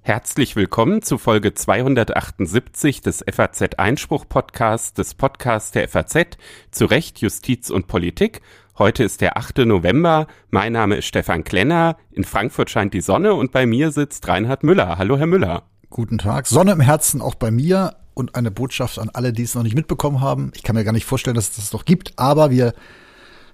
Herzlich 0.00 0.56
willkommen 0.56 1.02
zu 1.02 1.18
Folge 1.18 1.52
278 1.52 3.02
des 3.02 3.22
FAZ 3.30 3.74
Einspruch 3.76 4.24
Podcasts, 4.26 4.94
des 4.94 5.12
Podcasts 5.12 5.70
der 5.72 5.86
FAZ 5.86 6.38
zu 6.70 6.86
Recht, 6.86 7.20
Justiz 7.20 7.68
und 7.68 7.88
Politik. 7.88 8.40
Heute 8.78 9.04
ist 9.04 9.20
der 9.20 9.36
8. 9.36 9.58
November. 9.58 10.26
Mein 10.50 10.72
Name 10.72 10.96
ist 10.96 11.04
Stefan 11.04 11.44
Klenner. 11.44 11.98
In 12.10 12.24
Frankfurt 12.24 12.70
scheint 12.70 12.94
die 12.94 13.02
Sonne 13.02 13.34
und 13.34 13.52
bei 13.52 13.66
mir 13.66 13.92
sitzt 13.92 14.26
Reinhard 14.26 14.62
Müller. 14.62 14.96
Hallo, 14.96 15.18
Herr 15.18 15.26
Müller. 15.26 15.64
Guten 15.90 16.16
Tag. 16.16 16.46
Sonne 16.46 16.72
im 16.72 16.80
Herzen 16.80 17.20
auch 17.20 17.34
bei 17.34 17.50
mir 17.50 17.96
und 18.14 18.34
eine 18.34 18.50
Botschaft 18.50 18.98
an 18.98 19.10
alle, 19.12 19.34
die 19.34 19.42
es 19.42 19.54
noch 19.54 19.62
nicht 19.62 19.76
mitbekommen 19.76 20.22
haben. 20.22 20.52
Ich 20.54 20.62
kann 20.62 20.74
mir 20.74 20.84
gar 20.84 20.92
nicht 20.92 21.04
vorstellen, 21.04 21.36
dass 21.36 21.50
es 21.50 21.56
das 21.56 21.72
noch 21.74 21.84
gibt, 21.84 22.14
aber 22.16 22.50
wir 22.50 22.72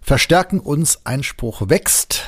verstärken 0.00 0.60
uns. 0.60 1.04
Einspruch 1.04 1.68
wächst. 1.68 2.22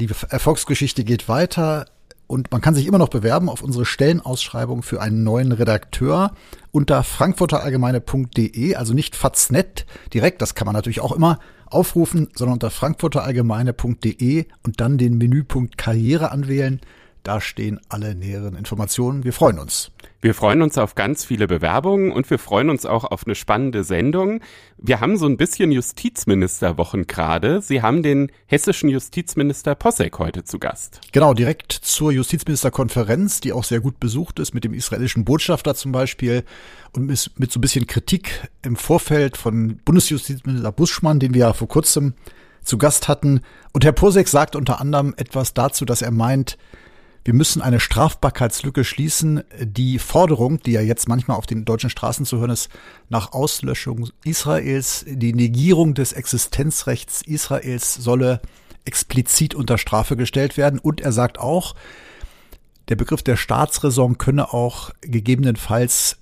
Die 0.00 0.08
Erfolgsgeschichte 0.30 1.04
geht 1.04 1.28
weiter. 1.28 1.86
Und 2.26 2.50
man 2.52 2.60
kann 2.60 2.74
sich 2.74 2.86
immer 2.86 2.98
noch 2.98 3.08
bewerben 3.08 3.48
auf 3.48 3.60
unsere 3.60 3.84
Stellenausschreibung 3.84 4.82
für 4.82 5.00
einen 5.00 5.24
neuen 5.24 5.50
Redakteur 5.52 6.32
unter 6.70 7.02
frankfurterallgemeine.de, 7.02 8.76
also 8.76 8.94
nicht 8.94 9.16
faznet 9.16 9.84
direkt, 10.14 10.40
das 10.40 10.54
kann 10.54 10.66
man 10.66 10.74
natürlich 10.74 11.00
auch 11.00 11.10
immer 11.10 11.40
aufrufen, 11.66 12.28
sondern 12.34 12.54
unter 12.54 12.70
frankfurterallgemeine.de 12.70 14.46
und 14.62 14.80
dann 14.80 14.96
den 14.96 15.18
Menüpunkt 15.18 15.76
Karriere 15.76 16.30
anwählen. 16.30 16.80
Da 17.22 17.40
stehen 17.40 17.80
alle 17.88 18.14
näheren 18.14 18.56
Informationen. 18.56 19.24
Wir 19.24 19.34
freuen 19.34 19.58
uns. 19.58 19.90
Wir 20.22 20.34
freuen 20.34 20.62
uns 20.62 20.78
auf 20.78 20.94
ganz 20.94 21.24
viele 21.24 21.46
Bewerbungen 21.46 22.12
und 22.12 22.28
wir 22.30 22.38
freuen 22.38 22.70
uns 22.70 22.84
auch 22.86 23.04
auf 23.04 23.26
eine 23.26 23.34
spannende 23.34 23.84
Sendung. 23.84 24.40
Wir 24.78 25.00
haben 25.00 25.16
so 25.16 25.26
ein 25.26 25.36
bisschen 25.36 25.72
Justizministerwochen 25.72 27.06
gerade. 27.06 27.62
Sie 27.62 27.82
haben 27.82 28.02
den 28.02 28.30
hessischen 28.46 28.88
Justizminister 28.88 29.74
Possek 29.74 30.18
heute 30.18 30.44
zu 30.44 30.58
Gast. 30.58 31.00
Genau, 31.12 31.34
direkt 31.34 31.72
zur 31.72 32.12
Justizministerkonferenz, 32.12 33.40
die 33.40 33.52
auch 33.52 33.64
sehr 33.64 33.80
gut 33.80 34.00
besucht 34.00 34.38
ist, 34.38 34.54
mit 34.54 34.64
dem 34.64 34.74
israelischen 34.74 35.24
Botschafter 35.24 35.74
zum 35.74 35.92
Beispiel 35.92 36.44
und 36.92 37.06
mit 37.06 37.18
so 37.18 37.30
ein 37.36 37.60
bisschen 37.60 37.86
Kritik 37.86 38.48
im 38.62 38.76
Vorfeld 38.76 39.36
von 39.36 39.78
Bundesjustizminister 39.84 40.72
Buschmann, 40.72 41.18
den 41.18 41.34
wir 41.34 41.40
ja 41.40 41.52
vor 41.52 41.68
kurzem 41.68 42.14
zu 42.62 42.78
Gast 42.78 43.08
hatten. 43.08 43.40
Und 43.72 43.84
Herr 43.84 43.92
Posek 43.92 44.28
sagt 44.28 44.56
unter 44.56 44.80
anderem 44.80 45.14
etwas 45.16 45.54
dazu, 45.54 45.84
dass 45.84 46.02
er 46.02 46.10
meint, 46.10 46.58
wir 47.24 47.34
müssen 47.34 47.60
eine 47.60 47.80
Strafbarkeitslücke 47.80 48.84
schließen. 48.84 49.42
Die 49.60 49.98
Forderung, 49.98 50.60
die 50.62 50.72
ja 50.72 50.80
jetzt 50.80 51.08
manchmal 51.08 51.36
auf 51.36 51.46
den 51.46 51.64
deutschen 51.64 51.90
Straßen 51.90 52.24
zu 52.24 52.38
hören 52.38 52.50
ist, 52.50 52.70
nach 53.08 53.32
Auslöschung 53.32 54.08
Israels, 54.24 55.04
die 55.06 55.34
Negierung 55.34 55.94
des 55.94 56.12
Existenzrechts 56.12 57.22
Israels 57.22 57.94
solle 57.94 58.40
explizit 58.84 59.54
unter 59.54 59.76
Strafe 59.76 60.16
gestellt 60.16 60.56
werden. 60.56 60.78
Und 60.78 61.00
er 61.00 61.12
sagt 61.12 61.38
auch, 61.38 61.74
der 62.88 62.96
Begriff 62.96 63.22
der 63.22 63.36
Staatsräson 63.36 64.18
könne 64.18 64.52
auch 64.52 64.90
gegebenenfalls 65.02 66.16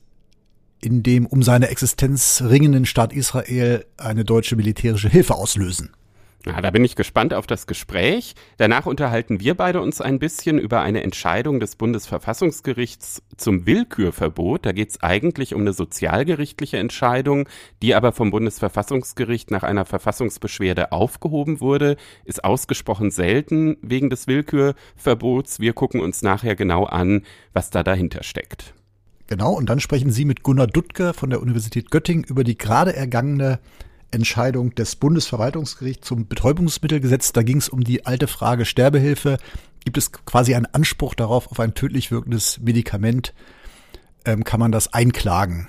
in 0.80 1.02
dem 1.02 1.27
um 1.27 1.42
seine 1.42 1.68
Existenz 1.68 2.42
ringenden 2.44 2.86
Staat 2.86 3.12
Israel 3.12 3.84
eine 3.96 4.24
deutsche 4.24 4.56
militärische 4.56 5.08
Hilfe 5.08 5.34
auslösen. 5.34 5.90
Ja, 6.47 6.61
da 6.61 6.70
bin 6.70 6.84
ich 6.84 6.94
gespannt 6.94 7.34
auf 7.34 7.48
das 7.48 7.67
Gespräch. 7.67 8.34
Danach 8.58 8.86
unterhalten 8.86 9.41
wir 9.41 9.55
beide 9.55 9.81
uns 9.81 10.00
ein 10.00 10.20
bisschen 10.20 10.58
über 10.58 10.80
eine 10.80 11.03
Entscheidung 11.03 11.58
des 11.58 11.75
Bundesverfassungsgerichts 11.75 13.22
zum 13.36 13.67
Willkürverbot. 13.67 14.64
Da 14.64 14.72
geht 14.72 14.91
es 14.91 15.03
eigentlich 15.03 15.55
um 15.55 15.62
eine 15.62 15.72
sozialgerichtliche 15.72 16.78
Entscheidung, 16.78 17.48
die 17.83 17.95
aber 17.97 18.12
vom 18.12 18.30
Bundesverfassungsgericht 18.30 19.50
nach 19.50 19.64
einer 19.64 19.84
Verfassungsbeschwerde 19.84 20.92
aufgehoben 20.92 21.61
wurde. 21.61 21.97
Ist 22.25 22.45
ausgesprochen 22.45 23.11
selten 23.11 23.77
wegen 23.83 24.08
des 24.08 24.28
Willkürverbots. 24.28 25.58
Wir 25.58 25.73
gucken 25.73 26.00
uns 26.00 26.23
nachher 26.23 26.55
genau 26.55 26.84
an, 26.84 27.23
was 27.52 27.70
da 27.70 27.83
dahinter 27.83 28.23
steckt. 28.23 28.75
Genau, 29.27 29.52
und 29.52 29.69
dann 29.69 29.80
sprechen 29.80 30.11
Sie 30.11 30.25
mit 30.25 30.42
Gunnar 30.45 30.69
Duttke 30.69 31.12
von 31.12 31.30
der 31.30 31.42
Universität 31.42 31.91
Göttingen 31.91 32.24
über 32.24 32.45
die 32.45 32.57
gerade 32.57 32.96
ergangene 32.96 33.58
Entscheidung 34.11 34.74
des 34.74 34.96
Bundesverwaltungsgerichts 34.96 36.07
zum 36.07 36.27
Betäubungsmittelgesetz. 36.27 37.33
Da 37.33 37.42
ging 37.42 37.58
es 37.58 37.69
um 37.69 37.85
die 37.85 38.07
alte 38.07 38.27
Frage 38.27 38.64
Sterbehilfe. 38.64 39.39
Gibt 39.85 39.98
es 39.98 40.13
quasi 40.13 40.55
einen 40.55 40.67
Anspruch 40.67 41.14
darauf, 41.14 41.51
auf 41.51 41.61
ein 41.61 41.74
tödlich 41.74 42.11
wirkendes 42.11 42.58
Medikament? 42.61 43.35
Ähm, 44.24 44.45
kann 44.45 44.61
man 44.61 44.73
das 44.73 44.92
einklagen? 44.92 45.68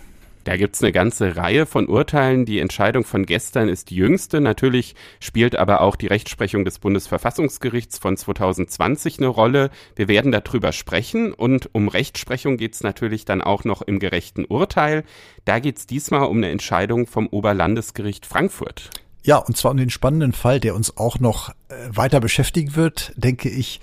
Da 0.50 0.58
gibt's 0.58 0.82
eine 0.82 0.92
ganze 0.92 1.36
Reihe 1.36 1.68
von 1.68 1.88
Urteilen. 1.88 2.44
Die 2.44 2.58
Entscheidung 2.58 3.04
von 3.04 3.28
gestern 3.28 3.70
ist 3.70 3.92
die 3.92 3.96
jüngste. 3.98 4.42
Natürlich 4.42 4.96
spielt 5.20 5.56
aber 5.56 5.82
auch 5.82 5.96
die 5.96 6.08
Rechtsprechung 6.08 6.66
des 6.66 6.80
Bundesverfassungsgerichts 6.80 8.00
von 8.00 8.18
2020 8.18 9.20
eine 9.20 9.28
Rolle. 9.28 9.70
Wir 9.96 10.08
werden 10.08 10.32
darüber 10.32 10.72
sprechen 10.72 11.34
und 11.34 11.70
um 11.76 11.88
Rechtsprechung 11.88 12.58
geht's 12.58 12.82
natürlich 12.82 13.26
dann 13.26 13.44
auch 13.44 13.64
noch 13.64 13.84
im 13.84 14.00
gerechten 14.00 14.44
Urteil. 14.44 15.04
Da 15.46 15.60
geht's 15.60 15.86
diesmal 15.86 16.24
um 16.24 16.38
eine 16.38 16.50
Entscheidung 16.50 17.06
vom 17.06 17.28
Oberlandesgericht 17.28 18.26
Frankfurt. 18.26 18.90
Ja, 19.22 19.38
und 19.38 19.56
zwar 19.56 19.70
um 19.70 19.78
den 19.78 19.92
spannenden 19.92 20.34
Fall, 20.34 20.60
der 20.60 20.74
uns 20.74 20.98
auch 20.98 21.20
noch 21.20 21.50
äh, 21.50 21.76
weiter 21.92 22.20
beschäftigen 22.20 22.76
wird, 22.76 23.14
denke 23.16 23.50
ich, 23.50 23.82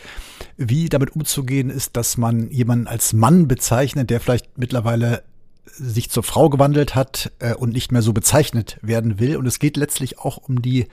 wie 0.57 0.89
damit 0.89 1.15
umzugehen 1.15 1.71
ist, 1.71 1.97
dass 1.97 2.17
man 2.17 2.51
jemanden 2.51 2.89
als 2.89 3.13
Mann 3.13 3.47
bezeichnet, 3.47 4.11
der 4.11 4.19
vielleicht 4.19 4.59
mittlerweile 4.59 5.23
sich 5.67 6.11
zur 6.11 6.23
Frau 6.23 6.49
gewandelt 6.49 6.95
hat 6.95 7.33
äh, 7.39 7.55
und 7.55 7.73
nicht 7.73 7.93
mehr 7.93 8.03
so 8.03 8.13
bezeichnet 8.13 8.79
werden 8.83 9.19
will. 9.21 9.37
Und 9.37 9.47
es 9.47 9.59
geht 9.59 9.77
letztlich 9.77 10.19
auch 10.19 10.39
um 10.39 10.63
die 10.63 10.87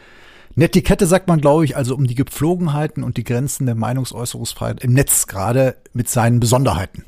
Netiquette, 0.56 1.08
sagt 1.08 1.28
man, 1.28 1.42
glaube 1.42 1.66
ich, 1.66 1.76
also 1.76 1.96
um 1.96 2.06
die 2.06 2.16
Gepflogenheiten 2.16 3.04
und 3.04 3.18
die 3.18 3.24
Grenzen 3.24 3.66
der 3.66 3.76
Meinungsäußerungsfreiheit 3.76 4.84
im 4.84 4.94
Netz, 4.94 5.28
gerade 5.28 5.78
mit 5.94 6.10
seinen 6.10 6.40
Besonderheiten. 6.40 7.06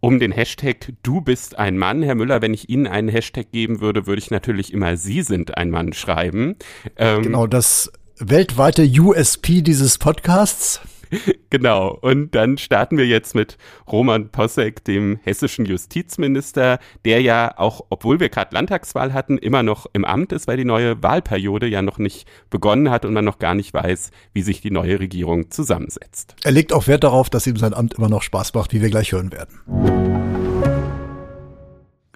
Um 0.00 0.18
den 0.18 0.32
Hashtag 0.32 0.92
Du 1.02 1.20
bist 1.20 1.58
ein 1.58 1.78
Mann, 1.78 2.02
Herr 2.02 2.14
Müller, 2.14 2.42
wenn 2.42 2.54
ich 2.54 2.68
Ihnen 2.68 2.86
einen 2.86 3.08
Hashtag 3.08 3.50
geben 3.50 3.80
würde, 3.80 4.06
würde 4.06 4.20
ich 4.20 4.30
natürlich 4.30 4.72
immer 4.72 4.96
Sie 4.96 5.22
sind 5.22 5.56
ein 5.56 5.70
Mann 5.70 5.92
schreiben. 5.92 6.56
Ähm, 6.96 7.22
genau, 7.22 7.46
das 7.46 7.90
weltweite 8.18 8.82
USP 8.84 9.62
dieses 9.62 9.98
Podcasts. 9.98 10.80
genau. 11.50 11.90
Und 11.90 12.34
dann 12.34 12.58
starten 12.58 12.98
wir 12.98 13.06
jetzt 13.06 13.34
mit 13.34 13.58
Roman 13.90 14.30
Possek, 14.30 14.84
dem 14.84 15.18
hessischen 15.22 15.64
Justizminister, 15.64 16.78
der 17.04 17.20
ja 17.20 17.56
auch, 17.56 17.84
obwohl 17.90 18.20
wir 18.20 18.28
gerade 18.28 18.54
Landtagswahl 18.54 19.12
hatten, 19.12 19.38
immer 19.38 19.62
noch 19.62 19.86
im 19.92 20.04
Amt 20.04 20.32
ist, 20.32 20.46
weil 20.46 20.56
die 20.56 20.64
neue 20.64 21.02
Wahlperiode 21.02 21.66
ja 21.66 21.82
noch 21.82 21.98
nicht 21.98 22.28
begonnen 22.50 22.90
hat 22.90 23.04
und 23.04 23.12
man 23.12 23.24
noch 23.24 23.38
gar 23.38 23.54
nicht 23.54 23.72
weiß, 23.72 24.10
wie 24.32 24.42
sich 24.42 24.60
die 24.60 24.70
neue 24.70 25.00
Regierung 25.00 25.50
zusammensetzt. 25.50 26.36
Er 26.44 26.52
legt 26.52 26.72
auch 26.72 26.86
Wert 26.86 27.04
darauf, 27.04 27.30
dass 27.30 27.46
ihm 27.46 27.56
sein 27.56 27.74
Amt 27.74 27.94
immer 27.94 28.08
noch 28.08 28.22
Spaß 28.22 28.54
macht, 28.54 28.72
wie 28.72 28.82
wir 28.82 28.90
gleich 28.90 29.12
hören 29.12 29.32
werden. 29.32 29.60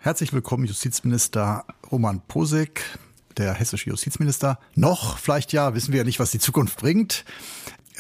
Herzlich 0.01 0.33
willkommen, 0.33 0.65
Justizminister 0.65 1.65
Roman 1.91 2.23
Posek 2.27 2.83
der 3.37 3.55
hessische 3.55 3.91
Justizminister. 3.91 4.59
Noch, 4.75 5.19
vielleicht 5.19 5.53
ja, 5.53 5.75
wissen 5.75 5.93
wir 5.93 5.99
ja 5.99 6.05
nicht, 6.05 6.21
was 6.21 6.31
die 6.31 6.39
Zukunft 6.39 6.79
bringt. 6.79 7.25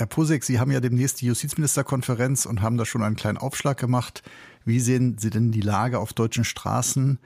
Herr 0.01 0.07
Posek, 0.07 0.45
Sie 0.45 0.59
haben 0.59 0.71
ja 0.71 0.81
demnächst 0.81 1.21
die 1.21 1.27
Justizministerkonferenz 1.27 2.47
und 2.47 2.63
haben 2.63 2.79
da 2.79 2.87
schon 2.87 3.03
einen 3.03 3.17
kleinen 3.17 3.37
Aufschlag 3.37 3.77
gemacht. 3.77 4.23
Wie 4.65 4.81
sehen 4.81 5.19
Sie 5.19 5.29
denn 5.29 5.53
die 5.53 5.61
Lage 5.61 5.99
auf 5.99 6.15
deutschen 6.15 6.45
Straßen? 6.45 7.19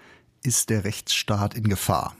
Ist 0.42 0.70
der 0.70 0.82
Rechtsstaat 0.82 1.54
in 1.54 1.68
Gefahr? 1.68 2.16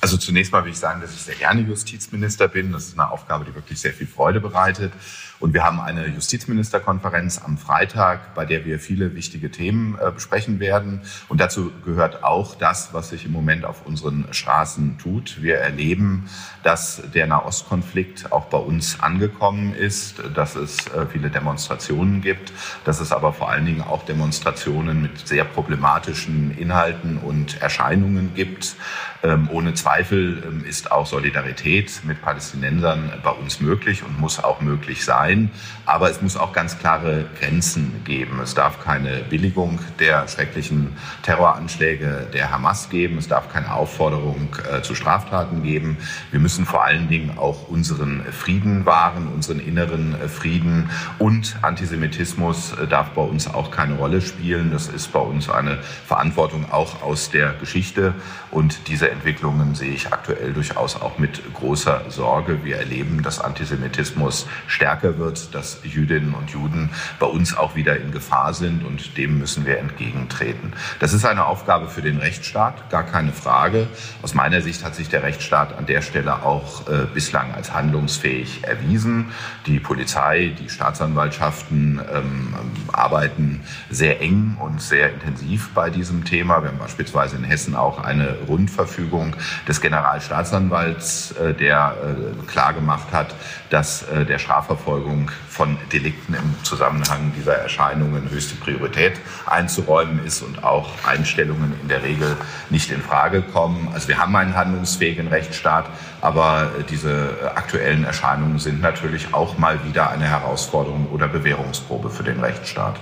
Also 0.00 0.18
zunächst 0.18 0.52
mal 0.52 0.64
will 0.64 0.70
ich 0.70 0.78
sagen, 0.78 1.00
dass 1.00 1.12
ich 1.12 1.22
sehr 1.22 1.34
gerne 1.34 1.62
Justizminister 1.62 2.46
bin. 2.46 2.70
Das 2.70 2.86
ist 2.86 2.96
eine 2.96 3.10
Aufgabe, 3.10 3.44
die 3.44 3.56
wirklich 3.56 3.80
sehr 3.80 3.92
viel 3.92 4.06
Freude 4.06 4.40
bereitet. 4.40 4.92
Und 5.38 5.52
wir 5.52 5.64
haben 5.64 5.80
eine 5.80 6.06
Justizministerkonferenz 6.06 7.42
am 7.44 7.58
Freitag, 7.58 8.34
bei 8.34 8.46
der 8.46 8.64
wir 8.64 8.78
viele 8.78 9.14
wichtige 9.14 9.50
Themen 9.50 9.98
äh, 10.00 10.10
besprechen 10.10 10.60
werden. 10.60 11.02
Und 11.28 11.40
dazu 11.40 11.72
gehört 11.84 12.24
auch 12.24 12.54
das, 12.54 12.94
was 12.94 13.10
sich 13.10 13.26
im 13.26 13.32
Moment 13.32 13.64
auf 13.66 13.84
unseren 13.84 14.26
Straßen 14.30 14.96
tut. 14.98 15.42
Wir 15.42 15.56
erleben, 15.56 16.28
dass 16.62 17.02
der 17.14 17.26
Nahostkonflikt 17.26 18.32
auch 18.32 18.46
bei 18.46 18.58
uns 18.58 19.00
angekommen 19.00 19.74
ist, 19.74 20.22
dass 20.34 20.56
es 20.56 20.86
äh, 20.88 21.06
viele 21.06 21.28
Demonstrationen 21.28 22.22
gibt, 22.22 22.52
dass 22.84 23.00
es 23.00 23.12
aber 23.12 23.34
vor 23.34 23.50
allen 23.50 23.66
Dingen 23.66 23.82
auch 23.82 24.04
Demonstrationen 24.06 25.02
mit 25.02 25.28
sehr 25.28 25.44
problematischen 25.44 26.56
Inhalten 26.56 27.18
und 27.18 27.60
Erscheinungen 27.60 28.32
gibt. 28.34 28.76
Ähm, 29.22 29.48
ohne 29.50 29.74
Zweifel 29.74 30.42
ähm, 30.46 30.64
ist 30.64 30.92
auch 30.92 31.06
Solidarität 31.06 32.02
mit 32.04 32.22
Palästinensern 32.22 33.12
bei 33.22 33.30
uns 33.30 33.60
möglich 33.60 34.02
und 34.02 34.18
muss 34.18 34.42
auch 34.42 34.60
möglich 34.60 35.04
sein 35.04 35.25
sein. 35.26 35.50
Aber 35.84 36.10
es 36.10 36.20
muss 36.20 36.36
auch 36.36 36.52
ganz 36.52 36.78
klare 36.78 37.26
Grenzen 37.38 38.02
geben. 38.04 38.40
Es 38.42 38.54
darf 38.54 38.82
keine 38.82 39.22
Billigung 39.30 39.78
der 40.00 40.26
schrecklichen 40.26 40.96
Terroranschläge 41.22 42.26
der 42.32 42.50
Hamas 42.50 42.90
geben. 42.90 43.18
Es 43.18 43.28
darf 43.28 43.52
keine 43.52 43.72
Aufforderung 43.72 44.48
äh, 44.72 44.82
zu 44.82 44.96
Straftaten 44.96 45.62
geben. 45.62 45.96
Wir 46.32 46.40
müssen 46.40 46.66
vor 46.66 46.84
allen 46.84 47.08
Dingen 47.08 47.38
auch 47.38 47.68
unseren 47.68 48.24
Frieden 48.32 48.84
wahren, 48.84 49.28
unseren 49.28 49.60
inneren 49.60 50.20
äh, 50.20 50.28
Frieden. 50.28 50.90
Und 51.20 51.56
Antisemitismus 51.62 52.72
äh, 52.72 52.88
darf 52.88 53.10
bei 53.10 53.22
uns 53.22 53.46
auch 53.46 53.70
keine 53.70 53.94
Rolle 53.94 54.20
spielen. 54.20 54.72
Das 54.72 54.88
ist 54.88 55.12
bei 55.12 55.20
uns 55.20 55.48
eine 55.48 55.78
Verantwortung 56.06 56.72
auch 56.72 57.02
aus 57.02 57.30
der 57.30 57.52
Geschichte. 57.52 58.14
Und 58.50 58.88
diese 58.88 59.08
Entwicklungen 59.10 59.76
sehe 59.76 59.92
ich 59.92 60.12
aktuell 60.12 60.52
durchaus 60.52 61.00
auch 61.00 61.18
mit 61.18 61.54
großer 61.54 62.02
Sorge. 62.08 62.64
Wir 62.64 62.78
erleben, 62.78 63.22
dass 63.22 63.38
Antisemitismus 63.40 64.48
stärker 64.66 65.15
wird, 65.18 65.54
dass 65.54 65.80
Jüdinnen 65.82 66.34
und 66.34 66.50
Juden 66.50 66.90
bei 67.18 67.26
uns 67.26 67.56
auch 67.56 67.76
wieder 67.76 67.96
in 67.96 68.12
Gefahr 68.12 68.54
sind 68.54 68.84
und 68.84 69.16
dem 69.16 69.38
müssen 69.38 69.66
wir 69.66 69.78
entgegentreten. 69.78 70.72
Das 71.00 71.12
ist 71.12 71.24
eine 71.24 71.46
Aufgabe 71.46 71.88
für 71.88 72.02
den 72.02 72.18
Rechtsstaat, 72.18 72.90
gar 72.90 73.04
keine 73.04 73.32
Frage. 73.32 73.88
Aus 74.22 74.34
meiner 74.34 74.60
Sicht 74.60 74.84
hat 74.84 74.94
sich 74.94 75.08
der 75.08 75.22
Rechtsstaat 75.22 75.76
an 75.76 75.86
der 75.86 76.02
Stelle 76.02 76.42
auch 76.42 76.88
äh, 76.88 77.06
bislang 77.12 77.54
als 77.54 77.72
handlungsfähig 77.72 78.64
erwiesen. 78.64 79.32
Die 79.66 79.80
Polizei, 79.80 80.52
die 80.58 80.68
Staatsanwaltschaften 80.68 82.00
ähm, 82.12 82.54
arbeiten 82.92 83.62
sehr 83.90 84.20
eng 84.20 84.56
und 84.60 84.80
sehr 84.80 85.12
intensiv 85.12 85.70
bei 85.74 85.90
diesem 85.90 86.24
Thema. 86.24 86.62
Wir 86.62 86.70
haben 86.70 86.78
beispielsweise 86.78 87.36
in 87.36 87.44
Hessen 87.44 87.74
auch 87.74 88.02
eine 88.02 88.36
Rundverfügung 88.48 89.36
des 89.68 89.80
Generalstaatsanwalts, 89.80 91.32
äh, 91.32 91.54
der 91.54 91.94
äh, 92.02 92.46
klargemacht 92.46 93.12
hat, 93.12 93.34
dass 93.70 94.02
äh, 94.02 94.24
der 94.24 94.38
Strafverfolgung 94.38 95.30
von 95.48 95.76
Delikten 95.92 96.34
im 96.34 96.54
Zusammenhang 96.62 97.32
dieser 97.36 97.54
Erscheinungen 97.54 98.30
höchste 98.30 98.56
Priorität 98.56 99.14
einzuräumen 99.46 100.24
ist 100.24 100.42
und 100.42 100.62
auch 100.64 100.90
Einstellungen 101.04 101.74
in 101.80 101.88
der 101.88 102.02
Regel 102.02 102.36
nicht 102.70 102.90
in 102.90 103.00
Frage 103.00 103.42
kommen. 103.42 103.88
Also 103.92 104.08
wir 104.08 104.18
haben 104.18 104.34
einen 104.36 104.54
handlungsfähigen 104.54 105.28
Rechtsstaat, 105.28 105.86
aber 106.20 106.70
diese 106.90 107.52
aktuellen 107.54 108.04
Erscheinungen 108.04 108.58
sind 108.58 108.80
natürlich 108.80 109.34
auch 109.34 109.58
mal 109.58 109.84
wieder 109.84 110.10
eine 110.10 110.24
Herausforderung 110.24 111.08
oder 111.12 111.28
Bewährungsprobe 111.28 112.10
für 112.10 112.22
den 112.22 112.40
Rechtsstaat. 112.40 112.98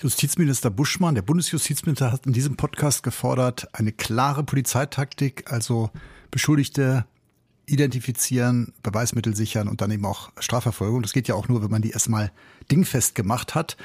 Justizminister 0.00 0.70
Buschmann, 0.70 1.16
der 1.16 1.22
Bundesjustizminister, 1.22 2.12
hat 2.12 2.24
in 2.24 2.32
diesem 2.32 2.56
Podcast 2.56 3.02
gefordert, 3.02 3.66
eine 3.72 3.90
klare 3.90 4.44
Polizeitaktik, 4.44 5.50
also 5.50 5.90
Beschuldigte 6.30 7.04
identifizieren, 7.68 8.72
Beweismittel 8.82 9.34
sichern 9.36 9.68
und 9.68 9.80
dann 9.80 9.90
eben 9.90 10.04
auch 10.04 10.30
Strafverfolgung. 10.38 11.02
Das 11.02 11.12
geht 11.12 11.28
ja 11.28 11.34
auch 11.34 11.48
nur, 11.48 11.62
wenn 11.62 11.70
man 11.70 11.82
die 11.82 11.90
erstmal 11.90 12.32
dingfest 12.70 13.14
gemacht 13.14 13.54
hat. 13.54 13.76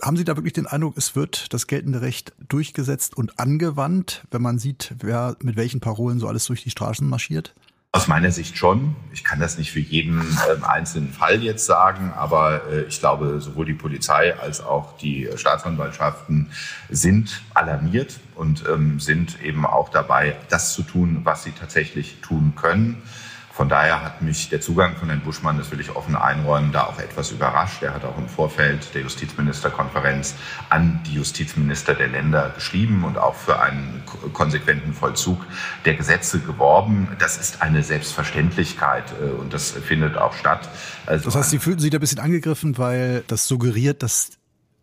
Haben 0.00 0.16
Sie 0.16 0.24
da 0.24 0.36
wirklich 0.36 0.52
den 0.52 0.66
Eindruck, 0.66 0.96
es 0.96 1.16
wird 1.16 1.52
das 1.52 1.66
geltende 1.66 2.00
Recht 2.00 2.32
durchgesetzt 2.48 3.16
und 3.16 3.40
angewandt, 3.40 4.24
wenn 4.30 4.42
man 4.42 4.58
sieht, 4.58 4.94
wer 5.00 5.36
mit 5.42 5.56
welchen 5.56 5.80
Parolen 5.80 6.20
so 6.20 6.28
alles 6.28 6.46
durch 6.46 6.62
die 6.62 6.70
Straßen 6.70 7.08
marschiert? 7.08 7.54
Aus 7.90 8.06
meiner 8.06 8.30
Sicht 8.30 8.58
schon. 8.58 8.96
Ich 9.14 9.24
kann 9.24 9.40
das 9.40 9.56
nicht 9.56 9.72
für 9.72 9.80
jeden 9.80 10.20
äh, 10.20 10.62
einzelnen 10.62 11.10
Fall 11.10 11.42
jetzt 11.42 11.64
sagen, 11.64 12.12
aber 12.14 12.60
äh, 12.70 12.82
ich 12.82 13.00
glaube, 13.00 13.40
sowohl 13.40 13.64
die 13.64 13.72
Polizei 13.72 14.38
als 14.38 14.60
auch 14.60 14.98
die 14.98 15.26
Staatsanwaltschaften 15.34 16.50
sind 16.90 17.40
alarmiert 17.54 18.20
und 18.34 18.62
ähm, 18.68 19.00
sind 19.00 19.42
eben 19.42 19.64
auch 19.64 19.88
dabei, 19.88 20.36
das 20.50 20.74
zu 20.74 20.82
tun, 20.82 21.20
was 21.24 21.44
sie 21.44 21.52
tatsächlich 21.52 22.20
tun 22.20 22.52
können. 22.56 23.02
Von 23.58 23.68
daher 23.68 24.04
hat 24.04 24.22
mich 24.22 24.50
der 24.50 24.60
Zugang 24.60 24.94
von 24.94 25.08
Herrn 25.08 25.20
Buschmann, 25.20 25.58
das 25.58 25.72
will 25.72 25.80
ich 25.80 25.90
offen 25.96 26.14
einräumen, 26.14 26.70
da 26.70 26.84
auch 26.84 27.00
etwas 27.00 27.32
überrascht. 27.32 27.82
Er 27.82 27.92
hat 27.92 28.04
auch 28.04 28.16
im 28.16 28.28
Vorfeld 28.28 28.94
der 28.94 29.02
Justizministerkonferenz 29.02 30.36
an 30.70 31.00
die 31.04 31.14
Justizminister 31.14 31.94
der 31.94 32.06
Länder 32.06 32.52
geschrieben 32.54 33.02
und 33.02 33.18
auch 33.18 33.34
für 33.34 33.58
einen 33.58 34.04
konsequenten 34.32 34.94
Vollzug 34.94 35.44
der 35.84 35.94
Gesetze 35.94 36.38
geworben. 36.38 37.08
Das 37.18 37.36
ist 37.36 37.60
eine 37.60 37.82
Selbstverständlichkeit 37.82 39.06
äh, 39.20 39.32
und 39.32 39.52
das 39.52 39.72
findet 39.72 40.16
auch 40.16 40.34
statt. 40.34 40.68
Also 41.06 41.24
das 41.24 41.34
heißt, 41.34 41.50
Sie 41.50 41.58
fühlten 41.58 41.80
sich 41.80 41.90
da 41.90 41.98
ein 41.98 42.00
bisschen 42.00 42.20
angegriffen, 42.20 42.78
weil 42.78 43.24
das 43.26 43.48
suggeriert, 43.48 44.04
dass 44.04 44.37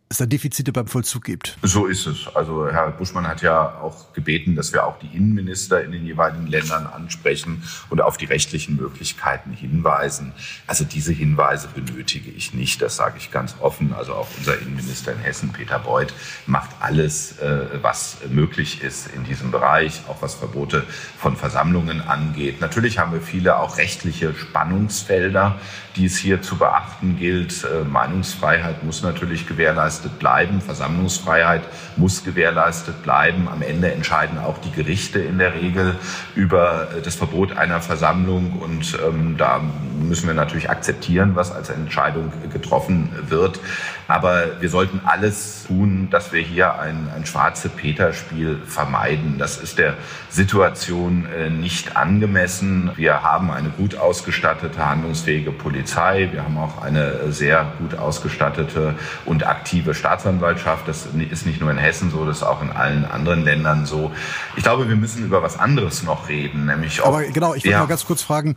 es 0.08 0.18
da 0.18 0.28
Defizite 0.28 0.72
beim 0.72 0.86
Vollzug 0.86 1.24
gibt. 1.24 1.58
So 1.64 1.88
ist 1.88 2.06
es. 2.06 2.28
Also 2.36 2.70
Herr 2.70 2.92
Buschmann 2.92 3.28
hat 3.28 3.42
ja 3.42 3.80
auch 3.82 4.14
gebeten, 4.14 4.56
dass 4.56 4.72
wir 4.72 4.86
auch 4.86 5.00
die 5.00 5.08
Innenminister 5.08 5.84
in 5.84 5.92
den 5.92 6.06
jeweiligen 6.06 6.46
Ländern 6.46 6.86
ansprechen 6.86 7.64
und 7.90 8.02
auf 8.02 8.18
die 8.18 8.26
rechtlichen 8.26 8.76
Möglichkeiten 8.76 9.52
hinweisen. 9.52 10.34
Also 10.68 10.84
diese 10.84 11.12
Hinweise 11.12 11.70
benötige 11.70 12.30
ich 12.30 12.54
nicht, 12.54 12.84
das 12.84 12.98
sage 12.98 13.16
ich 13.18 13.32
ganz 13.32 13.56
offen. 13.60 13.94
Also 13.94 14.14
auch 14.14 14.28
unser 14.38 14.60
Innenminister 14.60 15.12
in 15.12 15.20
Hessen, 15.20 15.52
Peter 15.52 15.80
Beuth, 15.80 16.14
macht 16.46 16.70
alles, 16.82 17.40
äh, 17.40 17.66
was 17.82 18.18
möglich 18.30 18.84
ist 18.84 19.08
in 19.08 19.24
diesem 19.24 19.50
Bereich, 19.50 20.04
auch 20.08 20.22
was 20.22 20.36
Verbote 20.36 20.84
von 21.18 21.36
Versammlungen 21.36 22.02
angeht. 22.02 22.62
Natürlich 22.62 23.00
haben 23.00 23.12
wir 23.12 23.22
viele 23.22 23.58
auch 23.58 23.80
rechtliche 23.80 24.36
Spannungsfelder, 24.36 25.60
die 25.96 26.06
es 26.06 26.18
hier 26.18 26.42
zu 26.42 26.58
beachten 26.58 27.18
gilt. 27.18 27.64
Äh, 27.64 27.86
Meinungsfreiheit 27.86 28.84
muss 28.84 29.02
natürlich 29.02 29.48
gewährleistet 29.48 30.05
bleiben, 30.10 30.62
Versammlungsfreiheit 30.62 31.62
muss 31.98 32.24
gewährleistet 32.24 33.04
bleiben. 33.04 33.48
Am 33.48 33.62
Ende 33.62 33.92
entscheiden 33.92 34.38
auch 34.40 34.58
die 34.60 34.72
Gerichte 34.72 35.20
in 35.20 35.38
der 35.38 35.54
Regel 35.54 35.96
über 36.36 36.90
äh, 36.98 37.02
das 37.02 37.16
Verbot 37.16 37.58
einer 37.58 37.82
Versammlung 37.82 38.54
und 38.54 38.98
ähm, 39.08 39.36
da 39.38 39.62
müssen 40.00 40.28
wir 40.28 40.34
natürlich 40.34 40.70
akzeptieren, 40.70 41.36
was 41.36 41.52
als 41.52 41.70
Entscheidung 41.70 42.32
getroffen 42.52 43.10
wird. 43.28 43.60
Aber 44.08 44.62
wir 44.62 44.70
sollten 44.70 45.02
alles 45.06 45.66
tun, 45.68 46.10
dass 46.12 46.32
wir 46.32 46.42
hier 46.42 46.80
ein, 46.80 47.10
ein 47.16 47.26
schwarze 47.26 47.70
Peter-Spiel 47.70 48.62
vermeiden. 48.66 49.38
Das 49.38 49.58
ist 49.58 49.78
der 49.78 49.96
Situation 50.30 51.28
äh, 51.36 51.50
nicht 51.50 51.98
angemessen. 51.98 52.92
Wir 52.96 53.24
haben 53.24 53.52
eine 53.52 53.70
gut 53.70 53.98
ausgestattete, 53.98 54.86
handlungsfähige 54.86 55.52
Polizei. 55.52 56.30
Wir 56.32 56.44
haben 56.44 56.58
auch 56.58 56.82
eine 56.82 57.32
sehr 57.32 57.74
gut 57.80 57.98
ausgestattete 57.98 58.96
und 59.26 59.46
aktive 59.46 59.94
Staatsanwaltschaft. 59.94 60.88
Das 60.88 61.08
ist 61.30 61.46
nicht 61.46 61.62
nur 61.62 61.72
in 61.72 61.78
Hessen 61.78 62.12
so, 62.12 62.26
das 62.26 62.38
ist 62.38 62.44
auch 62.44 62.62
in 62.62 62.72
allen 62.72 63.06
anderen 63.06 63.44
Ländern 63.44 63.86
so. 63.86 64.12
Ich 64.56 64.64
glaube, 64.64 64.88
wir 64.88 64.96
müssen 64.96 65.26
über 65.26 65.42
was 65.42 65.58
anderes 65.58 66.04
noch 66.04 66.30
reden, 66.30 66.66
nämlich 66.66 67.04
Aber 67.04 67.24
genau, 67.24 67.54
ich 67.54 67.64
wollte 67.64 67.70
ja. 67.70 67.80
mal 67.80 67.88
ganz 67.88 68.06
kurz 68.06 68.22
fragen, 68.22 68.56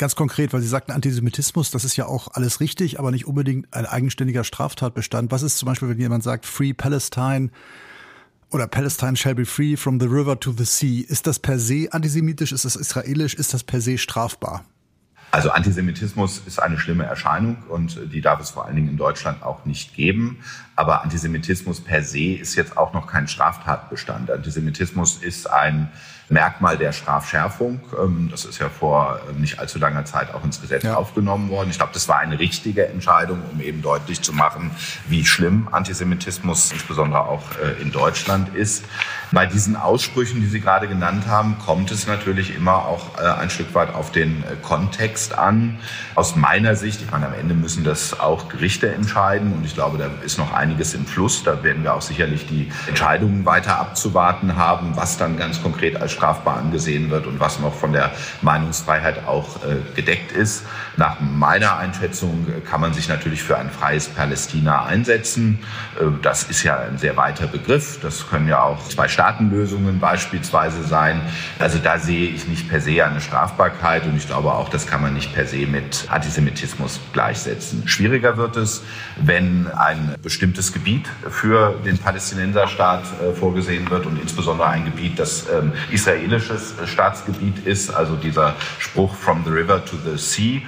Ganz 0.00 0.16
konkret, 0.16 0.54
weil 0.54 0.62
Sie 0.62 0.66
sagten 0.66 0.92
Antisemitismus, 0.92 1.70
das 1.70 1.84
ist 1.84 1.94
ja 1.98 2.06
auch 2.06 2.28
alles 2.32 2.60
richtig, 2.60 2.98
aber 2.98 3.10
nicht 3.10 3.26
unbedingt 3.26 3.70
ein 3.74 3.84
eigenständiger 3.84 4.44
Straftatbestand. 4.44 5.30
Was 5.30 5.42
ist 5.42 5.58
zum 5.58 5.66
Beispiel, 5.66 5.90
wenn 5.90 5.98
jemand 5.98 6.24
sagt 6.24 6.46
Free 6.46 6.72
Palestine 6.72 7.50
oder 8.50 8.66
Palestine 8.66 9.14
shall 9.14 9.34
be 9.34 9.44
free 9.44 9.76
from 9.76 10.00
the 10.00 10.06
river 10.06 10.40
to 10.40 10.54
the 10.56 10.64
sea? 10.64 11.04
Ist 11.06 11.26
das 11.26 11.38
per 11.38 11.58
se 11.58 11.88
antisemitisch? 11.90 12.50
Ist 12.50 12.64
das 12.64 12.76
israelisch? 12.76 13.34
Ist 13.34 13.52
das 13.52 13.62
per 13.62 13.82
se 13.82 13.98
strafbar? 13.98 14.64
Also 15.32 15.50
Antisemitismus 15.50 16.40
ist 16.46 16.62
eine 16.62 16.78
schlimme 16.78 17.04
Erscheinung 17.04 17.58
und 17.68 18.00
die 18.10 18.22
darf 18.22 18.40
es 18.40 18.48
vor 18.48 18.64
allen 18.64 18.76
Dingen 18.76 18.88
in 18.88 18.96
Deutschland 18.96 19.42
auch 19.42 19.66
nicht 19.66 19.94
geben. 19.94 20.38
Aber 20.80 21.02
Antisemitismus 21.02 21.78
per 21.82 22.02
se 22.02 22.36
ist 22.36 22.54
jetzt 22.54 22.78
auch 22.78 22.94
noch 22.94 23.06
kein 23.06 23.28
Straftatbestand. 23.28 24.30
Antisemitismus 24.30 25.18
ist 25.18 25.50
ein 25.50 25.90
Merkmal 26.30 26.78
der 26.78 26.92
Strafschärfung. 26.92 27.80
Ähm, 28.00 28.28
das 28.30 28.44
ist 28.44 28.60
ja 28.60 28.68
vor 28.68 29.20
ähm, 29.28 29.40
nicht 29.40 29.58
allzu 29.58 29.80
langer 29.80 30.04
Zeit 30.04 30.32
auch 30.32 30.44
ins 30.44 30.60
Gesetz 30.60 30.84
ja. 30.84 30.94
aufgenommen 30.94 31.50
worden. 31.50 31.70
Ich 31.70 31.76
glaube, 31.76 31.92
das 31.92 32.08
war 32.08 32.18
eine 32.18 32.38
richtige 32.38 32.86
Entscheidung, 32.86 33.42
um 33.52 33.60
eben 33.60 33.82
deutlich 33.82 34.22
zu 34.22 34.32
machen, 34.32 34.70
wie 35.08 35.26
schlimm 35.26 35.68
Antisemitismus 35.72 36.70
insbesondere 36.70 37.24
auch 37.24 37.42
äh, 37.60 37.82
in 37.82 37.90
Deutschland 37.90 38.54
ist. 38.54 38.84
Bei 39.32 39.44
diesen 39.46 39.74
Aussprüchen, 39.74 40.40
die 40.40 40.46
Sie 40.46 40.60
gerade 40.60 40.86
genannt 40.86 41.26
haben, 41.26 41.58
kommt 41.58 41.90
es 41.90 42.06
natürlich 42.06 42.54
immer 42.54 42.86
auch 42.86 43.18
äh, 43.18 43.22
ein 43.22 43.50
Stück 43.50 43.74
weit 43.74 43.92
auf 43.92 44.12
den 44.12 44.44
äh, 44.44 44.54
Kontext 44.62 45.36
an. 45.36 45.80
Aus 46.14 46.36
meiner 46.36 46.76
Sicht, 46.76 47.02
ich 47.02 47.10
meine, 47.10 47.26
am 47.26 47.34
Ende 47.34 47.54
müssen 47.54 47.82
das 47.82 48.20
auch 48.20 48.48
Gerichte 48.48 48.92
entscheiden 48.92 49.52
und 49.52 49.64
ich 49.64 49.74
glaube, 49.74 49.98
da 49.98 50.08
ist 50.24 50.38
noch 50.38 50.52
einiges 50.70 50.94
im 50.94 51.04
Fluss. 51.04 51.42
Da 51.42 51.62
werden 51.62 51.82
wir 51.82 51.94
auch 51.94 52.02
sicherlich 52.02 52.46
die 52.46 52.70
Entscheidungen 52.86 53.44
weiter 53.44 53.78
abzuwarten 53.78 54.56
haben, 54.56 54.96
was 54.96 55.16
dann 55.18 55.36
ganz 55.36 55.62
konkret 55.62 56.00
als 56.00 56.12
strafbar 56.12 56.56
angesehen 56.56 57.10
wird 57.10 57.26
und 57.26 57.40
was 57.40 57.58
noch 57.58 57.74
von 57.74 57.92
der 57.92 58.12
Meinungsfreiheit 58.42 59.26
auch 59.26 59.64
äh, 59.64 59.76
gedeckt 59.96 60.32
ist. 60.32 60.64
Nach 60.96 61.18
meiner 61.20 61.76
Einschätzung 61.76 62.46
kann 62.68 62.80
man 62.80 62.92
sich 62.92 63.08
natürlich 63.08 63.42
für 63.42 63.58
ein 63.58 63.70
freies 63.70 64.08
Palästina 64.08 64.84
einsetzen. 64.84 65.58
Äh, 65.98 66.04
das 66.22 66.44
ist 66.44 66.62
ja 66.62 66.78
ein 66.78 66.98
sehr 66.98 67.16
weiter 67.16 67.46
Begriff. 67.46 67.98
Das 68.00 68.28
können 68.28 68.48
ja 68.48 68.62
auch 68.62 68.88
zwei 68.88 69.08
Staatenlösungen 69.08 69.98
beispielsweise 69.98 70.84
sein. 70.84 71.20
Also 71.58 71.78
da 71.78 71.98
sehe 71.98 72.28
ich 72.28 72.46
nicht 72.46 72.68
per 72.68 72.80
se 72.80 73.04
eine 73.04 73.20
Strafbarkeit 73.20 74.04
und 74.04 74.16
ich 74.16 74.26
glaube 74.26 74.52
auch, 74.52 74.68
das 74.68 74.86
kann 74.86 75.02
man 75.02 75.14
nicht 75.14 75.34
per 75.34 75.46
se 75.46 75.66
mit 75.66 76.06
Antisemitismus 76.08 77.00
gleichsetzen. 77.12 77.88
Schwieriger 77.88 78.36
wird 78.36 78.56
es, 78.56 78.82
wenn 79.16 79.66
ein 79.68 80.14
bestimmtes 80.22 80.59
Gebiet 80.72 81.08
für 81.28 81.74
den 81.84 81.98
Palästinenserstaat 81.98 83.02
äh, 83.02 83.32
vorgesehen 83.34 83.90
wird 83.90 84.06
und 84.06 84.20
insbesondere 84.20 84.68
ein 84.68 84.84
Gebiet, 84.84 85.18
das 85.18 85.46
ähm, 85.48 85.72
Israel 85.90 86.20
israelisches 86.20 86.74
Staatsgebiet 86.86 87.66
ist. 87.66 87.90
Also 87.90 88.16
dieser 88.16 88.54
Spruch 88.78 89.14
from 89.14 89.44
the 89.44 89.50
river 89.50 89.84
to 89.84 89.96
the 90.04 90.16
sea, 90.16 90.60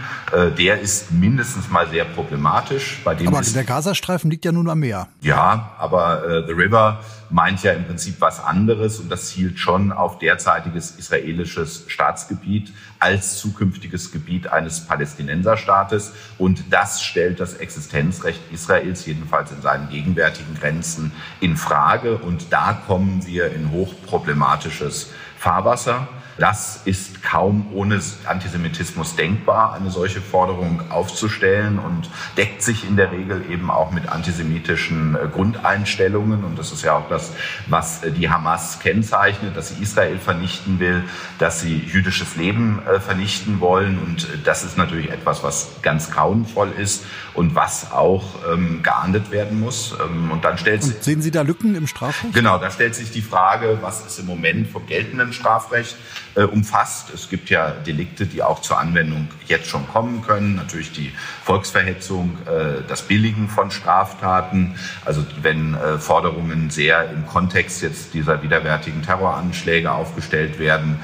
der 0.56 0.80
ist 0.80 1.12
mindestens 1.12 1.68
mal 1.68 1.88
sehr 1.88 2.04
problematisch. 2.04 3.00
Bei 3.04 3.14
dem 3.14 3.28
aber 3.28 3.42
der 3.42 3.64
Gazastreifen 3.64 4.30
liegt 4.30 4.44
ja 4.44 4.52
nun 4.52 4.68
am 4.68 4.78
Meer. 4.78 5.08
Ja, 5.20 5.72
aber 5.78 6.44
the 6.46 6.52
river 6.52 7.00
meint 7.32 7.62
ja 7.62 7.72
im 7.72 7.86
Prinzip 7.86 8.20
was 8.20 8.44
anderes 8.44 9.00
und 9.00 9.08
das 9.08 9.30
zielt 9.30 9.58
schon 9.58 9.90
auf 9.90 10.18
derzeitiges 10.18 10.92
israelisches 10.92 11.84
Staatsgebiet 11.88 12.72
als 12.98 13.38
zukünftiges 13.38 14.12
Gebiet 14.12 14.48
eines 14.48 14.86
Palästinenserstaates. 14.86 16.12
Und 16.38 16.64
das 16.70 17.02
stellt 17.02 17.40
das 17.40 17.54
Existenzrecht 17.54 18.40
Israels 18.52 19.06
jedenfalls 19.06 19.50
in 19.50 19.62
seinen 19.62 19.88
gegenwärtigen 19.88 20.54
Grenzen 20.54 21.10
in 21.40 21.56
Frage. 21.56 22.18
Und 22.18 22.52
da 22.52 22.74
kommen 22.86 23.26
wir 23.26 23.52
in 23.52 23.70
hochproblematisches 23.70 25.10
Fahrwasser. 25.38 26.06
Das 26.38 26.80
ist 26.86 27.22
kaum 27.22 27.66
ohne 27.72 28.00
Antisemitismus 28.24 29.16
denkbar, 29.16 29.74
eine 29.74 29.90
solche 29.90 30.20
Forderung 30.20 30.90
aufzustellen 30.90 31.78
und 31.78 32.08
deckt 32.36 32.62
sich 32.62 32.88
in 32.88 32.96
der 32.96 33.12
Regel 33.12 33.44
eben 33.50 33.70
auch 33.70 33.90
mit 33.90 34.08
antisemitischen 34.08 35.14
äh, 35.14 35.28
Grundeinstellungen. 35.28 36.44
Und 36.44 36.58
das 36.58 36.72
ist 36.72 36.82
ja 36.82 36.96
auch 36.96 37.08
das, 37.08 37.32
was 37.66 38.02
äh, 38.02 38.10
die 38.10 38.30
Hamas 38.30 38.78
kennzeichnet, 38.80 39.56
dass 39.56 39.68
sie 39.68 39.82
Israel 39.82 40.18
vernichten 40.18 40.80
will, 40.80 41.04
dass 41.38 41.60
sie 41.60 41.76
jüdisches 41.76 42.36
Leben 42.36 42.82
äh, 42.86 42.98
vernichten 42.98 43.60
wollen. 43.60 43.98
Und 43.98 44.26
das 44.44 44.64
ist 44.64 44.78
natürlich 44.78 45.10
etwas, 45.10 45.42
was 45.42 45.72
ganz 45.82 46.10
grauenvoll 46.10 46.72
ist 46.78 47.04
und 47.34 47.54
was 47.54 47.92
auch 47.92 48.24
ähm, 48.50 48.82
geahndet 48.82 49.30
werden 49.30 49.60
muss. 49.60 49.94
Ähm, 50.02 50.30
und 50.30 50.44
dann 50.44 50.56
stellt 50.56 50.82
und 50.82 51.02
sehen 51.02 51.20
Sie 51.22 51.30
da 51.30 51.42
Lücken 51.42 51.74
im 51.74 51.86
Strafrecht? 51.86 52.34
Genau, 52.34 52.58
da 52.58 52.70
stellt 52.70 52.94
sich 52.94 53.10
die 53.10 53.22
Frage, 53.22 53.78
was 53.80 54.06
ist 54.06 54.18
im 54.18 54.26
Moment 54.26 54.68
vom 54.68 54.86
geltenden 54.86 55.32
Strafrecht 55.32 55.96
äh, 56.34 56.44
umfasst. 56.44 57.12
Es 57.12 57.28
gibt 57.28 57.50
ja 57.50 57.70
Delikte, 57.70 58.24
die 58.24 58.42
auch 58.42 58.62
zur 58.62 58.78
Anwendung 58.78 59.28
jetzt 59.48 59.68
schon 59.68 59.86
kommen 59.86 60.22
können. 60.22 60.54
Natürlich 60.54 60.90
die 60.92 61.12
Volksverhetzung, 61.44 62.38
äh, 62.46 62.82
das 62.88 63.02
Billigen 63.02 63.48
von 63.48 63.70
Straftaten. 63.70 64.74
Also 65.04 65.24
wenn 65.42 65.74
äh, 65.74 65.98
Forderungen 65.98 66.70
sehr 66.70 67.10
im 67.10 67.26
Kontext 67.26 67.82
jetzt 67.82 68.14
dieser 68.14 68.42
widerwärtigen 68.42 69.02
Terroranschläge 69.02 69.92
aufgestellt 69.92 70.58
werden, 70.58 71.00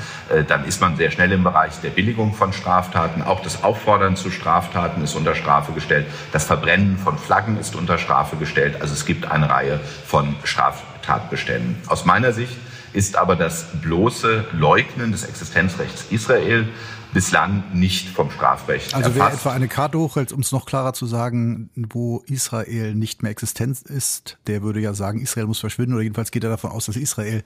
dann 0.46 0.64
ist 0.64 0.80
man 0.80 0.96
sehr 0.96 1.10
schnell 1.10 1.32
im 1.32 1.42
Bereich 1.42 1.80
der 1.80 1.88
Billigung 1.90 2.34
von 2.34 2.52
Straftaten. 2.52 3.22
Auch 3.22 3.40
das 3.42 3.62
Auffordern 3.64 4.16
zu 4.16 4.30
Straftaten 4.30 5.02
ist 5.02 5.14
unter 5.14 5.34
Strafe 5.34 5.72
gestellt. 5.72 6.06
Das 6.32 6.44
Verbrennen 6.44 6.98
von 6.98 7.16
Flaggen 7.18 7.58
ist 7.58 7.74
unter 7.74 7.98
Strafe 7.98 8.36
gestellt. 8.36 8.80
Also 8.80 8.92
es 8.92 9.06
gibt 9.06 9.30
eine 9.30 9.48
Reihe 9.48 9.80
von 10.06 10.36
Straftatbeständen. 10.44 11.76
Aus 11.86 12.04
meiner 12.04 12.32
Sicht 12.32 12.56
ist 12.92 13.16
aber 13.16 13.36
das 13.36 13.66
bloße 13.82 14.44
Leugnen 14.52 15.12
des 15.12 15.24
Existenzrechts 15.24 16.06
Israel 16.10 16.68
bislang 17.12 17.64
nicht 17.72 18.08
vom 18.08 18.30
Strafrecht 18.30 18.94
Also 18.94 19.14
wer 19.14 19.32
etwa 19.32 19.52
eine 19.52 19.68
Karte 19.68 19.98
hochhält, 19.98 20.32
um 20.32 20.40
es 20.40 20.52
noch 20.52 20.66
klarer 20.66 20.92
zu 20.92 21.06
sagen, 21.06 21.70
wo 21.74 22.22
Israel 22.26 22.94
nicht 22.94 23.22
mehr 23.22 23.32
existent 23.32 23.80
ist, 23.82 24.38
der 24.46 24.62
würde 24.62 24.80
ja 24.80 24.92
sagen, 24.94 25.20
Israel 25.20 25.46
muss 25.46 25.60
verschwinden 25.60 25.94
oder 25.94 26.02
jedenfalls 26.02 26.30
geht 26.30 26.44
er 26.44 26.50
davon 26.50 26.70
aus, 26.70 26.86
dass 26.86 26.96
Israel 26.96 27.42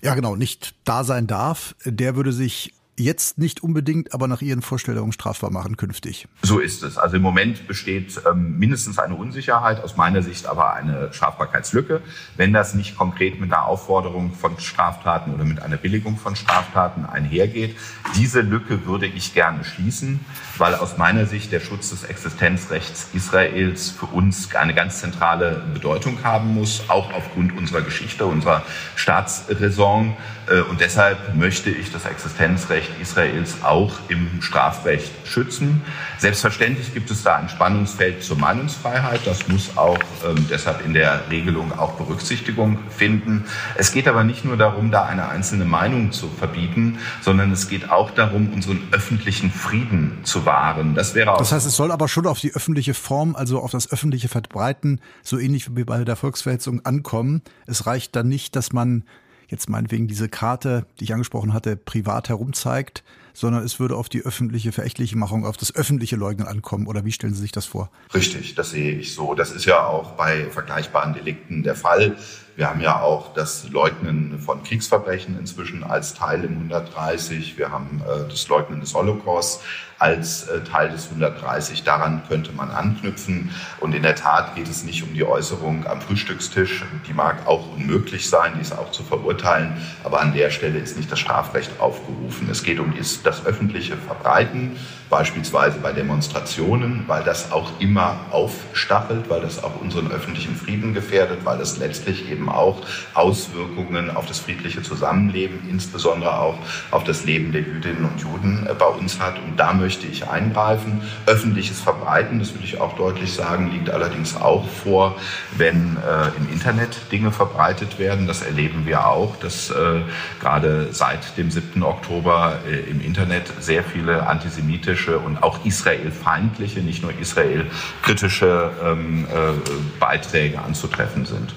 ja 0.00 0.14
genau 0.14 0.36
nicht 0.36 0.74
da 0.84 1.02
sein 1.02 1.26
darf. 1.26 1.74
Der 1.84 2.14
würde 2.14 2.32
sich 2.32 2.72
jetzt 2.98 3.38
nicht 3.38 3.62
unbedingt, 3.62 4.12
aber 4.14 4.28
nach 4.28 4.42
Ihren 4.42 4.62
Vorstellungen 4.62 5.12
strafbar 5.12 5.50
machen 5.50 5.76
künftig. 5.76 6.26
So 6.42 6.58
ist 6.58 6.82
es. 6.82 6.98
Also 6.98 7.16
im 7.16 7.22
Moment 7.22 7.66
besteht 7.66 8.20
ähm, 8.28 8.58
mindestens 8.58 8.98
eine 8.98 9.14
Unsicherheit, 9.14 9.82
aus 9.82 9.96
meiner 9.96 10.22
Sicht 10.22 10.46
aber 10.46 10.74
eine 10.74 11.12
Strafbarkeitslücke. 11.12 12.00
Wenn 12.36 12.52
das 12.52 12.74
nicht 12.74 12.96
konkret 12.96 13.40
mit 13.40 13.52
einer 13.52 13.66
Aufforderung 13.66 14.32
von 14.32 14.58
Straftaten 14.58 15.34
oder 15.34 15.44
mit 15.44 15.60
einer 15.62 15.76
Billigung 15.76 16.16
von 16.16 16.36
Straftaten 16.36 17.04
einhergeht, 17.06 17.76
diese 18.16 18.40
Lücke 18.40 18.86
würde 18.86 19.06
ich 19.06 19.34
gerne 19.34 19.64
schließen, 19.64 20.20
weil 20.58 20.74
aus 20.74 20.96
meiner 20.98 21.26
Sicht 21.26 21.52
der 21.52 21.60
Schutz 21.60 21.90
des 21.90 22.04
Existenzrechts 22.04 23.08
Israels 23.12 23.90
für 23.90 24.06
uns 24.06 24.54
eine 24.54 24.74
ganz 24.74 25.00
zentrale 25.00 25.62
Bedeutung 25.72 26.18
haben 26.24 26.54
muss, 26.54 26.84
auch 26.88 27.12
aufgrund 27.12 27.56
unserer 27.56 27.82
Geschichte, 27.82 28.26
unserer 28.26 28.62
Staatsräson. 28.96 30.16
Äh, 30.48 30.60
und 30.62 30.80
deshalb 30.80 31.34
möchte 31.34 31.70
ich 31.70 31.92
das 31.92 32.04
Existenzrecht 32.04 32.90
Israels 33.00 33.62
auch 33.62 33.94
im 34.08 34.42
Strafrecht 34.42 35.10
schützen. 35.24 35.82
Selbstverständlich 36.18 36.92
gibt 36.92 37.10
es 37.10 37.22
da 37.22 37.36
ein 37.36 37.48
Spannungsfeld 37.48 38.22
zur 38.24 38.38
Meinungsfreiheit. 38.38 39.20
Das 39.24 39.46
muss 39.46 39.76
auch 39.76 39.98
ähm, 40.26 40.46
deshalb 40.50 40.84
in 40.84 40.92
der 40.92 41.30
Regelung 41.30 41.72
auch 41.78 41.92
Berücksichtigung 41.92 42.78
finden. 42.90 43.44
Es 43.76 43.92
geht 43.92 44.08
aber 44.08 44.24
nicht 44.24 44.44
nur 44.44 44.56
darum, 44.56 44.90
da 44.90 45.04
eine 45.04 45.28
einzelne 45.28 45.64
Meinung 45.64 46.10
zu 46.10 46.28
verbieten, 46.28 46.98
sondern 47.22 47.52
es 47.52 47.68
geht 47.68 47.90
auch 47.90 48.10
darum, 48.10 48.52
unseren 48.52 48.80
öffentlichen 48.90 49.52
Frieden 49.52 50.18
zu 50.24 50.44
wahren. 50.44 50.94
Das 50.96 51.14
wäre 51.14 51.34
auch. 51.34 51.38
Das 51.38 51.52
heißt, 51.52 51.66
es 51.66 51.76
soll 51.76 51.92
aber 51.92 52.08
schon 52.08 52.26
auf 52.26 52.40
die 52.40 52.52
öffentliche 52.52 52.94
Form, 52.94 53.36
also 53.36 53.60
auf 53.60 53.70
das 53.70 53.90
öffentliche 53.92 54.28
Verbreiten, 54.28 55.00
so 55.22 55.38
ähnlich 55.38 55.76
wie 55.76 55.84
bei 55.84 56.02
der 56.04 56.16
Volksverhetzung 56.16 56.84
ankommen. 56.84 57.42
Es 57.66 57.86
reicht 57.86 58.16
dann 58.16 58.28
nicht, 58.28 58.56
dass 58.56 58.72
man 58.72 59.04
jetzt 59.48 59.70
meinetwegen 59.70 60.08
diese 60.08 60.28
Karte, 60.28 60.84
die 60.98 61.04
ich 61.04 61.12
angesprochen 61.12 61.52
hatte, 61.52 61.76
privat 61.76 62.28
herumzeigt, 62.28 63.02
sondern 63.38 63.62
es 63.62 63.78
würde 63.78 63.94
auf 63.94 64.08
die 64.08 64.22
öffentliche 64.22 64.72
verächtliche 64.72 65.16
Machung, 65.16 65.46
auf 65.46 65.56
das 65.56 65.72
öffentliche 65.72 66.16
Leugnen 66.16 66.48
ankommen. 66.48 66.88
Oder 66.88 67.04
wie 67.04 67.12
stellen 67.12 67.34
Sie 67.34 67.40
sich 67.40 67.52
das 67.52 67.66
vor? 67.66 67.88
Richtig, 68.12 68.56
das 68.56 68.70
sehe 68.70 68.90
ich 68.90 69.14
so. 69.14 69.34
Das 69.34 69.52
ist 69.52 69.64
ja 69.64 69.86
auch 69.86 70.12
bei 70.12 70.50
vergleichbaren 70.50 71.14
Delikten 71.14 71.62
der 71.62 71.76
Fall. 71.76 72.16
Wir 72.56 72.68
haben 72.68 72.80
ja 72.80 73.00
auch 73.00 73.32
das 73.34 73.68
Leugnen 73.70 74.40
von 74.40 74.64
Kriegsverbrechen 74.64 75.38
inzwischen 75.38 75.84
als 75.84 76.14
Teil 76.14 76.42
im 76.42 76.54
130. 76.54 77.56
Wir 77.56 77.70
haben 77.70 78.02
äh, 78.02 78.28
das 78.28 78.48
Leugnen 78.48 78.80
des 78.80 78.92
Holocaust 78.94 79.60
als 79.98 80.48
äh, 80.48 80.60
Teil 80.62 80.90
des 80.90 81.06
130. 81.06 81.84
Daran 81.84 82.22
könnte 82.28 82.52
man 82.52 82.70
anknüpfen. 82.70 83.50
Und 83.80 83.94
in 83.94 84.02
der 84.02 84.14
Tat 84.14 84.54
geht 84.54 84.68
es 84.68 84.84
nicht 84.84 85.02
um 85.02 85.14
die 85.14 85.24
Äußerung 85.24 85.86
am 85.86 86.00
Frühstückstisch. 86.00 86.84
Die 87.06 87.14
mag 87.14 87.46
auch 87.46 87.72
unmöglich 87.74 88.28
sein, 88.28 88.52
die 88.56 88.60
ist 88.60 88.76
auch 88.76 88.92
zu 88.92 89.02
verurteilen. 89.02 89.76
Aber 90.04 90.20
an 90.20 90.32
der 90.32 90.50
Stelle 90.50 90.78
ist 90.78 90.96
nicht 90.96 91.10
das 91.10 91.18
Strafrecht 91.18 91.80
aufgerufen. 91.80 92.48
Es 92.50 92.62
geht 92.62 92.78
um 92.78 92.94
das 93.24 93.46
öffentliche 93.46 93.96
Verbreiten 93.96 94.76
beispielsweise 95.10 95.78
bei 95.78 95.92
Demonstrationen, 95.92 97.04
weil 97.06 97.24
das 97.24 97.50
auch 97.52 97.70
immer 97.80 98.20
aufstachelt, 98.30 99.28
weil 99.30 99.40
das 99.40 99.62
auch 99.62 99.80
unseren 99.80 100.10
öffentlichen 100.10 100.54
Frieden 100.54 100.94
gefährdet, 100.94 101.44
weil 101.44 101.58
das 101.58 101.78
letztlich 101.78 102.30
eben 102.30 102.48
auch 102.48 102.82
Auswirkungen 103.14 104.14
auf 104.14 104.26
das 104.26 104.40
friedliche 104.40 104.82
Zusammenleben, 104.82 105.60
insbesondere 105.68 106.38
auch 106.38 106.58
auf 106.90 107.04
das 107.04 107.24
Leben 107.24 107.52
der 107.52 107.62
Jüdinnen 107.62 108.04
und 108.04 108.20
Juden 108.20 108.66
äh, 108.66 108.74
bei 108.74 108.86
uns 108.86 109.18
hat. 109.20 109.38
Und 109.38 109.56
da 109.58 109.72
ich 109.88 110.28
eingreifen. 110.28 111.02
Öffentliches 111.26 111.80
Verbreiten, 111.80 112.38
das 112.38 112.54
will 112.54 112.62
ich 112.62 112.80
auch 112.80 112.96
deutlich 112.96 113.32
sagen, 113.32 113.70
liegt 113.72 113.90
allerdings 113.90 114.36
auch 114.36 114.68
vor, 114.68 115.16
wenn 115.56 115.96
äh, 115.96 116.36
im 116.36 116.52
Internet 116.52 117.10
Dinge 117.10 117.32
verbreitet 117.32 117.98
werden. 117.98 118.26
Das 118.26 118.42
erleben 118.42 118.84
wir 118.84 119.06
auch, 119.06 119.36
dass 119.36 119.70
äh, 119.70 120.00
gerade 120.40 120.88
seit 120.92 121.36
dem 121.38 121.50
7. 121.50 121.82
Oktober 121.82 122.58
äh, 122.68 122.90
im 122.90 123.00
Internet 123.00 123.52
sehr 123.60 123.82
viele 123.82 124.26
antisemitische 124.26 125.18
und 125.18 125.42
auch 125.42 125.64
israelfeindliche, 125.64 126.80
nicht 126.80 127.02
nur 127.02 127.12
israelkritische 127.18 128.70
ähm, 128.84 129.26
äh, 129.26 129.52
Beiträge 129.98 130.60
anzutreffen 130.60 131.24
sind. 131.24 131.54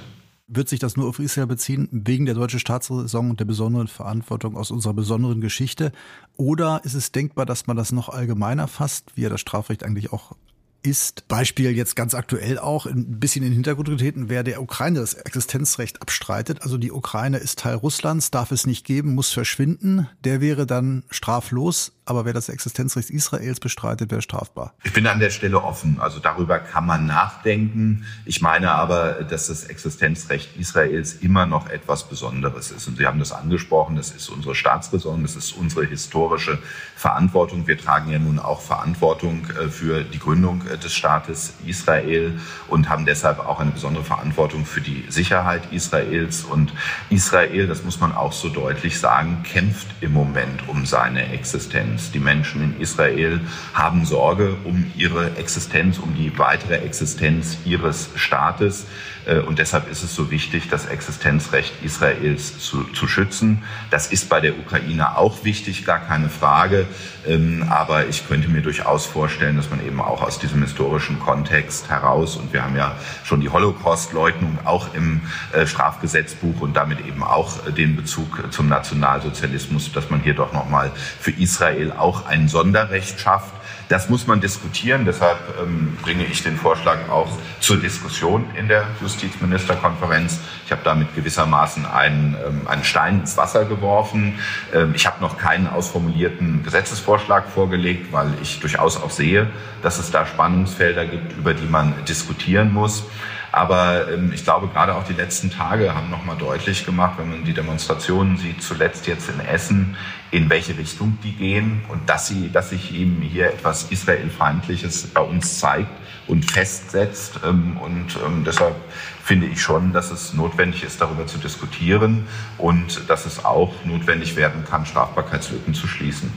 Wird 0.53 0.67
sich 0.67 0.79
das 0.81 0.97
nur 0.97 1.07
auf 1.07 1.19
Israel 1.19 1.47
beziehen, 1.47 1.87
wegen 1.93 2.25
der 2.25 2.35
deutschen 2.35 2.59
Staatsräson 2.59 3.29
und 3.29 3.39
der 3.39 3.45
besonderen 3.45 3.87
Verantwortung 3.87 4.57
aus 4.57 4.69
unserer 4.69 4.93
besonderen 4.93 5.39
Geschichte? 5.39 5.93
Oder 6.35 6.81
ist 6.83 6.93
es 6.93 7.13
denkbar, 7.13 7.45
dass 7.45 7.67
man 7.67 7.77
das 7.77 7.93
noch 7.93 8.09
allgemeiner 8.09 8.67
fasst, 8.67 9.15
wie 9.15 9.21
ja 9.21 9.29
das 9.29 9.39
Strafrecht 9.39 9.85
eigentlich 9.85 10.11
auch 10.11 10.35
ist, 10.83 11.27
Beispiel 11.27 11.71
jetzt 11.71 11.95
ganz 11.95 12.13
aktuell 12.13 12.59
auch, 12.59 12.85
ein 12.85 13.19
bisschen 13.19 13.43
in 13.43 13.51
den 13.51 13.55
Hintergrund 13.55 13.87
getreten, 13.87 14.29
wer 14.29 14.43
der 14.43 14.61
Ukraine 14.61 14.99
das 14.99 15.13
Existenzrecht 15.13 16.01
abstreitet. 16.01 16.63
Also 16.63 16.77
die 16.77 16.91
Ukraine 16.91 17.37
ist 17.37 17.59
Teil 17.59 17.75
Russlands, 17.75 18.31
darf 18.31 18.51
es 18.51 18.65
nicht 18.65 18.85
geben, 18.85 19.15
muss 19.15 19.31
verschwinden. 19.31 20.09
Der 20.23 20.41
wäre 20.41 20.65
dann 20.65 21.03
straflos 21.09 21.93
aber 22.11 22.25
wer 22.25 22.33
das 22.33 22.49
Existenzrecht 22.49 23.09
Israels 23.09 23.61
bestreitet, 23.61 24.11
wäre 24.11 24.21
strafbar. 24.21 24.73
Ich 24.83 24.91
bin 24.91 25.07
an 25.07 25.19
der 25.19 25.29
Stelle 25.29 25.63
offen. 25.63 25.97
Also 26.01 26.19
darüber 26.19 26.59
kann 26.59 26.85
man 26.85 27.05
nachdenken. 27.05 28.05
Ich 28.25 28.41
meine 28.41 28.71
aber, 28.71 29.23
dass 29.23 29.47
das 29.47 29.63
Existenzrecht 29.63 30.57
Israels 30.57 31.13
immer 31.13 31.45
noch 31.45 31.69
etwas 31.69 32.09
Besonderes 32.09 32.71
ist. 32.71 32.89
Und 32.89 32.97
Sie 32.97 33.07
haben 33.07 33.19
das 33.19 33.31
angesprochen, 33.31 33.95
das 33.95 34.11
ist 34.11 34.27
unsere 34.27 34.55
Staatsräson, 34.55 35.21
das 35.21 35.37
ist 35.37 35.53
unsere 35.53 35.85
historische 35.85 36.59
Verantwortung. 36.97 37.65
Wir 37.65 37.77
tragen 37.77 38.11
ja 38.11 38.19
nun 38.19 38.39
auch 38.39 38.59
Verantwortung 38.59 39.47
äh, 39.51 39.69
für 39.69 40.03
die 40.03 40.19
Gründung 40.19 40.63
äh, 40.67 40.77
des 40.77 40.93
Staates 40.93 41.53
Israel 41.65 42.37
und 42.67 42.89
haben 42.89 43.05
deshalb 43.05 43.39
auch 43.39 43.61
eine 43.61 43.71
besondere 43.71 44.03
Verantwortung 44.03 44.65
für 44.65 44.81
die 44.81 45.05
Sicherheit 45.07 45.71
Israels. 45.71 46.43
Und 46.43 46.73
Israel, 47.09 47.67
das 47.67 47.85
muss 47.85 48.01
man 48.01 48.13
auch 48.13 48.33
so 48.33 48.49
deutlich 48.49 48.99
sagen, 48.99 49.43
kämpft 49.43 49.87
im 50.01 50.11
Moment 50.11 50.67
um 50.67 50.85
seine 50.85 51.31
Existenz. 51.31 52.00
Existenz. 52.01 52.11
Die 52.11 52.19
Menschen 52.19 52.63
in 52.63 52.81
Israel 52.81 53.41
haben 53.73 54.05
Sorge 54.05 54.55
um 54.63 54.91
ihre 54.95 55.35
Existenz, 55.37 55.99
um 55.99 56.15
die 56.15 56.37
weitere 56.37 56.77
Existenz 56.77 57.57
ihres 57.65 58.09
Staates. 58.15 58.85
Äh, 59.25 59.39
und 59.39 59.59
deshalb 59.59 59.89
ist 59.89 60.03
es 60.03 60.15
so 60.15 60.31
wichtig, 60.31 60.69
das 60.69 60.85
Existenzrecht 60.85 61.73
Israels 61.83 62.59
zu, 62.59 62.83
zu 62.85 63.07
schützen. 63.07 63.63
Das 63.89 64.07
ist 64.07 64.29
bei 64.29 64.41
der 64.41 64.57
Ukraine 64.57 65.17
auch 65.17 65.43
wichtig, 65.43 65.85
gar 65.85 65.99
keine 65.99 66.29
Frage. 66.29 66.87
Ähm, 67.27 67.65
aber 67.69 68.07
ich 68.07 68.27
könnte 68.27 68.49
mir 68.49 68.61
durchaus 68.61 69.05
vorstellen, 69.05 69.57
dass 69.57 69.69
man 69.69 69.85
eben 69.85 70.01
auch 70.01 70.21
aus 70.21 70.39
diesem 70.39 70.61
historischen 70.61 71.19
Kontext 71.19 71.89
heraus, 71.89 72.35
und 72.35 72.53
wir 72.53 72.63
haben 72.63 72.75
ja 72.75 72.95
schon 73.23 73.41
die 73.41 73.49
Holocaust-Leugnung 73.49 74.59
auch 74.65 74.93
im 74.93 75.21
äh, 75.53 75.65
Strafgesetzbuch 75.65 76.61
und 76.61 76.75
damit 76.75 77.05
eben 77.05 77.23
auch 77.23 77.59
den 77.69 77.95
Bezug 77.95 78.51
zum 78.51 78.69
Nationalsozialismus, 78.69 79.91
dass 79.91 80.09
man 80.09 80.21
hier 80.21 80.33
doch 80.33 80.53
nochmal 80.53 80.91
für 81.19 81.31
Israel 81.31 81.91
auch 81.91 82.25
ein 82.25 82.47
Sonderrecht 82.47 83.19
schafft 83.19 83.53
das 83.89 84.09
muss 84.09 84.25
man 84.27 84.39
diskutieren. 84.39 85.05
Deshalb 85.05 85.37
ähm, 85.61 85.97
bringe 86.01 86.23
ich 86.25 86.43
den 86.43 86.57
Vorschlag 86.57 87.09
auch 87.09 87.29
zur 87.59 87.77
Diskussion 87.77 88.45
in 88.55 88.67
der 88.67 88.85
Justizministerkonferenz. 89.01 90.39
Ich 90.65 90.71
habe 90.71 90.81
damit 90.83 91.13
gewissermaßen 91.15 91.85
einen, 91.85 92.37
ähm, 92.47 92.67
einen 92.67 92.83
Stein 92.83 93.19
ins 93.19 93.35
Wasser 93.37 93.65
geworfen. 93.65 94.39
Ähm, 94.73 94.93
ich 94.95 95.05
habe 95.07 95.21
noch 95.21 95.37
keinen 95.37 95.67
ausformulierten 95.67 96.63
Gesetzesvorschlag 96.63 97.49
vorgelegt, 97.49 98.13
weil 98.13 98.33
ich 98.41 98.59
durchaus 98.59 98.95
auch 98.95 99.11
sehe, 99.11 99.49
dass 99.81 99.99
es 99.99 100.11
da 100.11 100.25
Spannungsfelder 100.25 101.05
gibt, 101.05 101.37
über 101.37 101.53
die 101.53 101.67
man 101.67 101.93
diskutieren 102.05 102.71
muss. 102.71 103.03
Aber 103.51 104.09
ähm, 104.09 104.31
ich 104.33 104.43
glaube, 104.43 104.67
gerade 104.67 104.95
auch 104.95 105.03
die 105.03 105.13
letzten 105.13 105.51
Tage 105.51 105.93
haben 105.93 106.09
nochmal 106.09 106.37
deutlich 106.37 106.85
gemacht, 106.85 107.15
wenn 107.17 107.29
man 107.29 107.43
die 107.43 107.53
Demonstrationen 107.53 108.37
sieht, 108.37 108.63
zuletzt 108.63 109.07
jetzt 109.07 109.29
in 109.29 109.39
Essen, 109.41 109.97
in 110.31 110.49
welche 110.49 110.77
Richtung 110.77 111.17
die 111.23 111.33
gehen 111.33 111.83
und 111.89 112.09
dass, 112.09 112.27
sie, 112.27 112.49
dass 112.51 112.69
sich 112.69 112.93
eben 112.93 113.21
hier 113.21 113.47
etwas 113.47 113.91
Israelfeindliches 113.91 115.07
bei 115.07 115.21
uns 115.21 115.59
zeigt 115.59 115.91
und 116.27 116.49
festsetzt. 116.49 117.41
Ähm, 117.45 117.77
und 117.77 118.17
ähm, 118.25 118.43
deshalb 118.45 118.75
finde 119.23 119.47
ich 119.47 119.61
schon, 119.61 119.91
dass 119.91 120.11
es 120.11 120.33
notwendig 120.33 120.83
ist, 120.83 121.01
darüber 121.01 121.27
zu 121.27 121.37
diskutieren 121.37 122.27
und 122.57 123.09
dass 123.09 123.25
es 123.25 123.43
auch 123.43 123.73
notwendig 123.83 124.37
werden 124.37 124.63
kann, 124.69 124.85
Strafbarkeitslücken 124.85 125.73
zu 125.73 125.87
schließen. 125.87 126.31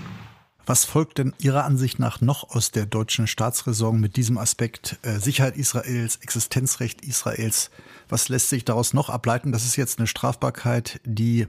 Was 0.66 0.86
folgt 0.86 1.18
denn 1.18 1.34
Ihrer 1.38 1.64
Ansicht 1.64 1.98
nach 1.98 2.22
noch 2.22 2.50
aus 2.50 2.70
der 2.70 2.86
deutschen 2.86 3.26
Staatsräson 3.26 4.00
mit 4.00 4.16
diesem 4.16 4.38
Aspekt 4.38 4.98
äh, 5.02 5.18
Sicherheit 5.18 5.58
Israels, 5.58 6.16
Existenzrecht 6.16 7.02
Israels? 7.02 7.70
Was 8.08 8.30
lässt 8.30 8.48
sich 8.48 8.64
daraus 8.64 8.94
noch 8.94 9.10
ableiten? 9.10 9.52
Das 9.52 9.66
ist 9.66 9.76
jetzt 9.76 9.98
eine 9.98 10.06
Strafbarkeit, 10.06 11.00
die 11.04 11.48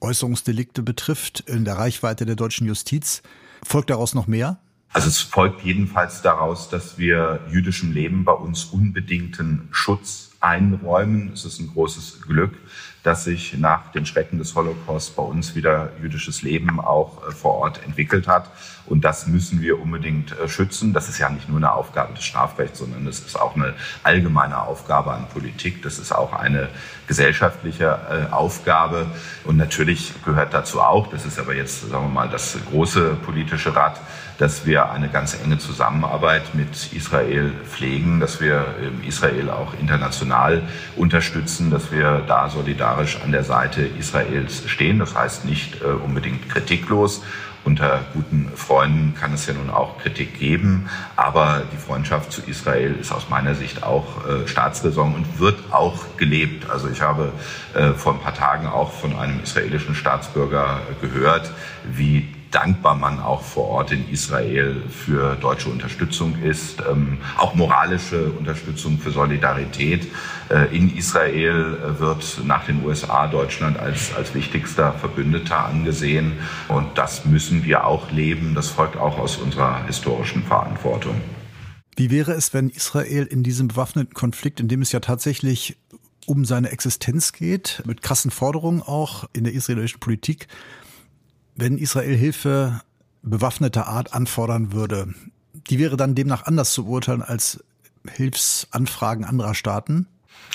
Äußerungsdelikte 0.00 0.82
betrifft 0.82 1.40
in 1.40 1.64
der 1.64 1.76
Reichweite 1.76 2.24
der 2.24 2.36
deutschen 2.36 2.68
Justiz. 2.68 3.22
Folgt 3.64 3.90
daraus 3.90 4.14
noch 4.14 4.28
mehr? 4.28 4.60
Also 4.92 5.08
es 5.08 5.20
folgt 5.20 5.62
jedenfalls 5.64 6.22
daraus, 6.22 6.68
dass 6.68 6.98
wir 6.98 7.40
jüdischem 7.50 7.92
Leben 7.92 8.24
bei 8.24 8.32
uns 8.32 8.66
unbedingten 8.66 9.68
Schutz 9.72 10.32
einräumen. 10.40 11.32
Es 11.32 11.44
ist 11.44 11.58
ein 11.58 11.68
großes 11.68 12.22
Glück, 12.22 12.52
dass 13.02 13.24
sich 13.24 13.58
nach 13.58 13.90
den 13.92 14.06
Schrecken 14.06 14.38
des 14.38 14.54
Holocaust 14.54 15.16
bei 15.16 15.22
uns 15.22 15.54
wieder 15.54 15.90
jüdisches 16.00 16.42
Leben 16.42 16.80
auch 16.80 17.26
äh, 17.26 17.32
vor 17.32 17.54
Ort 17.54 17.84
entwickelt 17.84 18.28
hat. 18.28 18.50
Und 18.86 19.04
das 19.04 19.26
müssen 19.26 19.60
wir 19.60 19.80
unbedingt 19.80 20.38
äh, 20.38 20.48
schützen. 20.48 20.92
Das 20.92 21.08
ist 21.08 21.18
ja 21.18 21.28
nicht 21.28 21.48
nur 21.48 21.58
eine 21.58 21.72
Aufgabe 21.72 22.14
des 22.14 22.24
Strafrechts, 22.24 22.78
sondern 22.78 23.06
es 23.06 23.20
ist 23.20 23.40
auch 23.40 23.56
eine 23.56 23.74
allgemeine 24.02 24.60
Aufgabe 24.62 25.12
an 25.12 25.26
Politik. 25.28 25.82
Das 25.82 25.98
ist 25.98 26.12
auch 26.12 26.32
eine 26.32 26.68
gesellschaftliche 27.08 27.98
äh, 28.10 28.32
Aufgabe. 28.32 29.06
Und 29.44 29.56
natürlich 29.56 30.12
gehört 30.24 30.54
dazu 30.54 30.80
auch, 30.80 31.08
das 31.08 31.26
ist 31.26 31.38
aber 31.38 31.54
jetzt, 31.54 31.88
sagen 31.88 32.04
wir 32.04 32.12
mal, 32.12 32.28
das 32.28 32.56
große 32.70 33.16
politische 33.24 33.74
Rad, 33.74 34.00
dass 34.38 34.66
wir 34.66 34.90
eine 34.90 35.08
ganz 35.08 35.38
enge 35.42 35.58
Zusammenarbeit 35.58 36.54
mit 36.54 36.92
Israel 36.92 37.52
pflegen, 37.64 38.20
dass 38.20 38.40
wir 38.40 38.66
ähm, 38.82 39.00
Israel 39.06 39.50
auch 39.50 39.74
international 39.80 40.62
unterstützen, 40.96 41.70
dass 41.70 41.92
wir 41.92 42.24
da 42.26 42.48
solidarisch 42.48 43.20
an 43.22 43.32
der 43.32 43.44
Seite 43.44 43.82
Israels 43.82 44.68
stehen. 44.68 44.98
Das 44.98 45.14
heißt 45.14 45.44
nicht 45.44 45.82
äh, 45.82 45.86
unbedingt 45.86 46.48
kritiklos, 46.48 47.22
unter 47.64 48.00
guten 48.12 48.50
Freunden 48.56 49.14
kann 49.14 49.34
es 49.34 49.46
ja 49.46 49.54
nun 49.54 49.70
auch 49.70 49.98
Kritik 49.98 50.38
geben, 50.38 50.88
aber 51.14 51.62
die 51.72 51.76
Freundschaft 51.76 52.32
zu 52.32 52.42
Israel 52.42 52.96
ist 53.00 53.12
aus 53.12 53.28
meiner 53.28 53.54
Sicht 53.54 53.84
auch 53.84 54.26
äh, 54.26 54.48
Staatsräson 54.48 55.14
und 55.14 55.38
wird 55.38 55.72
auch 55.72 56.16
gelebt. 56.16 56.68
Also 56.68 56.88
ich 56.88 57.00
habe 57.02 57.32
äh, 57.74 57.92
vor 57.92 58.14
ein 58.14 58.20
paar 58.20 58.34
Tagen 58.34 58.66
auch 58.66 58.90
von 58.92 59.16
einem 59.16 59.40
israelischen 59.40 59.94
Staatsbürger 59.94 60.80
gehört, 61.00 61.52
wie 61.84 62.34
dankbar 62.52 62.94
man 62.94 63.18
auch 63.18 63.42
vor 63.42 63.68
Ort 63.68 63.92
in 63.92 64.08
Israel 64.10 64.82
für 64.88 65.36
deutsche 65.36 65.68
Unterstützung 65.68 66.40
ist, 66.42 66.80
ähm, 66.88 67.18
auch 67.36 67.54
moralische 67.54 68.30
Unterstützung 68.30 68.98
für 68.98 69.10
Solidarität. 69.10 70.06
Äh, 70.48 70.76
in 70.76 70.94
Israel 70.96 71.76
äh, 71.76 71.98
wird 71.98 72.40
nach 72.44 72.66
den 72.66 72.84
USA 72.84 73.26
Deutschland 73.26 73.78
als, 73.78 74.14
als 74.14 74.34
wichtigster 74.34 74.92
Verbündeter 74.92 75.64
angesehen 75.64 76.32
und 76.68 76.96
das 76.96 77.24
müssen 77.24 77.64
wir 77.64 77.86
auch 77.86 78.10
leben. 78.10 78.54
Das 78.54 78.68
folgt 78.68 78.96
auch 78.96 79.18
aus 79.18 79.38
unserer 79.38 79.84
historischen 79.86 80.44
Verantwortung. 80.44 81.20
Wie 81.96 82.10
wäre 82.10 82.32
es, 82.32 82.54
wenn 82.54 82.68
Israel 82.68 83.24
in 83.24 83.42
diesem 83.42 83.68
bewaffneten 83.68 84.14
Konflikt, 84.14 84.60
in 84.60 84.68
dem 84.68 84.82
es 84.82 84.92
ja 84.92 85.00
tatsächlich 85.00 85.76
um 86.26 86.44
seine 86.44 86.70
Existenz 86.70 87.32
geht, 87.32 87.82
mit 87.86 88.02
krassen 88.02 88.30
Forderungen 88.30 88.82
auch 88.82 89.28
in 89.32 89.44
der 89.44 89.52
israelischen 89.52 90.00
Politik, 90.00 90.46
wenn 91.54 91.78
Israel 91.78 92.16
Hilfe 92.16 92.80
bewaffneter 93.22 93.86
Art 93.86 94.14
anfordern 94.14 94.72
würde, 94.72 95.14
die 95.68 95.78
wäre 95.78 95.96
dann 95.96 96.14
demnach 96.14 96.44
anders 96.44 96.72
zu 96.72 96.84
beurteilen 96.84 97.22
als 97.22 97.62
Hilfsanfragen 98.10 99.24
anderer 99.24 99.54
Staaten? 99.54 100.06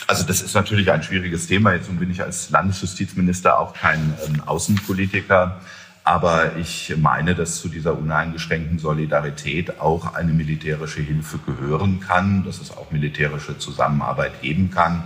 Also 0.05 0.23
das 0.23 0.41
ist 0.41 0.53
natürlich 0.53 0.91
ein 0.91 1.03
schwieriges 1.03 1.47
Thema. 1.47 1.73
Jetzt 1.73 1.88
bin 1.97 2.12
ich 2.12 2.21
als 2.21 2.49
Landesjustizminister 2.49 3.60
auch 3.60 3.73
kein 3.73 4.13
ähm, 4.27 4.41
Außenpolitiker. 4.45 5.60
Aber 6.03 6.55
ich 6.55 6.93
meine, 6.95 7.36
dass 7.36 7.60
zu 7.60 7.67
dieser 7.67 7.97
uneingeschränkten 7.97 8.79
Solidarität 8.79 9.81
auch 9.81 10.13
eine 10.13 10.31
militärische 10.31 11.01
Hilfe 11.01 11.38
gehören 11.39 11.99
kann, 11.99 12.45
dass 12.45 12.62
es 12.62 12.71
auch 12.71 12.91
militärische 12.91 13.57
Zusammenarbeit 13.57 14.41
geben 14.41 14.71
kann. 14.71 15.03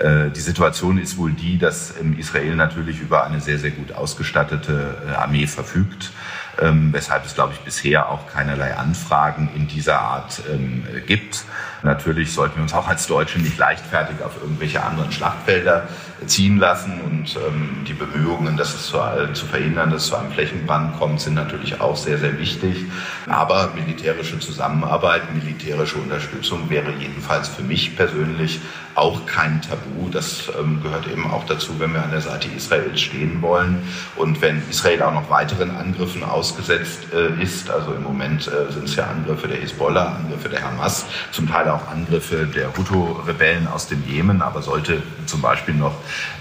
Äh, 0.00 0.30
die 0.30 0.40
Situation 0.40 0.98
ist 0.98 1.18
wohl 1.18 1.32
die, 1.32 1.58
dass 1.58 1.94
Israel 2.18 2.56
natürlich 2.56 3.00
über 3.00 3.24
eine 3.24 3.40
sehr, 3.40 3.58
sehr 3.58 3.70
gut 3.70 3.92
ausgestattete 3.92 4.96
äh, 5.06 5.14
Armee 5.14 5.46
verfügt, 5.46 6.10
ähm, 6.58 6.92
weshalb 6.92 7.26
es, 7.26 7.34
glaube 7.34 7.52
ich, 7.52 7.60
bisher 7.60 8.08
auch 8.08 8.26
keinerlei 8.26 8.74
Anfragen 8.76 9.50
in 9.54 9.68
dieser 9.68 10.00
Art 10.00 10.42
ähm, 10.50 10.86
gibt. 11.06 11.44
Natürlich 11.82 12.32
sollten 12.32 12.56
wir 12.56 12.62
uns 12.62 12.72
auch 12.72 12.88
als 12.88 13.06
Deutsche 13.06 13.40
nicht 13.40 13.58
leichtfertig 13.58 14.22
auf 14.24 14.40
irgendwelche 14.40 14.82
anderen 14.82 15.12
Schlachtfelder 15.12 15.86
ziehen 16.26 16.58
lassen 16.58 17.00
und 17.00 17.36
ähm, 17.36 17.84
die 17.86 17.94
Bemühungen, 17.94 18.56
das 18.56 18.86
zu, 18.86 18.98
zu 19.32 19.46
verhindern, 19.46 19.90
dass 19.90 20.04
es 20.04 20.08
zu 20.08 20.16
einem 20.16 20.32
Flächenbrand 20.32 20.98
kommt, 20.98 21.20
sind 21.20 21.34
natürlich 21.34 21.80
auch 21.80 21.96
sehr, 21.96 22.18
sehr 22.18 22.38
wichtig. 22.38 22.84
Aber 23.26 23.70
militärische 23.74 24.38
Zusammenarbeit, 24.38 25.34
militärische 25.34 25.96
Unterstützung 25.96 26.68
wäre 26.68 26.92
jedenfalls 26.92 27.48
für 27.48 27.62
mich 27.62 27.96
persönlich 27.96 28.60
auch 28.94 29.24
kein 29.26 29.62
Tabu. 29.62 30.08
Das 30.10 30.50
ähm, 30.58 30.82
gehört 30.82 31.06
eben 31.06 31.30
auch 31.30 31.44
dazu, 31.46 31.78
wenn 31.78 31.92
wir 31.92 32.02
an 32.02 32.10
der 32.10 32.20
Seite 32.20 32.48
Israels 32.54 33.00
stehen 33.00 33.40
wollen. 33.40 33.82
Und 34.16 34.42
wenn 34.42 34.62
Israel 34.68 35.02
auch 35.02 35.14
noch 35.14 35.30
weiteren 35.30 35.70
Angriffen 35.70 36.22
ausgesetzt 36.22 37.06
äh, 37.14 37.42
ist, 37.42 37.70
also 37.70 37.94
im 37.94 38.02
Moment 38.02 38.48
äh, 38.48 38.70
sind 38.72 38.84
es 38.84 38.96
ja 38.96 39.06
Angriffe 39.06 39.48
der 39.48 39.58
Hisbollah, 39.58 40.16
Angriffe 40.16 40.48
der 40.48 40.62
Hamas, 40.62 41.06
zum 41.32 41.48
Teil 41.48 41.68
auch 41.68 41.88
Angriffe 41.88 42.46
der 42.46 42.76
Hutu-Rebellen 42.76 43.68
aus 43.68 43.88
dem 43.88 44.04
Jemen, 44.06 44.42
aber 44.42 44.62
sollte 44.62 45.02
zum 45.26 45.40
Beispiel 45.40 45.74
noch 45.74 45.94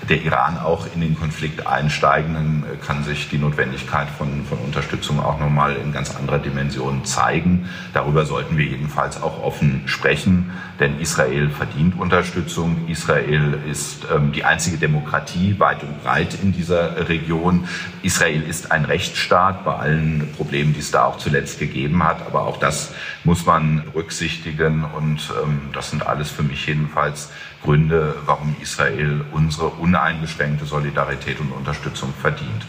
der 0.07 0.21
Iran 0.23 0.57
auch 0.57 0.87
in 0.93 1.01
den 1.01 1.17
Konflikt 1.17 1.67
einsteigen, 1.67 2.33
dann 2.33 2.63
äh, 2.63 2.77
kann 2.85 3.03
sich 3.03 3.29
die 3.29 3.37
Notwendigkeit 3.37 4.07
von, 4.09 4.45
von 4.45 4.57
Unterstützung 4.59 5.19
auch 5.19 5.39
nochmal 5.39 5.75
in 5.75 5.91
ganz 5.91 6.15
anderer 6.15 6.39
Dimension 6.39 7.05
zeigen. 7.05 7.69
Darüber 7.93 8.25
sollten 8.25 8.57
wir 8.57 8.65
jedenfalls 8.65 9.21
auch 9.21 9.43
offen 9.43 9.83
sprechen, 9.85 10.51
denn 10.79 10.99
Israel 10.99 11.49
verdient 11.49 11.99
Unterstützung. 11.99 12.87
Israel 12.87 13.59
ist 13.69 14.07
ähm, 14.13 14.31
die 14.31 14.43
einzige 14.43 14.77
Demokratie 14.77 15.59
weit 15.59 15.83
und 15.83 16.03
breit 16.03 16.37
in 16.41 16.53
dieser 16.53 17.09
Region. 17.09 17.67
Israel 18.01 18.41
ist 18.41 18.71
ein 18.71 18.85
Rechtsstaat 18.85 19.65
bei 19.65 19.75
allen 19.75 20.29
Problemen, 20.37 20.73
die 20.73 20.79
es 20.79 20.91
da 20.91 21.05
auch 21.05 21.17
zuletzt 21.17 21.59
gegeben 21.59 22.03
hat. 22.03 22.25
Aber 22.25 22.43
auch 22.47 22.57
das 22.57 22.93
muss 23.23 23.45
man 23.45 23.83
berücksichtigen 23.93 24.85
und 24.85 25.31
ähm, 25.43 25.61
das 25.73 25.91
sind 25.91 26.05
alles 26.05 26.31
für 26.31 26.43
mich 26.43 26.65
jedenfalls 26.65 27.29
Gründe, 27.63 28.15
warum 28.25 28.55
Israel 28.61 29.25
unsere 29.31 29.67
uneingeschränkte 29.67 30.65
Solidarität 30.65 31.39
und 31.39 31.51
Unterstützung 31.51 32.13
verdient. 32.21 32.65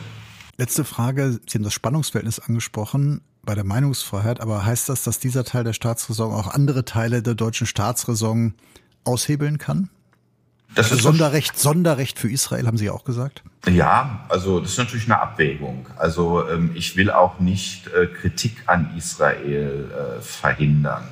Letzte 0.56 0.84
Frage. 0.84 1.40
Sie 1.46 1.56
haben 1.56 1.64
das 1.64 1.72
Spannungsverhältnis 1.72 2.38
angesprochen 2.38 3.22
bei 3.42 3.54
der 3.54 3.64
Meinungsfreiheit, 3.64 4.40
aber 4.40 4.64
heißt 4.64 4.88
das, 4.88 5.04
dass 5.04 5.18
dieser 5.18 5.44
Teil 5.44 5.64
der 5.64 5.72
Staatsräson 5.72 6.32
auch 6.32 6.52
andere 6.52 6.84
Teile 6.84 7.22
der 7.22 7.34
deutschen 7.34 7.66
Staatsräson 7.66 8.54
aushebeln 9.04 9.58
kann? 9.58 9.88
Das 10.74 10.92
ist 10.92 11.02
Sonderrecht, 11.02 11.58
Sonderrecht 11.58 12.18
für 12.18 12.30
Israel, 12.30 12.66
haben 12.66 12.76
Sie 12.76 12.84
ja 12.84 12.92
auch 12.92 13.04
gesagt. 13.04 13.42
Ja, 13.68 14.24
also 14.28 14.60
das 14.60 14.72
ist 14.72 14.78
natürlich 14.78 15.06
eine 15.06 15.20
Abwägung. 15.20 15.88
Also 15.96 16.48
ähm, 16.48 16.70
ich 16.74 16.96
will 16.96 17.10
auch 17.10 17.40
nicht 17.40 17.88
äh, 17.88 18.06
Kritik 18.06 18.62
an 18.66 18.94
Israel 18.96 19.90
äh, 19.90 20.22
verhindern. 20.22 21.08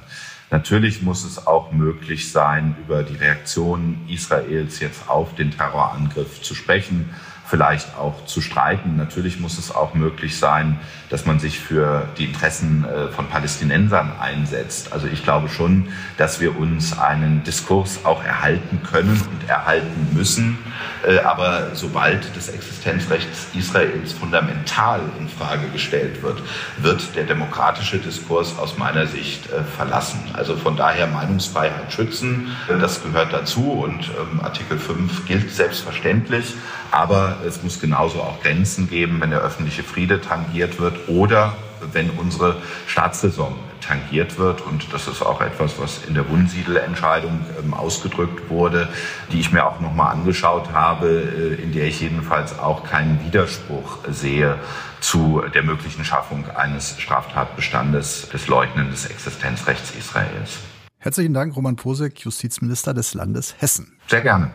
Natürlich 0.50 1.02
muss 1.02 1.24
es 1.24 1.46
auch 1.46 1.72
möglich 1.72 2.32
sein, 2.32 2.74
über 2.80 3.02
die 3.02 3.16
Reaktion 3.16 4.00
Israels 4.08 4.80
jetzt 4.80 5.08
auf 5.08 5.34
den 5.34 5.50
Terrorangriff 5.50 6.40
zu 6.40 6.54
sprechen 6.54 7.10
vielleicht 7.48 7.96
auch 7.96 8.26
zu 8.26 8.40
streiten. 8.40 8.96
Natürlich 8.96 9.40
muss 9.40 9.58
es 9.58 9.74
auch 9.74 9.94
möglich 9.94 10.38
sein, 10.38 10.78
dass 11.08 11.24
man 11.24 11.40
sich 11.40 11.58
für 11.58 12.06
die 12.18 12.26
Interessen 12.26 12.84
äh, 12.84 13.08
von 13.08 13.28
Palästinensern 13.28 14.12
einsetzt. 14.20 14.92
Also 14.92 15.06
ich 15.06 15.24
glaube 15.24 15.48
schon, 15.48 15.88
dass 16.18 16.40
wir 16.40 16.58
uns 16.58 16.98
einen 16.98 17.42
Diskurs 17.44 18.04
auch 18.04 18.22
erhalten 18.22 18.82
können 18.82 19.20
und 19.30 19.48
erhalten 19.48 20.08
müssen. 20.12 20.58
Äh, 21.06 21.20
aber 21.20 21.74
sobald 21.74 22.36
das 22.36 22.48
Existenzrecht 22.48 23.28
Israels 23.54 24.12
fundamental 24.12 25.00
in 25.18 25.28
Frage 25.28 25.68
gestellt 25.68 26.22
wird, 26.22 26.42
wird 26.76 27.16
der 27.16 27.24
demokratische 27.24 27.98
Diskurs 27.98 28.58
aus 28.58 28.76
meiner 28.76 29.06
Sicht 29.06 29.50
äh, 29.50 29.64
verlassen. 29.64 30.20
Also 30.34 30.56
von 30.56 30.76
daher 30.76 31.06
Meinungsfreiheit 31.06 31.92
schützen, 31.92 32.48
das 32.68 33.02
gehört 33.02 33.32
dazu 33.32 33.72
und 33.72 34.10
ähm, 34.10 34.40
Artikel 34.40 34.78
5 34.78 35.26
gilt 35.26 35.50
selbstverständlich. 35.50 36.54
Aber 36.90 37.37
es 37.46 37.62
muss 37.62 37.80
genauso 37.80 38.20
auch 38.20 38.42
Grenzen 38.42 38.88
geben, 38.88 39.20
wenn 39.20 39.30
der 39.30 39.40
öffentliche 39.40 39.82
Friede 39.82 40.20
tangiert 40.20 40.78
wird 40.80 41.08
oder 41.08 41.54
wenn 41.92 42.10
unsere 42.10 42.56
Staatssaison 42.86 43.54
tangiert 43.80 44.38
wird. 44.38 44.60
Und 44.60 44.92
das 44.92 45.08
ist 45.08 45.22
auch 45.22 45.40
etwas, 45.40 45.78
was 45.78 46.04
in 46.06 46.14
der 46.14 46.28
Wunsiedel-Entscheidung 46.28 47.40
ähm, 47.62 47.74
ausgedrückt 47.74 48.50
wurde, 48.50 48.88
die 49.32 49.40
ich 49.40 49.52
mir 49.52 49.64
auch 49.64 49.80
nochmal 49.80 50.12
angeschaut 50.12 50.72
habe, 50.72 51.08
äh, 51.08 51.62
in 51.62 51.72
der 51.72 51.86
ich 51.86 52.00
jedenfalls 52.00 52.58
auch 52.58 52.84
keinen 52.84 53.24
Widerspruch 53.24 53.98
sehe 54.10 54.58
zu 55.00 55.42
der 55.54 55.62
möglichen 55.62 56.04
Schaffung 56.04 56.44
eines 56.50 56.98
Straftatbestandes 56.98 58.28
des 58.30 58.48
Leugnens 58.48 59.02
des 59.02 59.10
Existenzrechts 59.10 59.92
Israels. 59.96 60.58
Herzlichen 60.98 61.32
Dank, 61.32 61.54
Roman 61.54 61.76
Posek, 61.76 62.18
Justizminister 62.20 62.92
des 62.92 63.14
Landes 63.14 63.54
Hessen. 63.58 63.96
Sehr 64.08 64.20
gerne. 64.20 64.50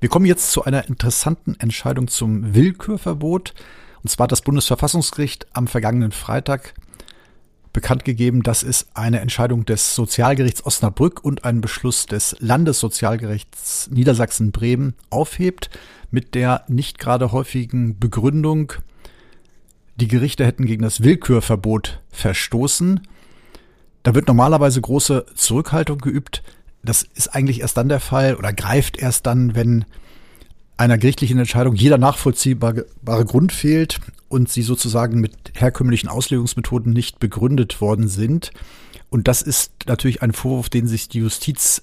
Wir 0.00 0.08
kommen 0.08 0.26
jetzt 0.26 0.52
zu 0.52 0.64
einer 0.64 0.88
interessanten 0.88 1.56
Entscheidung 1.58 2.06
zum 2.06 2.54
Willkürverbot. 2.54 3.54
Und 4.02 4.08
zwar 4.08 4.24
hat 4.24 4.32
das 4.32 4.42
Bundesverfassungsgericht 4.42 5.48
am 5.54 5.66
vergangenen 5.66 6.12
Freitag 6.12 6.74
bekannt 7.72 8.04
gegeben, 8.04 8.42
dass 8.42 8.62
es 8.62 8.88
eine 8.94 9.20
Entscheidung 9.20 9.64
des 9.64 9.94
Sozialgerichts 9.96 10.64
Osnabrück 10.64 11.24
und 11.24 11.44
einen 11.44 11.60
Beschluss 11.60 12.06
des 12.06 12.36
Landessozialgerichts 12.38 13.90
Niedersachsen-Bremen 13.90 14.94
aufhebt, 15.10 15.68
mit 16.10 16.34
der 16.34 16.64
nicht 16.68 16.98
gerade 16.98 17.32
häufigen 17.32 17.98
Begründung, 17.98 18.72
die 19.96 20.08
Gerichte 20.08 20.46
hätten 20.46 20.64
gegen 20.64 20.82
das 20.82 21.02
Willkürverbot 21.02 22.00
verstoßen. 22.10 23.00
Da 24.04 24.14
wird 24.14 24.28
normalerweise 24.28 24.80
große 24.80 25.26
Zurückhaltung 25.34 25.98
geübt. 25.98 26.44
Das 26.82 27.02
ist 27.14 27.34
eigentlich 27.34 27.60
erst 27.60 27.76
dann 27.76 27.88
der 27.88 28.00
Fall 28.00 28.36
oder 28.36 28.52
greift 28.52 28.96
erst 28.96 29.26
dann, 29.26 29.54
wenn 29.54 29.84
einer 30.76 30.96
gerichtlichen 30.96 31.38
Entscheidung 31.38 31.74
jeder 31.74 31.98
nachvollziehbare 31.98 32.84
Grund 33.24 33.52
fehlt 33.52 34.00
und 34.28 34.48
sie 34.48 34.62
sozusagen 34.62 35.20
mit 35.20 35.32
herkömmlichen 35.54 36.08
Auslegungsmethoden 36.08 36.92
nicht 36.92 37.18
begründet 37.18 37.80
worden 37.80 38.08
sind. 38.08 38.52
Und 39.10 39.26
das 39.26 39.42
ist 39.42 39.72
natürlich 39.86 40.22
ein 40.22 40.32
Vorwurf, 40.32 40.68
den 40.68 40.86
sich 40.86 41.08
die 41.08 41.18
Justiz 41.18 41.82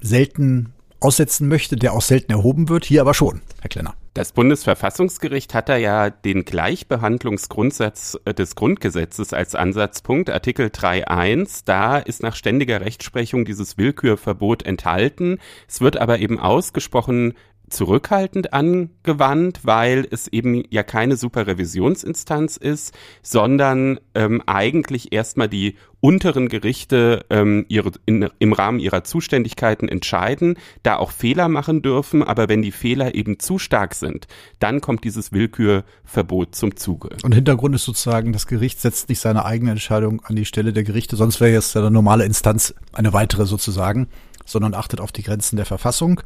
selten 0.00 0.72
aussetzen 1.00 1.48
möchte, 1.48 1.76
der 1.76 1.94
auch 1.94 2.02
selten 2.02 2.30
erhoben 2.30 2.68
wird, 2.68 2.84
hier 2.84 3.00
aber 3.00 3.14
schon, 3.14 3.40
Herr 3.60 3.68
Klenner. 3.68 3.94
Das 4.14 4.32
Bundesverfassungsgericht 4.32 5.54
hat 5.54 5.70
da 5.70 5.76
ja 5.78 6.10
den 6.10 6.44
Gleichbehandlungsgrundsatz 6.44 8.18
äh, 8.26 8.34
des 8.34 8.56
Grundgesetzes 8.56 9.32
als 9.32 9.54
Ansatzpunkt, 9.54 10.28
Artikel 10.28 10.66
3.1. 10.66 11.62
Da 11.64 11.96
ist 11.96 12.22
nach 12.22 12.36
ständiger 12.36 12.82
Rechtsprechung 12.82 13.46
dieses 13.46 13.78
Willkürverbot 13.78 14.64
enthalten. 14.64 15.38
Es 15.66 15.80
wird 15.80 15.96
aber 15.96 16.18
eben 16.18 16.38
ausgesprochen 16.38 17.32
zurückhaltend 17.72 18.52
angewandt, 18.52 19.60
weil 19.62 20.06
es 20.10 20.28
eben 20.28 20.62
ja 20.70 20.82
keine 20.82 21.16
Superrevisionsinstanz 21.16 22.56
ist, 22.56 22.94
sondern 23.22 23.98
ähm, 24.14 24.42
eigentlich 24.46 25.12
erstmal 25.12 25.48
die 25.48 25.76
unteren 26.00 26.48
Gerichte 26.48 27.24
ähm, 27.30 27.64
ihre, 27.68 27.92
in, 28.06 28.28
im 28.40 28.52
Rahmen 28.52 28.80
ihrer 28.80 29.04
Zuständigkeiten 29.04 29.88
entscheiden, 29.88 30.56
da 30.82 30.96
auch 30.96 31.12
Fehler 31.12 31.48
machen 31.48 31.80
dürfen, 31.80 32.24
aber 32.24 32.48
wenn 32.48 32.60
die 32.60 32.72
Fehler 32.72 33.14
eben 33.14 33.38
zu 33.38 33.58
stark 33.58 33.94
sind, 33.94 34.26
dann 34.58 34.80
kommt 34.80 35.04
dieses 35.04 35.30
Willkürverbot 35.32 36.56
zum 36.56 36.74
Zuge. 36.76 37.10
Und 37.22 37.34
Hintergrund 37.34 37.76
ist 37.76 37.84
sozusagen, 37.84 38.32
das 38.32 38.48
Gericht 38.48 38.80
setzt 38.80 39.08
nicht 39.08 39.20
seine 39.20 39.44
eigene 39.44 39.70
Entscheidung 39.70 40.22
an 40.24 40.34
die 40.34 40.44
Stelle 40.44 40.72
der 40.72 40.82
Gerichte, 40.82 41.14
sonst 41.14 41.40
wäre 41.40 41.52
jetzt 41.52 41.76
eine 41.76 41.90
normale 41.90 42.24
Instanz 42.24 42.74
eine 42.92 43.12
weitere 43.12 43.46
sozusagen, 43.46 44.08
sondern 44.44 44.74
achtet 44.74 45.00
auf 45.00 45.12
die 45.12 45.22
Grenzen 45.22 45.56
der 45.56 45.66
Verfassung. 45.66 46.20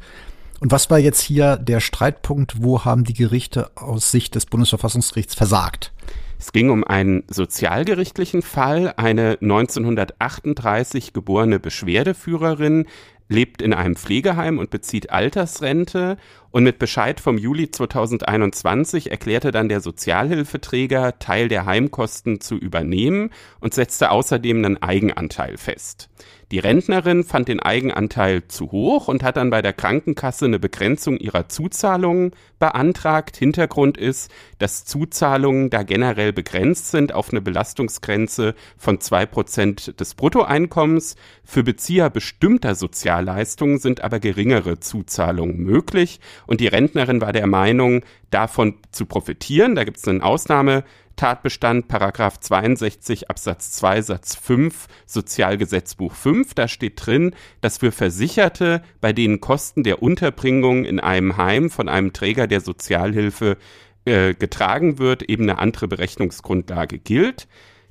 Und 0.59 0.71
was 0.71 0.89
war 0.89 0.97
jetzt 0.97 1.21
hier 1.21 1.57
der 1.57 1.79
Streitpunkt? 1.79 2.63
Wo 2.63 2.83
haben 2.83 3.03
die 3.03 3.13
Gerichte 3.13 3.71
aus 3.75 4.11
Sicht 4.11 4.35
des 4.35 4.47
Bundesverfassungsgerichts 4.47 5.35
versagt? 5.35 5.91
Es 6.39 6.51
ging 6.51 6.69
um 6.69 6.83
einen 6.83 7.23
sozialgerichtlichen 7.29 8.41
Fall. 8.41 8.93
Eine 8.97 9.37
1938 9.41 11.13
geborene 11.13 11.59
Beschwerdeführerin 11.59 12.85
lebt 13.29 13.61
in 13.61 13.73
einem 13.73 13.95
Pflegeheim 13.95 14.57
und 14.57 14.69
bezieht 14.69 15.11
Altersrente. 15.11 16.17
Und 16.51 16.63
mit 16.63 16.79
Bescheid 16.79 17.19
vom 17.19 17.37
Juli 17.37 17.69
2021 17.69 19.11
erklärte 19.11 19.51
dann 19.51 19.69
der 19.69 19.81
Sozialhilfeträger, 19.81 21.19
Teil 21.19 21.49
der 21.49 21.65
Heimkosten 21.65 22.39
zu 22.39 22.55
übernehmen 22.55 23.31
und 23.59 23.73
setzte 23.73 24.11
außerdem 24.11 24.63
einen 24.63 24.81
Eigenanteil 24.81 25.57
fest. 25.57 26.09
Die 26.49 26.59
Rentnerin 26.59 27.25
fand 27.25 27.49
den 27.49 27.59
Eigenanteil 27.59 28.47
zu 28.47 28.71
hoch 28.71 29.09
und 29.09 29.21
hat 29.21 29.35
dann 29.35 29.49
bei 29.49 29.61
der 29.61 29.73
Krankenkasse 29.73 30.45
eine 30.45 30.59
Begrenzung 30.59 31.17
ihrer 31.17 31.49
Zuzahlungen 31.49 32.31
beantragt. 32.57 33.35
Hintergrund 33.35 33.97
ist, 33.97 34.31
dass 34.57 34.85
Zuzahlungen 34.85 35.69
da 35.69 35.83
generell 35.83 36.31
begrenzt 36.31 36.91
sind 36.91 37.13
auf 37.13 37.31
eine 37.31 37.41
Belastungsgrenze 37.41 38.55
von 38.77 39.01
zwei 39.01 39.25
Prozent 39.25 39.99
des 39.99 40.15
Bruttoeinkommens. 40.15 41.17
Für 41.43 41.63
Bezieher 41.63 42.09
bestimmter 42.09 42.75
Sozialleistungen 42.75 43.79
sind 43.79 44.01
aber 44.01 44.21
geringere 44.21 44.79
Zuzahlungen 44.79 45.57
möglich 45.57 46.21
und 46.45 46.61
die 46.61 46.67
Rentnerin 46.67 47.19
war 47.19 47.33
der 47.33 47.47
Meinung, 47.47 48.05
davon 48.29 48.75
zu 48.91 49.05
profitieren. 49.05 49.75
Da 49.75 49.83
gibt 49.83 49.97
es 49.97 50.07
einen 50.07 50.21
Ausnahme 50.21 50.83
Tatbestand 51.17 51.89
Paragraph 51.89 52.39
62 52.39 53.29
Absatz 53.29 53.71
2 53.73 54.01
Satz 54.03 54.35
5 54.35 54.87
Sozialgesetzbuch 55.05 56.13
5. 56.13 56.53
Da 56.53 56.67
steht 56.69 57.05
drin, 57.05 57.35
dass 57.59 57.79
für 57.79 57.91
Versicherte, 57.91 58.81
bei 59.01 59.11
denen 59.11 59.41
Kosten 59.41 59.83
der 59.83 60.01
Unterbringung 60.01 60.85
in 60.85 61.01
einem 61.01 61.35
Heim 61.35 61.69
von 61.69 61.89
einem 61.89 62.13
Träger 62.13 62.47
der 62.47 62.61
Sozialhilfe 62.61 63.57
äh, 64.05 64.33
getragen 64.35 64.99
wird, 64.99 65.23
eben 65.23 65.43
eine 65.43 65.57
andere 65.57 65.87
Berechnungsgrundlage 65.89 66.99
gilt. 66.99 67.47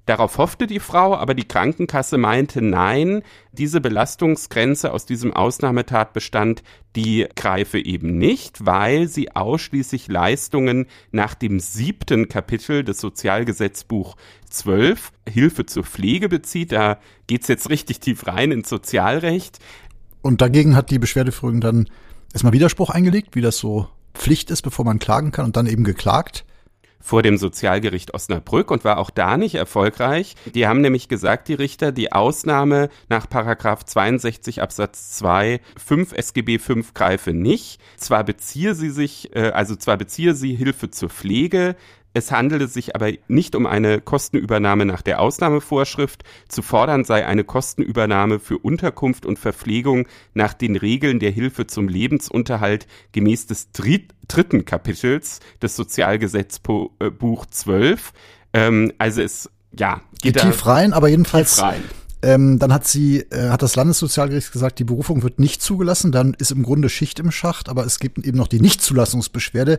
Darauf 0.07 0.39
hoffte 0.39 0.69
die 0.69 0.79
Frau, 0.79 1.17
aber 1.17 1.35
die 1.35 1.49
Krankenkasse 1.49 2.17
meinte, 2.17 2.63
nein, 2.63 3.23
diese 3.51 3.81
Belastungsgrenze 3.81 4.93
aus 4.93 5.05
diesem 5.05 5.33
Ausnahmetatbestand, 5.33 6.63
die 6.95 7.27
greife 7.35 7.85
eben 7.85 8.17
nicht, 8.17 8.65
weil 8.65 9.09
sie 9.09 9.35
ausschließlich 9.35 10.07
Leistungen 10.07 10.87
nach 11.11 11.35
dem 11.35 11.59
siebten 11.59 12.29
Kapitel 12.29 12.85
des 12.85 13.01
Sozialgesetzbuch 13.01 14.17
12 14.49 15.11
Hilfe 15.29 15.67
zur 15.67 15.83
Pflege 15.83 16.29
bezieht. 16.29 16.71
Da 16.71 17.01
geht's 17.27 17.49
jetzt 17.49 17.69
richtig 17.69 17.99
tief 17.99 18.29
rein 18.29 18.53
ins 18.53 18.69
Sozialrecht. 18.69 19.59
Und 20.23 20.41
dagegen 20.41 20.77
hat 20.77 20.93
die 20.93 21.01
Beschwerdeführung 21.01 21.61
dann 21.61 21.91
erstmal 22.33 22.53
Widerspruch 22.53 22.91
eingelegt, 22.91 23.35
wie 23.35 23.43
das 23.43 23.59
so 23.59 23.89
Pflicht 24.15 24.53
ist, 24.53 24.63
bevor 24.63 24.85
man 24.85 25.01
klagen 25.01 25.33
kann 25.33 25.47
und 25.47 25.57
dann 25.57 25.67
eben 25.67 25.83
geklagt 25.83 26.45
vor 27.07 27.23
dem 27.23 27.37
Sozialgericht 27.37 28.15
Osnabrück 28.15 28.73
und 28.73 28.85
war 28.85 28.99
auch 28.99 29.11
da 29.11 29.37
nicht 29.37 29.55
erfolgreich. 29.55 30.35
Die 30.57 30.67
haben 30.67 30.81
nämlich 30.81 31.07
gesagt, 31.09 31.47
die 31.47 31.55
Richter, 31.55 31.93
die 31.93 32.11
Ausnahme 32.11 32.89
nach 33.09 33.31
Paragraph 33.31 33.85
62 33.85 34.61
Absatz 34.61 35.13
2 35.13 35.61
5 35.77 36.13
SGB 36.13 36.59
5 36.59 36.95
greife 36.95 37.33
nicht. 37.33 37.81
Zwar 37.97 38.25
beziehe 38.25 38.75
sie 38.75 38.91
sich, 38.91 39.37
äh, 39.37 39.51
also 39.51 39.77
zwar 39.77 39.99
beziehe 39.99 40.35
sie 40.35 40.57
Hilfe 40.57 40.91
zur 40.91 41.09
Pflege, 41.09 41.77
es 42.17 42.33
handele 42.33 42.67
sich 42.67 42.95
aber 42.95 43.13
nicht 43.29 43.55
um 43.55 43.67
eine 43.67 44.01
Kostenübernahme 44.01 44.87
nach 44.87 45.03
der 45.03 45.21
Ausnahmevorschrift. 45.21 46.25
Zu 46.49 46.63
fordern 46.63 47.05
sei 47.05 47.27
eine 47.27 47.45
Kostenübernahme 47.45 48.41
für 48.41 48.57
Unterkunft 48.57 49.27
und 49.27 49.39
Verpflegung 49.39 50.09
nach 50.33 50.55
den 50.55 50.77
Regeln 50.77 51.19
der 51.19 51.31
Hilfe 51.31 51.67
zum 51.67 51.89
Lebensunterhalt 51.89 52.87
gemäß 53.13 53.49
des 53.49 53.69
dritten 53.73 54.65
Kapitels 54.65 55.41
des 55.61 55.77
Sozialgesetzbuch 55.77 57.47
12. 57.51 58.13
Ähm, 58.55 58.95
also 58.97 59.21
es, 59.21 59.51
ja, 59.79 60.01
geht, 60.23 60.37
geht 60.37 60.43
tief 60.43 60.65
rein, 60.65 60.95
aber 60.95 61.09
jedenfalls 61.09 61.63
Ähm, 62.23 62.59
dann 62.59 62.73
hat 62.73 62.87
sie, 62.87 63.21
äh, 63.31 63.51
hat 63.51 63.63
das 63.63 63.77
Landessozialgericht 63.77 64.53
gesagt, 64.53 64.79
die 64.79 64.85
Berufung 64.85 65.23
wird 65.23 65.39
nicht 65.39 65.63
zugelassen. 65.63 66.13
Dann 66.13 66.35
ist 66.35 66.51
im 66.51 66.63
Grunde 66.63 66.89
Schicht 66.89 67.21
im 67.21 67.31
Schacht, 67.31 67.69
aber 67.69 67.85
es 67.85 67.99
gibt 67.99 68.19
eben 68.19 68.39
noch 68.39 68.49
die 68.49 68.61
Nichtzulassungsbeschwerde, 68.61 69.79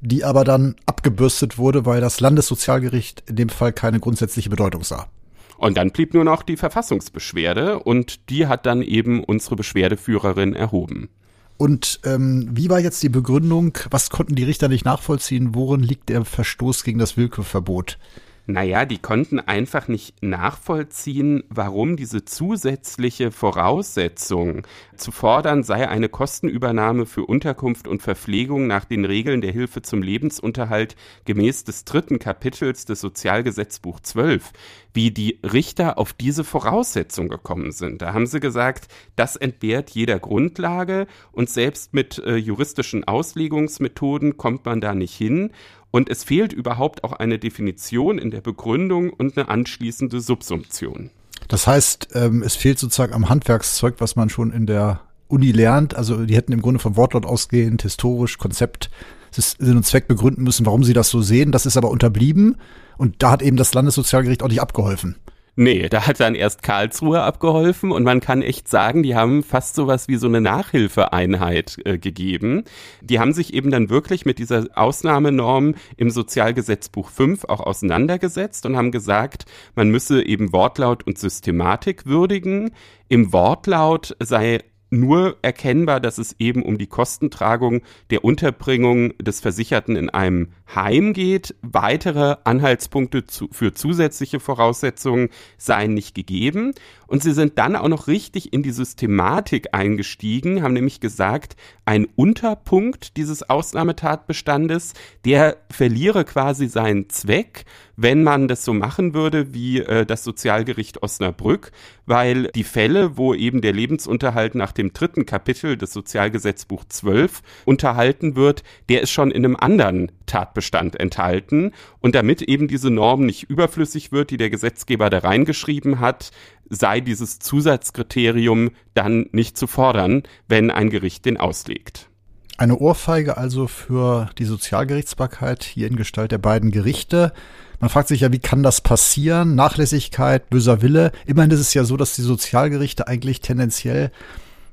die 0.00 0.24
aber 0.24 0.44
dann 0.44 0.76
abgebürstet 0.86 1.58
wurde, 1.58 1.86
weil 1.86 2.00
das 2.00 2.20
Landessozialgericht 2.20 3.24
in 3.26 3.36
dem 3.36 3.48
Fall 3.48 3.72
keine 3.72 4.00
grundsätzliche 4.00 4.50
Bedeutung 4.50 4.82
sah. 4.82 5.08
Und 5.56 5.76
dann 5.76 5.90
blieb 5.90 6.14
nur 6.14 6.24
noch 6.24 6.42
die 6.42 6.56
Verfassungsbeschwerde 6.56 7.78
und 7.78 8.28
die 8.28 8.46
hat 8.46 8.66
dann 8.66 8.82
eben 8.82 9.22
unsere 9.22 9.56
Beschwerdeführerin 9.56 10.54
erhoben. 10.54 11.08
Und 11.56 12.00
ähm, 12.04 12.48
wie 12.50 12.68
war 12.68 12.80
jetzt 12.80 13.02
die 13.02 13.08
Begründung? 13.08 13.78
Was 13.90 14.10
konnten 14.10 14.34
die 14.34 14.42
Richter 14.42 14.68
nicht 14.68 14.84
nachvollziehen? 14.84 15.54
Worin 15.54 15.80
liegt 15.80 16.08
der 16.08 16.24
Verstoß 16.24 16.82
gegen 16.82 16.98
das 16.98 17.16
Willkürverbot? 17.16 17.98
Naja, 18.46 18.84
die 18.84 18.98
konnten 18.98 19.40
einfach 19.40 19.88
nicht 19.88 20.22
nachvollziehen, 20.22 21.44
warum 21.48 21.96
diese 21.96 22.26
zusätzliche 22.26 23.30
Voraussetzung 23.30 24.66
zu 24.96 25.12
fordern 25.12 25.62
sei 25.62 25.88
eine 25.88 26.10
Kostenübernahme 26.10 27.06
für 27.06 27.24
Unterkunft 27.24 27.88
und 27.88 28.02
Verpflegung 28.02 28.66
nach 28.66 28.84
den 28.84 29.06
Regeln 29.06 29.40
der 29.40 29.50
Hilfe 29.50 29.80
zum 29.80 30.02
Lebensunterhalt 30.02 30.94
gemäß 31.24 31.64
des 31.64 31.84
dritten 31.84 32.18
Kapitels 32.18 32.84
des 32.84 33.00
Sozialgesetzbuch 33.00 34.00
12, 34.00 34.52
wie 34.92 35.10
die 35.10 35.40
Richter 35.42 35.96
auf 35.96 36.12
diese 36.12 36.44
Voraussetzung 36.44 37.30
gekommen 37.30 37.72
sind. 37.72 38.02
Da 38.02 38.12
haben 38.12 38.26
sie 38.26 38.40
gesagt, 38.40 38.88
das 39.16 39.36
entbehrt 39.36 39.90
jeder 39.90 40.18
Grundlage 40.18 41.06
und 41.32 41.48
selbst 41.48 41.94
mit 41.94 42.18
äh, 42.18 42.36
juristischen 42.36 43.04
Auslegungsmethoden 43.04 44.36
kommt 44.36 44.66
man 44.66 44.82
da 44.82 44.94
nicht 44.94 45.14
hin. 45.14 45.50
Und 45.94 46.10
es 46.10 46.24
fehlt 46.24 46.52
überhaupt 46.52 47.04
auch 47.04 47.12
eine 47.12 47.38
Definition 47.38 48.18
in 48.18 48.32
der 48.32 48.40
Begründung 48.40 49.10
und 49.10 49.38
eine 49.38 49.48
anschließende 49.48 50.20
Subsumption. 50.20 51.10
Das 51.46 51.68
heißt, 51.68 52.08
ähm, 52.14 52.42
es 52.42 52.56
fehlt 52.56 52.80
sozusagen 52.80 53.12
am 53.12 53.28
Handwerkszeug, 53.28 53.94
was 53.98 54.16
man 54.16 54.28
schon 54.28 54.50
in 54.50 54.66
der 54.66 55.02
Uni 55.28 55.52
lernt. 55.52 55.94
Also 55.94 56.26
die 56.26 56.34
hätten 56.34 56.50
im 56.50 56.62
Grunde 56.62 56.80
vom 56.80 56.96
Wortlaut 56.96 57.24
ausgehend 57.24 57.82
historisch 57.82 58.38
Konzept 58.38 58.90
Sinn 59.30 59.76
und 59.76 59.86
Zweck 59.86 60.08
begründen 60.08 60.42
müssen, 60.42 60.66
warum 60.66 60.82
sie 60.82 60.94
das 60.94 61.10
so 61.10 61.22
sehen. 61.22 61.52
Das 61.52 61.64
ist 61.64 61.76
aber 61.76 61.92
unterblieben 61.92 62.56
und 62.98 63.22
da 63.22 63.30
hat 63.30 63.42
eben 63.42 63.56
das 63.56 63.72
Landessozialgericht 63.72 64.42
auch 64.42 64.48
nicht 64.48 64.62
abgeholfen. 64.62 65.14
Nee, 65.56 65.88
da 65.88 66.06
hat 66.08 66.18
dann 66.18 66.34
erst 66.34 66.64
Karlsruhe 66.64 67.22
abgeholfen 67.22 67.92
und 67.92 68.02
man 68.02 68.18
kann 68.18 68.42
echt 68.42 68.66
sagen, 68.66 69.04
die 69.04 69.14
haben 69.14 69.44
fast 69.44 69.76
sowas 69.76 70.08
wie 70.08 70.16
so 70.16 70.26
eine 70.26 70.40
Nachhilfeeinheit 70.40 71.76
äh, 71.84 71.96
gegeben. 71.96 72.64
Die 73.02 73.20
haben 73.20 73.32
sich 73.32 73.54
eben 73.54 73.70
dann 73.70 73.88
wirklich 73.88 74.26
mit 74.26 74.40
dieser 74.40 74.66
Ausnahmenorm 74.74 75.76
im 75.96 76.10
Sozialgesetzbuch 76.10 77.08
5 77.08 77.44
auch 77.44 77.60
auseinandergesetzt 77.60 78.66
und 78.66 78.76
haben 78.76 78.90
gesagt, 78.90 79.44
man 79.76 79.90
müsse 79.90 80.26
eben 80.26 80.52
Wortlaut 80.52 81.06
und 81.06 81.18
Systematik 81.18 82.04
würdigen. 82.04 82.72
Im 83.08 83.32
Wortlaut 83.32 84.16
sei 84.18 84.58
nur 85.00 85.36
erkennbar, 85.42 86.00
dass 86.00 86.18
es 86.18 86.36
eben 86.38 86.62
um 86.62 86.78
die 86.78 86.86
Kostentragung 86.86 87.82
der 88.10 88.24
Unterbringung 88.24 89.16
des 89.18 89.40
Versicherten 89.40 89.96
in 89.96 90.10
einem 90.10 90.48
Heim 90.74 91.12
geht. 91.12 91.54
Weitere 91.62 92.36
Anhaltspunkte 92.44 93.26
zu, 93.26 93.48
für 93.52 93.74
zusätzliche 93.74 94.40
Voraussetzungen 94.40 95.28
seien 95.58 95.94
nicht 95.94 96.14
gegeben. 96.14 96.72
Und 97.14 97.22
sie 97.22 97.32
sind 97.32 97.60
dann 97.60 97.76
auch 97.76 97.86
noch 97.86 98.08
richtig 98.08 98.52
in 98.52 98.64
die 98.64 98.72
Systematik 98.72 99.68
eingestiegen, 99.70 100.64
haben 100.64 100.74
nämlich 100.74 100.98
gesagt, 100.98 101.54
ein 101.84 102.08
Unterpunkt 102.16 103.16
dieses 103.16 103.48
Ausnahmetatbestandes, 103.48 104.94
der 105.24 105.58
verliere 105.70 106.24
quasi 106.24 106.66
seinen 106.66 107.08
Zweck, 107.10 107.66
wenn 107.96 108.24
man 108.24 108.48
das 108.48 108.64
so 108.64 108.74
machen 108.74 109.14
würde 109.14 109.54
wie 109.54 109.78
äh, 109.78 110.04
das 110.04 110.24
Sozialgericht 110.24 111.04
Osnabrück, 111.04 111.70
weil 112.06 112.48
die 112.48 112.64
Fälle, 112.64 113.16
wo 113.16 113.32
eben 113.32 113.60
der 113.60 113.72
Lebensunterhalt 113.72 114.56
nach 114.56 114.72
dem 114.72 114.92
dritten 114.92 115.24
Kapitel 115.24 115.76
des 115.76 115.92
Sozialgesetzbuch 115.92 116.84
12 116.88 117.42
unterhalten 117.64 118.34
wird, 118.34 118.64
der 118.88 119.02
ist 119.02 119.10
schon 119.10 119.30
in 119.30 119.44
einem 119.44 119.56
anderen 119.56 120.10
Tatbestand 120.26 120.98
enthalten. 120.98 121.72
Und 122.00 122.14
damit 122.14 122.42
eben 122.42 122.66
diese 122.66 122.90
Norm 122.90 123.24
nicht 123.24 123.44
überflüssig 123.44 124.10
wird, 124.10 124.30
die 124.30 124.36
der 124.36 124.50
Gesetzgeber 124.50 125.10
da 125.10 125.18
reingeschrieben 125.18 126.00
hat, 126.00 126.32
sei 126.70 127.00
dieses 127.00 127.38
Zusatzkriterium 127.38 128.70
dann 128.94 129.26
nicht 129.32 129.56
zu 129.56 129.66
fordern, 129.66 130.22
wenn 130.48 130.70
ein 130.70 130.90
Gericht 130.90 131.24
den 131.24 131.36
auslegt. 131.36 132.08
Eine 132.56 132.78
Ohrfeige 132.78 133.36
also 133.36 133.66
für 133.66 134.30
die 134.38 134.44
Sozialgerichtsbarkeit 134.44 135.64
hier 135.64 135.88
in 135.88 135.96
Gestalt 135.96 136.30
der 136.30 136.38
beiden 136.38 136.70
Gerichte. 136.70 137.32
Man 137.80 137.90
fragt 137.90 138.08
sich 138.08 138.20
ja, 138.20 138.32
wie 138.32 138.38
kann 138.38 138.62
das 138.62 138.80
passieren? 138.80 139.56
Nachlässigkeit, 139.56 140.48
böser 140.50 140.80
Wille. 140.80 141.10
Immerhin 141.26 141.50
ist 141.50 141.60
es 141.60 141.74
ja 141.74 141.84
so, 141.84 141.96
dass 141.96 142.14
die 142.14 142.22
Sozialgerichte 142.22 143.08
eigentlich 143.08 143.40
tendenziell 143.40 144.12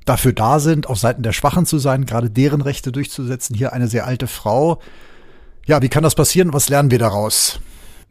dafür 0.06 0.34
da 0.34 0.60
sind, 0.60 0.88
auf 0.88 1.00
Seiten 1.00 1.24
der 1.24 1.34
Schwachen 1.34 1.66
zu 1.66 1.80
sein, 1.80 2.06
gerade 2.06 2.30
deren 2.30 2.62
Rechte 2.62 2.92
durchzusetzen. 2.92 3.56
Hier 3.56 3.74
eine 3.74 3.88
sehr 3.88 4.06
alte 4.06 4.28
Frau. 4.28 4.80
Ja, 5.66 5.82
wie 5.82 5.90
kann 5.90 6.04
das 6.04 6.16
passieren? 6.16 6.54
Was 6.54 6.70
lernen 6.70 6.92
wir 6.92 7.00
daraus? 7.00 7.60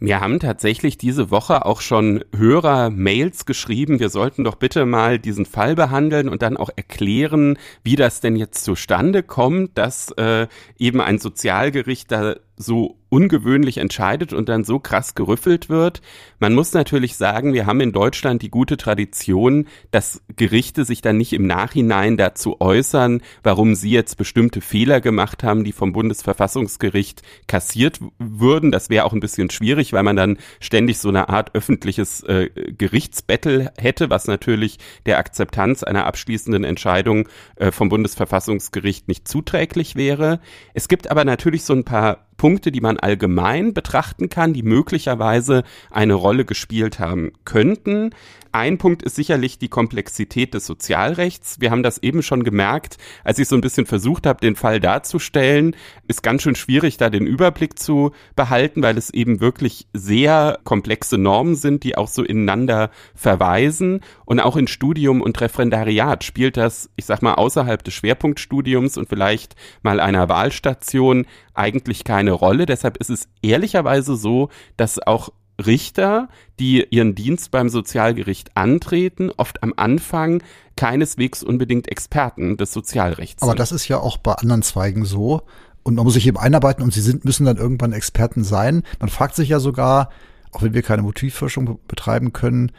Mir 0.03 0.21
haben 0.21 0.41
tatsächlich 0.41 0.97
diese 0.97 1.31
Woche 1.31 1.67
auch 1.67 1.83
schon 1.83 2.25
Hörer 2.35 2.89
Mails 2.89 3.45
geschrieben, 3.45 4.01
wir 4.01 4.09
sollten 4.09 4.45
doch 4.45 4.55
bitte 4.55 4.87
mal 4.87 5.19
diesen 5.19 5.45
Fall 5.45 5.75
behandeln 5.75 6.31
und 6.31 6.41
dann 6.41 6.57
auch 6.57 6.71
erklären, 6.75 7.59
wie 7.85 7.97
das 7.97 8.21
denn 8.21 8.35
jetzt 8.35 8.65
zustande 8.65 9.23
kommt, 9.23 9.77
dass 9.77 10.11
äh, 10.13 10.47
eben 10.79 11.03
ein 11.03 11.19
Sozialgericht 11.19 12.11
da 12.11 12.37
so 12.61 12.97
ungewöhnlich 13.09 13.79
entscheidet 13.79 14.33
und 14.33 14.49
dann 14.49 14.65
so 14.65 14.79
krass 14.79 15.15
gerüffelt 15.15 15.69
wird. 15.69 16.01
Man 16.39 16.55
muss 16.55 16.73
natürlich 16.73 17.17
sagen, 17.17 17.53
wir 17.53 17.67
haben 17.67 17.81
in 17.81 17.93
Deutschland 17.93 18.43
die 18.43 18.51
gute 18.51 18.77
Tradition, 18.77 19.67
dass 19.91 20.23
Gerichte 20.37 20.85
sich 20.85 21.03
dann 21.03 21.17
nicht 21.17 21.33
im 21.33 21.47
Nachhinein 21.47 22.17
dazu 22.17 22.61
äußern, 22.61 23.21
warum 23.43 23.75
sie 23.75 23.91
jetzt 23.91 24.17
bestimmte 24.17 24.61
Fehler 24.61 25.01
gemacht 25.01 25.43
haben, 25.43 25.65
die 25.65 25.73
vom 25.73 25.93
Bundesverfassungsgericht 25.93 27.23
kassiert 27.49 27.99
würden. 28.19 28.71
Das 28.71 28.91
wäre 28.91 29.05
auch 29.05 29.13
ein 29.13 29.21
bisschen 29.21 29.51
schwierig, 29.51 29.93
weil 29.93 30.05
man 30.05 30.17
dann 30.17 30.39
ständig 30.61 30.99
so 30.99 31.09
eine 31.09 31.29
Art 31.29 31.55
öffentliches 31.55 32.23
äh, 32.23 32.49
Gerichtsbattle 32.79 33.73
hätte, 33.77 34.09
was 34.09 34.29
natürlich 34.29 34.79
der 35.07 35.19
Akzeptanz 35.19 35.83
einer 35.83 36.07
abschließenden 36.07 36.63
Entscheidung 36.63 37.29
äh, 37.57 37.73
vom 37.73 37.89
Bundesverfassungsgericht 37.89 39.09
nicht 39.09 39.27
zuträglich 39.27 39.97
wäre. 39.97 40.41
Es 40.75 40.87
gibt 40.87 41.11
aber 41.11 41.25
natürlich 41.25 41.65
so 41.65 41.73
ein 41.73 41.85
paar 41.85 42.30
Punkte, 42.41 42.73
die 42.73 42.81
man 42.81 42.97
allgemein 42.97 43.75
betrachten 43.75 44.31
kann, 44.31 44.55
die 44.55 44.63
möglicherweise 44.63 45.63
eine 45.91 46.15
Rolle 46.15 46.47
gespielt 46.47 46.99
haben 46.99 47.33
könnten. 47.45 48.15
Ein 48.53 48.79
Punkt 48.79 49.03
ist 49.03 49.15
sicherlich 49.15 49.59
die 49.59 49.69
Komplexität 49.69 50.55
des 50.55 50.67
Sozialrechts. 50.67 51.61
Wir 51.61 51.71
haben 51.71 51.85
das 51.85 51.99
eben 51.99 52.21
schon 52.21 52.43
gemerkt, 52.43 52.97
als 53.23 53.39
ich 53.39 53.47
so 53.47 53.55
ein 53.55 53.61
bisschen 53.61 53.87
versucht 53.87 54.27
habe, 54.27 54.41
den 54.41 54.57
Fall 54.57 54.81
darzustellen. 54.81 55.77
Ist 56.09 56.25
ganz 56.25 56.43
schön 56.43 56.57
schwierig, 56.57 56.97
da 56.97 57.11
den 57.11 57.27
Überblick 57.27 57.79
zu 57.79 58.11
behalten, 58.35 58.83
weil 58.83 58.99
es 58.99 59.11
eben 59.11 59.41
wirklich 59.41 59.87
sehr 59.93 60.59
komplexe 60.65 61.17
Normen 61.17 61.55
sind, 61.55 61.85
die 61.85 61.97
auch 61.97 62.09
so 62.09 62.25
ineinander 62.25 62.91
verweisen. 63.15 64.01
Und 64.25 64.41
auch 64.41 64.57
in 64.57 64.67
Studium 64.67 65.23
und 65.23 65.41
Referendariat 65.41 66.25
spielt 66.25 66.57
das, 66.57 66.91
ich 66.97 67.05
sag 67.05 67.23
mal, 67.23 67.35
außerhalb 67.35 67.85
des 67.85 67.95
Schwerpunktstudiums 67.95 68.99
und 68.99 69.09
vielleicht 69.09 69.55
mal 69.83 70.01
einer 70.01 70.29
Wahlstation 70.29 71.27
eigentlich 71.55 72.03
keine 72.03 72.33
Rolle. 72.33 72.67
Deshalb 72.67 72.97
ist 72.97 73.11
es 73.11 73.29
ehrlicherweise 73.43 74.17
so, 74.17 74.49
dass 74.77 74.99
auch 74.99 75.31
Richter, 75.61 76.29
die 76.59 76.85
ihren 76.91 77.15
Dienst 77.15 77.51
beim 77.51 77.69
Sozialgericht 77.69 78.57
antreten, 78.57 79.31
oft 79.37 79.63
am 79.63 79.73
Anfang 79.77 80.43
keineswegs 80.77 81.43
unbedingt 81.43 81.89
Experten 81.89 82.57
des 82.57 82.73
Sozialrechts 82.73 83.41
sind. 83.41 83.49
Aber 83.49 83.57
das 83.57 83.73
ist 83.73 83.89
ja 83.89 83.99
auch 83.99 84.17
bei 84.17 84.33
anderen 84.35 84.63
Zweigen 84.63 85.05
so. 85.05 85.43
Und 85.83 85.95
man 85.95 86.05
muss 86.05 86.15
sich 86.15 86.27
eben 86.27 86.37
einarbeiten 86.37 86.83
und 86.83 86.93
sie 86.93 87.01
sind, 87.01 87.25
müssen 87.25 87.47
dann 87.47 87.57
irgendwann 87.57 87.93
Experten 87.93 88.45
sein. 88.45 88.83
Man 88.99 89.09
fragt 89.09 89.35
sich 89.35 89.49
ja 89.49 89.61
sogar, 89.61 90.11
auch 90.53 90.63
wenn 90.63 90.75
wir 90.75 90.83
keine 90.83 91.03
Motivforschung 91.03 91.79
betreiben 91.89 92.33
können, 92.33 92.73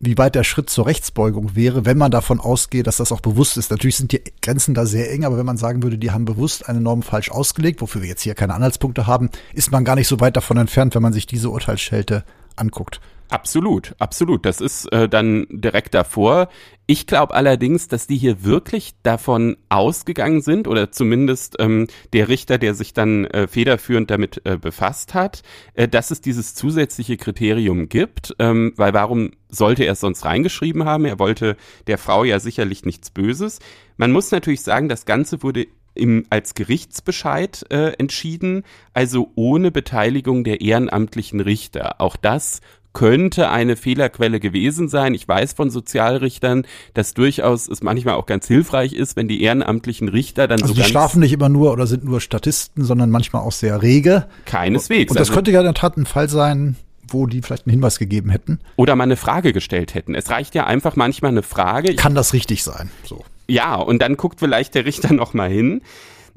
wie 0.00 0.16
weit 0.16 0.34
der 0.34 0.44
Schritt 0.44 0.70
zur 0.70 0.86
Rechtsbeugung 0.86 1.56
wäre, 1.56 1.84
wenn 1.84 1.98
man 1.98 2.10
davon 2.10 2.38
ausgeht, 2.38 2.86
dass 2.86 2.98
das 2.98 3.10
auch 3.10 3.20
bewusst 3.20 3.56
ist. 3.56 3.70
Natürlich 3.70 3.96
sind 3.96 4.12
die 4.12 4.22
Grenzen 4.42 4.74
da 4.74 4.86
sehr 4.86 5.10
eng, 5.12 5.24
aber 5.24 5.38
wenn 5.38 5.46
man 5.46 5.56
sagen 5.56 5.82
würde, 5.82 5.98
die 5.98 6.12
haben 6.12 6.24
bewusst 6.24 6.68
eine 6.68 6.80
Norm 6.80 7.02
falsch 7.02 7.30
ausgelegt, 7.30 7.80
wofür 7.80 8.02
wir 8.02 8.08
jetzt 8.08 8.22
hier 8.22 8.34
keine 8.34 8.54
Anhaltspunkte 8.54 9.06
haben, 9.06 9.30
ist 9.54 9.72
man 9.72 9.84
gar 9.84 9.96
nicht 9.96 10.08
so 10.08 10.20
weit 10.20 10.36
davon 10.36 10.56
entfernt, 10.56 10.94
wenn 10.94 11.02
man 11.02 11.12
sich 11.12 11.26
diese 11.26 11.50
Urteilsschelte 11.50 12.24
anguckt. 12.54 13.00
Absolut, 13.30 13.94
absolut. 13.98 14.46
Das 14.46 14.60
ist 14.60 14.90
äh, 14.90 15.08
dann 15.08 15.46
direkt 15.50 15.92
davor. 15.94 16.48
Ich 16.86 17.06
glaube 17.06 17.34
allerdings, 17.34 17.86
dass 17.86 18.06
die 18.06 18.16
hier 18.16 18.42
wirklich 18.42 18.94
davon 19.02 19.58
ausgegangen 19.68 20.40
sind 20.40 20.66
oder 20.66 20.90
zumindest 20.90 21.56
ähm, 21.58 21.88
der 22.14 22.28
Richter, 22.28 22.56
der 22.56 22.72
sich 22.72 22.94
dann 22.94 23.26
äh, 23.26 23.46
federführend 23.46 24.10
damit 24.10 24.40
äh, 24.46 24.56
befasst 24.56 25.12
hat, 25.12 25.42
äh, 25.74 25.86
dass 25.88 26.10
es 26.10 26.22
dieses 26.22 26.54
zusätzliche 26.54 27.18
Kriterium 27.18 27.90
gibt, 27.90 28.34
ähm, 28.38 28.72
weil 28.76 28.94
warum 28.94 29.32
sollte 29.50 29.84
er 29.84 29.92
es 29.92 30.00
sonst 30.00 30.24
reingeschrieben 30.24 30.86
haben? 30.86 31.04
Er 31.04 31.18
wollte 31.18 31.58
der 31.86 31.98
Frau 31.98 32.24
ja 32.24 32.40
sicherlich 32.40 32.86
nichts 32.86 33.10
Böses. 33.10 33.58
Man 33.98 34.10
muss 34.10 34.30
natürlich 34.30 34.62
sagen, 34.62 34.88
das 34.88 35.04
Ganze 35.04 35.42
wurde 35.42 35.66
im, 35.98 36.24
als 36.30 36.54
Gerichtsbescheid 36.54 37.66
äh, 37.70 37.92
entschieden, 37.98 38.62
also 38.94 39.30
ohne 39.34 39.70
Beteiligung 39.70 40.44
der 40.44 40.60
ehrenamtlichen 40.60 41.40
Richter. 41.40 42.00
Auch 42.00 42.16
das 42.16 42.60
könnte 42.98 43.48
eine 43.50 43.76
Fehlerquelle 43.76 44.40
gewesen 44.40 44.88
sein. 44.88 45.14
Ich 45.14 45.28
weiß 45.28 45.52
von 45.52 45.70
Sozialrichtern, 45.70 46.66
dass 46.94 47.14
durchaus 47.14 47.68
es 47.68 47.80
manchmal 47.80 48.14
auch 48.14 48.26
ganz 48.26 48.48
hilfreich 48.48 48.92
ist, 48.92 49.14
wenn 49.14 49.28
die 49.28 49.40
ehrenamtlichen 49.42 50.08
Richter 50.08 50.48
dann 50.48 50.60
also 50.60 50.68
so 50.68 50.74
die 50.74 50.80
ganz 50.80 50.90
schlafen 50.90 51.20
nicht 51.20 51.32
immer 51.32 51.48
nur 51.48 51.70
oder 51.72 51.86
sind 51.86 52.04
nur 52.04 52.20
Statisten, 52.20 52.84
sondern 52.84 53.10
manchmal 53.10 53.42
auch 53.42 53.52
sehr 53.52 53.82
rege. 53.82 54.26
keineswegs. 54.46 55.12
Und 55.12 55.20
das 55.20 55.28
Also- 55.28 55.34
könnte 55.36 55.52
ja 55.52 55.60
in 55.60 55.64
der 55.66 55.74
Tat 55.74 55.96
ein 55.96 56.06
Fall 56.06 56.28
sein, 56.28 56.74
wo 57.06 57.26
die 57.26 57.40
vielleicht 57.40 57.66
einen 57.66 57.72
Hinweis 57.74 58.00
gegeben 58.00 58.30
hätten. 58.30 58.58
oder 58.74 58.96
mal 58.96 59.04
eine 59.04 59.16
Frage 59.16 59.52
gestellt 59.52 59.94
hätten. 59.94 60.16
Es 60.16 60.28
reicht 60.30 60.56
ja 60.56 60.66
einfach 60.66 60.96
manchmal 60.96 61.30
eine 61.30 61.44
Frage. 61.44 61.94
Kann 61.94 62.16
das 62.16 62.32
richtig 62.32 62.64
sein? 62.64 62.90
So. 63.04 63.24
Ja, 63.46 63.76
und 63.76 64.02
dann 64.02 64.16
guckt 64.16 64.40
vielleicht 64.40 64.74
der 64.74 64.84
Richter 64.84 65.12
noch 65.14 65.34
mal 65.34 65.48
hin. 65.48 65.82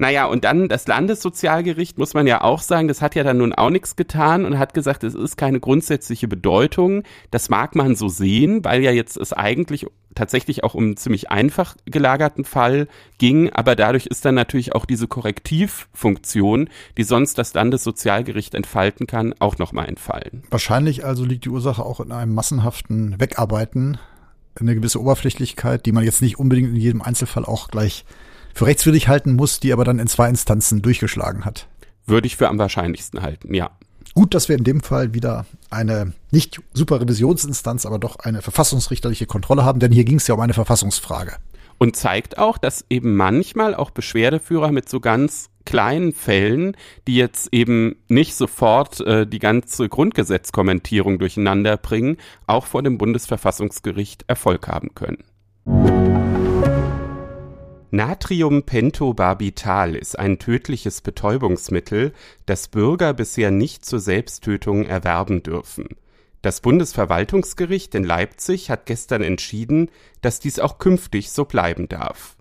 Naja, 0.02 0.26
und 0.26 0.42
dann 0.42 0.68
das 0.68 0.88
Landessozialgericht, 0.88 1.96
muss 1.96 2.12
man 2.12 2.26
ja 2.26 2.40
auch 2.40 2.60
sagen, 2.60 2.88
das 2.88 3.00
hat 3.00 3.14
ja 3.14 3.22
dann 3.22 3.38
nun 3.38 3.52
auch 3.52 3.70
nichts 3.70 3.94
getan 3.94 4.44
und 4.44 4.58
hat 4.58 4.74
gesagt, 4.74 5.04
es 5.04 5.14
ist 5.14 5.36
keine 5.36 5.60
grundsätzliche 5.60 6.26
Bedeutung. 6.26 7.04
Das 7.30 7.48
mag 7.48 7.76
man 7.76 7.94
so 7.94 8.08
sehen, 8.08 8.64
weil 8.64 8.82
ja 8.82 8.90
jetzt 8.90 9.16
es 9.16 9.32
eigentlich 9.32 9.86
tatsächlich 10.16 10.64
auch 10.64 10.74
um 10.74 10.82
einen 10.82 10.96
ziemlich 10.96 11.30
einfach 11.30 11.76
gelagerten 11.84 12.44
Fall 12.44 12.88
ging, 13.18 13.50
aber 13.50 13.76
dadurch 13.76 14.06
ist 14.06 14.24
dann 14.24 14.34
natürlich 14.34 14.74
auch 14.74 14.86
diese 14.86 15.06
Korrektivfunktion, 15.06 16.68
die 16.96 17.04
sonst 17.04 17.38
das 17.38 17.54
Landessozialgericht 17.54 18.56
entfalten 18.56 19.06
kann, 19.06 19.36
auch 19.38 19.58
nochmal 19.58 19.88
entfallen. 19.88 20.42
Wahrscheinlich 20.50 21.04
also 21.04 21.24
liegt 21.24 21.44
die 21.44 21.50
Ursache 21.50 21.86
auch 21.86 22.00
in 22.00 22.10
einem 22.10 22.34
massenhaften 22.34 23.20
Wegarbeiten, 23.20 23.98
eine 24.58 24.74
gewisse 24.74 25.00
Oberflächlichkeit, 25.00 25.86
die 25.86 25.92
man 25.92 26.02
jetzt 26.02 26.22
nicht 26.22 26.40
unbedingt 26.40 26.70
in 26.70 26.76
jedem 26.76 27.02
Einzelfall 27.02 27.44
auch 27.44 27.68
gleich 27.68 28.04
für 28.54 28.66
rechtswidrig 28.66 29.08
halten 29.08 29.34
muss, 29.34 29.60
die 29.60 29.72
aber 29.72 29.84
dann 29.84 29.98
in 29.98 30.06
zwei 30.06 30.28
Instanzen 30.28 30.82
durchgeschlagen 30.82 31.44
hat. 31.44 31.68
Würde 32.06 32.26
ich 32.26 32.36
für 32.36 32.48
am 32.48 32.58
wahrscheinlichsten 32.58 33.22
halten, 33.22 33.54
ja. 33.54 33.70
Gut, 34.14 34.34
dass 34.34 34.48
wir 34.48 34.58
in 34.58 34.64
dem 34.64 34.82
Fall 34.82 35.14
wieder 35.14 35.46
eine 35.70 36.12
nicht 36.30 36.60
Superrevisionsinstanz, 36.74 37.86
aber 37.86 37.98
doch 37.98 38.16
eine 38.16 38.42
verfassungsrichterliche 38.42 39.26
Kontrolle 39.26 39.64
haben, 39.64 39.80
denn 39.80 39.92
hier 39.92 40.04
ging 40.04 40.16
es 40.16 40.26
ja 40.26 40.34
um 40.34 40.40
eine 40.40 40.52
Verfassungsfrage. 40.52 41.36
Und 41.78 41.96
zeigt 41.96 42.38
auch, 42.38 42.58
dass 42.58 42.84
eben 42.90 43.16
manchmal 43.16 43.74
auch 43.74 43.90
Beschwerdeführer 43.90 44.70
mit 44.70 44.88
so 44.88 45.00
ganz 45.00 45.48
kleinen 45.64 46.12
Fällen, 46.12 46.76
die 47.06 47.16
jetzt 47.16 47.48
eben 47.52 47.96
nicht 48.08 48.34
sofort 48.34 49.00
äh, 49.00 49.26
die 49.26 49.38
ganze 49.38 49.88
Grundgesetzkommentierung 49.88 51.18
durcheinander 51.18 51.76
bringen, 51.76 52.18
auch 52.46 52.66
vor 52.66 52.82
dem 52.82 52.98
Bundesverfassungsgericht 52.98 54.24
Erfolg 54.28 54.68
haben 54.68 54.94
können. 54.94 55.24
Natriumpentobarbital 57.94 59.94
ist 59.94 60.18
ein 60.18 60.38
tödliches 60.38 61.02
Betäubungsmittel, 61.02 62.14
das 62.46 62.68
Bürger 62.68 63.12
bisher 63.12 63.50
nicht 63.50 63.84
zur 63.84 64.00
Selbsttötung 64.00 64.86
erwerben 64.86 65.42
dürfen. 65.42 65.88
Das 66.40 66.62
Bundesverwaltungsgericht 66.62 67.94
in 67.94 68.04
Leipzig 68.04 68.70
hat 68.70 68.86
gestern 68.86 69.20
entschieden, 69.20 69.90
dass 70.22 70.40
dies 70.40 70.58
auch 70.58 70.78
künftig 70.78 71.32
so 71.32 71.44
bleiben 71.44 71.86
darf. 71.86 72.36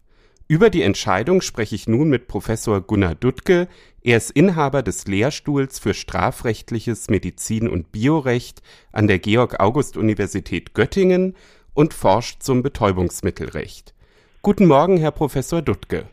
Über 0.47 0.69
die 0.69 0.83
Entscheidung 0.83 1.41
spreche 1.41 1.75
ich 1.75 1.85
nun 1.85 2.07
mit 2.07 2.29
Professor 2.29 2.79
Gunnar 2.79 3.15
Duttke. 3.15 3.67
Er 4.03 4.15
ist 4.15 4.31
Inhaber 4.31 4.83
des 4.83 5.05
Lehrstuhls 5.05 5.79
für 5.79 5.93
strafrechtliches 5.93 7.09
Medizin- 7.09 7.67
und 7.67 7.91
Biorecht 7.91 8.61
an 8.93 9.07
der 9.07 9.19
Georg-August-Universität 9.19 10.73
Göttingen 10.73 11.35
und 11.73 11.93
forscht 11.93 12.41
zum 12.41 12.63
Betäubungsmittelrecht. 12.63 13.93
Guten 14.43 14.65
Morgen, 14.65 14.97
Herr 14.97 15.11
Professor 15.11 15.61
Duttke. 15.61 16.07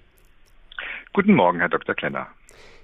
Guten 1.15 1.33
Morgen, 1.33 1.61
Herr 1.61 1.71
Dr. 1.71 1.95
Klenner. 1.95 2.27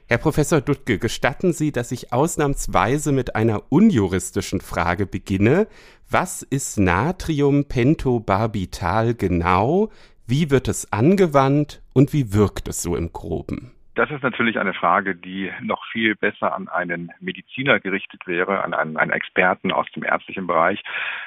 Herr 0.09 0.17
Professor 0.17 0.63
Duttke, 0.63 0.99
gestatten 0.99 1.53
Sie, 1.53 1.71
dass 1.71 1.93
ich 1.93 2.15
ausnahmsweise 2.15 3.13
mit 3.13 3.37
einer 3.37 3.63
unjuristischen 3.69 4.63
Frage 4.63 5.05
beginne. 5.05 5.67
Was 6.09 6.41
ist 6.41 6.79
Natriumpentobarbital 6.79 9.13
genau? 9.13 9.91
Wie 10.27 10.51
wird 10.51 10.67
es 10.67 10.91
angewandt 10.95 11.83
und 11.93 12.15
wie 12.15 12.33
wirkt 12.33 12.69
es 12.69 12.81
so 12.81 12.97
im 12.97 13.13
Groben? 13.13 13.74
Das 13.95 14.11
ist 14.11 14.23
natürlich 14.23 14.59
eine 14.59 14.75
Frage, 14.75 15.15
die 15.15 15.53
noch 15.63 15.85
viel 15.93 16.17
besser 16.17 16.53
an 16.53 16.69
einen 16.69 17.13
Mediziner 17.21 17.79
gerichtet 17.79 18.27
wäre, 18.27 18.65
an 18.65 18.75
einen, 18.75 18.97
einen 18.97 19.13
Experten 19.13 19.71
aus 19.71 19.87
dem 19.93 20.03
ärztlichen 20.03 20.47
Bereich. 20.49 20.83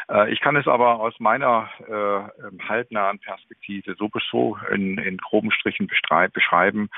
Äh, 0.10 0.32
ich 0.34 0.42
kann 0.42 0.58
es 0.58 0.68
aber 0.68 1.00
aus 1.00 1.18
meiner 1.20 1.70
äh, 1.88 2.64
haltnahen 2.68 3.20
Perspektive 3.20 3.96
so, 3.98 4.10
so 4.30 4.58
in, 4.72 4.98
in 4.98 5.18
groben 5.18 5.52
Strichen 5.52 5.88
beschreiben, 5.88 6.90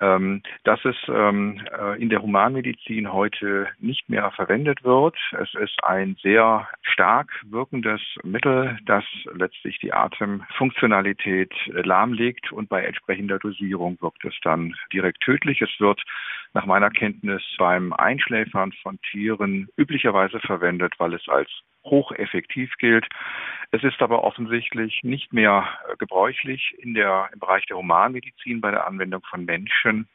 dass 0.00 0.84
es 0.84 0.96
ähm, 1.08 1.60
äh, 1.78 2.00
in 2.00 2.08
der 2.08 2.22
Humanmedizin 2.22 3.12
heute 3.12 3.68
nicht 3.78 4.08
mehr 4.08 4.30
verwendet 4.30 4.82
wird. 4.82 5.16
Es 5.38 5.52
ist 5.54 5.84
ein 5.84 6.16
sehr 6.22 6.66
stark 6.82 7.30
wirkendes 7.50 8.00
Mittel, 8.22 8.78
das 8.86 9.04
letztlich 9.34 9.78
die 9.78 9.92
Atemfunktionalität 9.92 11.52
äh, 11.66 11.82
lahmlegt 11.82 12.50
und 12.50 12.68
bei 12.68 12.82
entsprechender 12.82 13.38
Dosierung 13.38 13.98
wirkt 14.00 14.24
es 14.24 14.34
dann 14.42 14.74
direkt 14.92 15.20
tödlich. 15.20 15.60
Es 15.60 15.78
wird 15.78 16.02
nach 16.54 16.66
meiner 16.66 16.90
Kenntnis 16.90 17.42
beim 17.58 17.92
Einschläfern 17.92 18.72
von 18.82 18.98
Tieren 19.10 19.68
üblicherweise 19.76 20.40
verwendet, 20.40 20.94
weil 20.98 21.14
es 21.14 21.28
als 21.28 21.50
hocheffektiv 21.84 22.72
gilt. 22.78 23.06
Es 23.70 23.82
ist 23.84 24.00
aber 24.02 24.24
offensichtlich 24.24 25.00
nicht 25.02 25.32
mehr 25.32 25.68
gebräuchlich 25.98 26.74
in 26.78 26.94
der, 26.94 27.28
im 27.32 27.38
Bereich 27.38 27.66
der 27.66 27.76
Humanmedizin 27.76 28.60
bei 28.60 28.70
der 28.70 28.86
Anwendung 28.86 29.22
von 29.28 29.44
Menschen. 29.44 30.08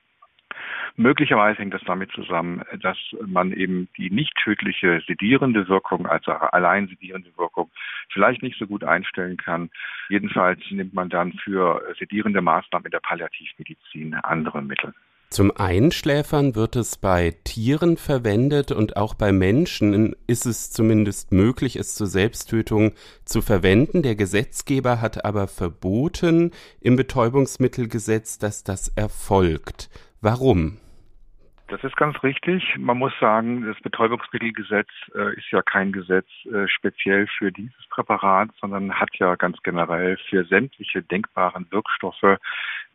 Möglicherweise 0.96 1.60
hängt 1.60 1.74
das 1.74 1.84
damit 1.86 2.12
zusammen, 2.12 2.64
dass 2.82 2.98
man 3.26 3.52
eben 3.52 3.90
die 3.98 4.10
nicht 4.10 4.34
tödliche 4.38 5.02
sedierende 5.06 5.68
Wirkung, 5.68 6.08
also 6.08 6.32
allein 6.32 6.88
sedierende 6.88 7.36
Wirkung, 7.38 7.70
vielleicht 8.14 8.42
nicht 8.42 8.58
so 8.58 8.66
gut 8.66 8.84
einstellen 8.84 9.36
kann. 9.36 9.70
Jedenfalls 10.08 10.60
nimmt 10.70 10.94
man 10.94 11.10
dann 11.10 11.34
für 11.34 11.82
sedierende 12.00 12.42
Maßnahmen 12.42 12.86
in 12.86 12.92
der 12.92 13.02
Palliativmedizin 13.02 14.14
andere 14.16 14.62
Mittel. 14.62 14.94
Zum 15.30 15.52
Einschläfern 15.56 16.56
wird 16.56 16.76
es 16.76 16.98
bei 16.98 17.34
Tieren 17.44 17.98
verwendet 17.98 18.72
und 18.72 18.96
auch 18.96 19.16
bei 19.16 19.32
Menschen 19.32 20.16
ist 20.28 20.46
es 20.46 20.72
zumindest 20.72 21.32
möglich, 21.32 21.76
es 21.76 21.96
zur 21.96 22.08
Selbsttötung 22.08 22.94
zu 23.26 23.42
verwenden. 23.42 24.02
Der 24.02 24.16
Gesetzgeber 24.16 25.02
hat 25.02 25.26
aber 25.26 25.48
verboten 25.48 26.52
im 26.80 26.96
Betäubungsmittelgesetz, 26.96 28.38
dass 28.38 28.64
das 28.64 28.88
erfolgt. 28.96 29.90
Warum? 30.22 30.78
Das 31.68 31.84
ist 31.84 31.98
ganz 31.98 32.22
richtig. 32.22 32.78
Man 32.78 33.00
muss 33.00 33.14
sagen, 33.20 33.66
das 33.66 33.80
Betäubungsmittelgesetz 33.82 34.90
äh, 35.16 35.36
ist 35.36 35.50
ja 35.50 35.64
kein 35.64 35.92
Gesetz 35.92 36.28
äh, 36.46 36.68
speziell 36.68 37.26
für 37.26 37.52
dieses 37.52 37.88
Präparat, 37.90 38.52
sondern 38.62 38.94
hat 38.94 39.10
ja 39.18 39.36
ganz 39.36 39.58
generell 39.64 40.18
für 40.30 40.46
sämtliche 40.46 41.02
denkbaren 41.02 41.66
Wirkstoffe 41.72 42.38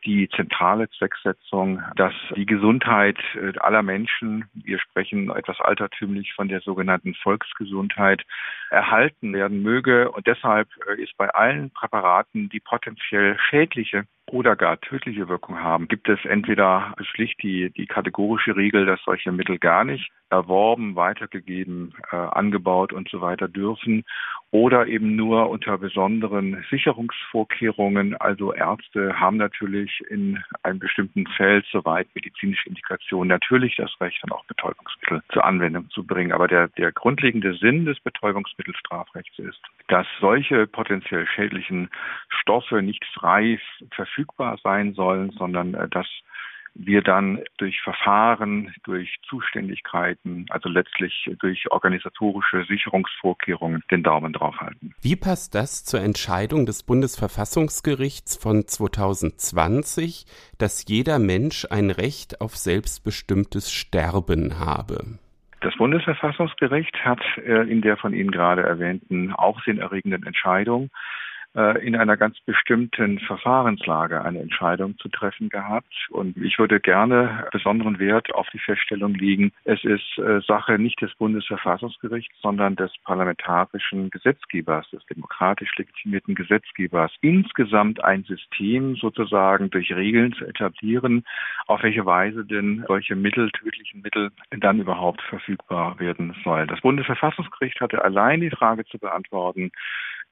die 0.05 0.29
zentrale 0.35 0.89
Zwecksetzung, 0.91 1.83
dass 1.97 2.15
die 2.37 2.47
Gesundheit 2.47 3.19
äh, 3.35 3.59
aller 3.59 3.83
Menschen, 3.83 4.47
wir 4.55 4.79
sprechen 4.79 5.31
etwas 5.31 5.61
altertümlich 5.61 6.33
von 6.35 6.49
der 6.49 6.61
sogenannten 6.61 7.15
Volksgesundheit, 7.15 8.23
erhalten 8.71 9.33
werden 9.33 9.63
möge. 9.63 10.11
Und 10.11 10.27
deshalb 10.27 10.69
äh, 10.89 11.03
ist 11.03 11.17
bei 11.17 11.29
allen 11.31 11.71
Präparaten, 11.71 12.49
die 12.49 12.61
potenziell 12.61 13.39
schädliche 13.39 14.05
oder 14.31 14.57
gar 14.57 14.81
tödliche 14.81 15.29
Wirkung 15.29 15.59
haben, 15.59 15.89
gibt 15.89 16.09
es 16.09 16.25
entweder 16.25 16.95
schlicht 17.01 17.43
die, 17.43 17.71
die 17.71 17.87
kategorische 17.87 18.57
Regel, 18.57 18.87
dass 18.87 19.03
solche 19.05 19.33
Mittel 19.33 19.59
gar 19.59 19.85
nicht 19.85 20.11
erworben, 20.31 20.95
weitergegeben, 20.95 21.95
äh, 22.13 22.17
angebaut 22.17 22.93
und 22.93 23.09
so 23.09 23.21
weiter 23.21 23.49
dürfen 23.49 24.05
oder 24.53 24.87
eben 24.87 25.17
nur 25.17 25.51
unter 25.51 25.79
besonderen 25.79 26.65
Sicherungsvorkehrungen. 26.71 28.17
Also 28.17 28.53
Ärzte 28.53 29.19
haben 29.19 29.37
natürlich 29.37 29.90
in 30.09 30.43
einem 30.63 30.79
bestimmten 30.79 31.27
Feld, 31.27 31.67
soweit 31.71 32.09
medizinische 32.15 32.69
Indikation, 32.69 33.29
natürlich 33.29 33.77
das 33.77 33.91
Recht, 34.01 34.19
dann 34.23 34.33
auch 34.33 34.45
Betäubungsmittel 34.45 35.23
zur 35.33 35.45
Anwendung 35.45 35.91
zu 35.91 36.05
bringen. 36.05 36.33
Aber 36.33 36.49
der, 36.49 36.69
der 36.69 36.93
grundlegende 36.93 37.55
Sinn 37.55 37.85
des 37.85 37.99
Betäubungsmittelstrafrechts 38.01 39.39
ist, 39.39 39.61
dass 39.89 40.07
solche 40.21 40.67
potenziell 40.67 41.27
schädlichen 41.27 41.91
Stoffe 42.29 42.83
nicht 42.83 43.05
frei 43.15 43.61
verfügbar 43.93 44.59
sein 44.63 44.95
sollen, 44.95 45.31
sondern 45.33 45.75
äh, 45.75 45.89
dass 45.89 46.07
wir 46.75 47.03
dann 47.03 47.41
durch 47.59 47.81
Verfahren, 47.81 48.73
durch 48.85 49.17
Zuständigkeiten, 49.29 50.47
also 50.51 50.69
letztlich 50.69 51.31
durch 51.41 51.71
organisatorische 51.71 52.65
Sicherungsvorkehrungen 52.65 53.83
den 53.91 54.03
Daumen 54.03 54.33
drauf 54.33 54.57
halten. 54.61 54.95
Wie 55.03 55.17
passt 55.17 55.55
das 55.55 55.85
zur 55.85 56.01
Entscheidung 56.01 56.67
des 56.67 56.83
Bundesverfassungsgerichts 56.83 58.37
von 58.37 58.67
2020, 58.67 60.27
dass 60.59 60.87
jeder 60.89 61.19
Mensch 61.19 61.67
ein 61.71 61.91
Recht 61.91 62.41
auf 62.41 62.57
selbstbestimmtes 62.57 63.73
Sterben 63.73 64.59
habe? 64.59 65.19
Das 65.61 65.77
Bundesverfassungsgericht 65.77 67.05
hat 67.05 67.21
äh, 67.37 67.71
in 67.71 67.83
der 67.83 67.99
von 67.99 68.15
Ihnen 68.15 68.31
gerade 68.31 68.63
erwähnten 68.63 69.33
aufsehenerregenden 69.33 70.25
Entscheidung 70.25 70.91
in 71.55 71.97
einer 71.97 72.17
ganz 72.17 72.39
bestimmten 72.41 73.19
Verfahrenslage 73.19 74.23
eine 74.23 74.41
Entscheidung 74.41 74.97
zu 74.99 75.09
treffen 75.09 75.49
gehabt. 75.49 75.93
Und 76.11 76.37
ich 76.37 76.59
würde 76.59 76.79
gerne 76.79 77.47
besonderen 77.51 77.99
Wert 77.99 78.33
auf 78.35 78.49
die 78.51 78.59
Feststellung 78.59 79.15
legen, 79.15 79.53
es 79.65 79.83
ist 79.85 80.19
äh, 80.19 80.41
Sache 80.47 80.79
nicht 80.79 81.01
des 81.01 81.15
Bundesverfassungsgerichts, 81.17 82.35
sondern 82.41 82.77
des 82.77 82.93
parlamentarischen 83.05 84.11
Gesetzgebers, 84.11 84.89
des 84.91 85.05
demokratisch 85.07 85.71
legitimierten 85.77 86.35
Gesetzgebers, 86.35 87.13
insgesamt 87.21 88.03
ein 88.05 88.25
System 88.25 88.97
sozusagen 88.97 89.71
durch 89.71 89.93
Regeln 89.93 90.33
zu 90.33 90.45
etablieren, 90.47 91.25
auf 91.67 91.83
welche 91.83 92.07
Weise 92.07 92.45
denn 92.45 92.85
solche 92.87 93.17
Mittel, 93.17 93.51
tödlichen 93.51 94.03
Mittel 94.03 94.31
dann 94.51 94.81
überhaupt 94.81 95.23
verfügbar 95.23 95.99
werden 95.99 96.35
sollen. 96.45 96.69
Das 96.69 96.81
Bundesverfassungsgericht 96.81 97.81
hatte 97.81 98.05
allein 98.05 98.41
die 98.41 98.51
Frage 98.51 98.85
zu 98.85 98.99
beantworten, 98.99 99.71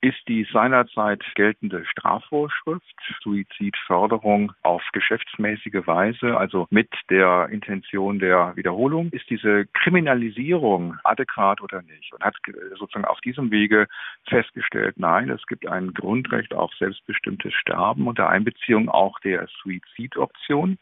ist 0.00 0.28
die 0.28 0.46
seinerzeit 0.52 1.24
geltende 1.34 1.84
Strafvorschrift 1.86 2.84
Suizidförderung 3.22 4.52
auf 4.62 4.82
geschäftsmäßige 4.92 5.86
Weise, 5.86 6.36
also 6.36 6.66
mit 6.70 6.88
der 7.10 7.48
Intention 7.50 8.18
der 8.18 8.54
Wiederholung, 8.54 9.10
ist 9.10 9.28
diese 9.28 9.66
Kriminalisierung 9.66 10.96
adäquat 11.04 11.60
oder 11.60 11.82
nicht? 11.82 12.12
Und 12.12 12.22
hat 12.22 12.36
sozusagen 12.78 13.06
auf 13.06 13.20
diesem 13.22 13.50
Wege 13.50 13.86
festgestellt, 14.28 14.94
nein, 14.98 15.30
es 15.30 15.44
gibt 15.46 15.66
ein 15.66 15.92
Grundrecht 15.94 16.54
auf 16.54 16.72
selbstbestimmtes 16.74 17.52
Sterben 17.54 18.06
unter 18.06 18.28
Einbeziehung 18.28 18.88
auch 18.88 19.18
der 19.20 19.48
Suizidoption 19.62 20.78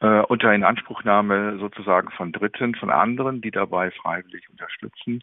äh, 0.00 0.20
unter 0.22 0.52
Inanspruchnahme 0.52 1.58
sozusagen 1.58 2.10
von 2.12 2.32
Dritten, 2.32 2.74
von 2.74 2.90
anderen, 2.90 3.40
die 3.40 3.50
dabei 3.50 3.90
freiwillig 3.90 4.48
unterstützen. 4.50 5.22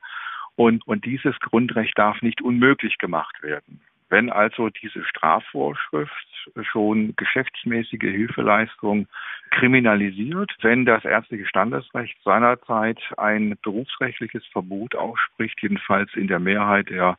Und, 0.58 0.86
und 0.88 1.06
dieses 1.06 1.40
Grundrecht 1.40 1.98
darf 1.98 2.22
nicht 2.22 2.42
unmöglich 2.42 2.98
gemacht 2.98 3.42
werden. 3.44 3.80
Wenn 4.10 4.32
also 4.32 4.70
diese 4.70 5.04
Strafvorschrift 5.06 6.50
schon 6.64 7.14
geschäftsmäßige 7.16 8.02
Hilfeleistung 8.02 9.08
kriminalisiert, 9.52 10.52
wenn 10.62 10.86
das 10.86 11.06
ärztliche 11.06 11.46
Standesrecht 11.46 12.18
seinerzeit 12.24 13.00
ein 13.18 13.58
berufsrechtliches 13.62 14.46
Verbot 14.48 14.96
ausspricht, 14.96 15.62
jedenfalls 15.62 16.14
in 16.16 16.28
der 16.28 16.40
Mehrheit 16.40 16.90
der 16.90 17.18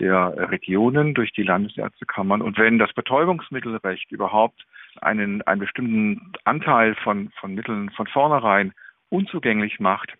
der 0.00 0.50
Regionen 0.50 1.14
durch 1.14 1.32
die 1.32 1.42
Landesärztekammern 1.42 2.40
und 2.40 2.56
wenn 2.56 2.78
das 2.78 2.92
Betäubungsmittelrecht 2.92 4.12
überhaupt 4.12 4.64
einen, 5.00 5.42
einen 5.42 5.60
bestimmten 5.60 6.32
Anteil 6.44 6.94
von, 6.94 7.30
von 7.40 7.54
Mitteln 7.54 7.90
von 7.90 8.06
vornherein 8.06 8.72
unzugänglich 9.08 9.80
macht, 9.80 10.14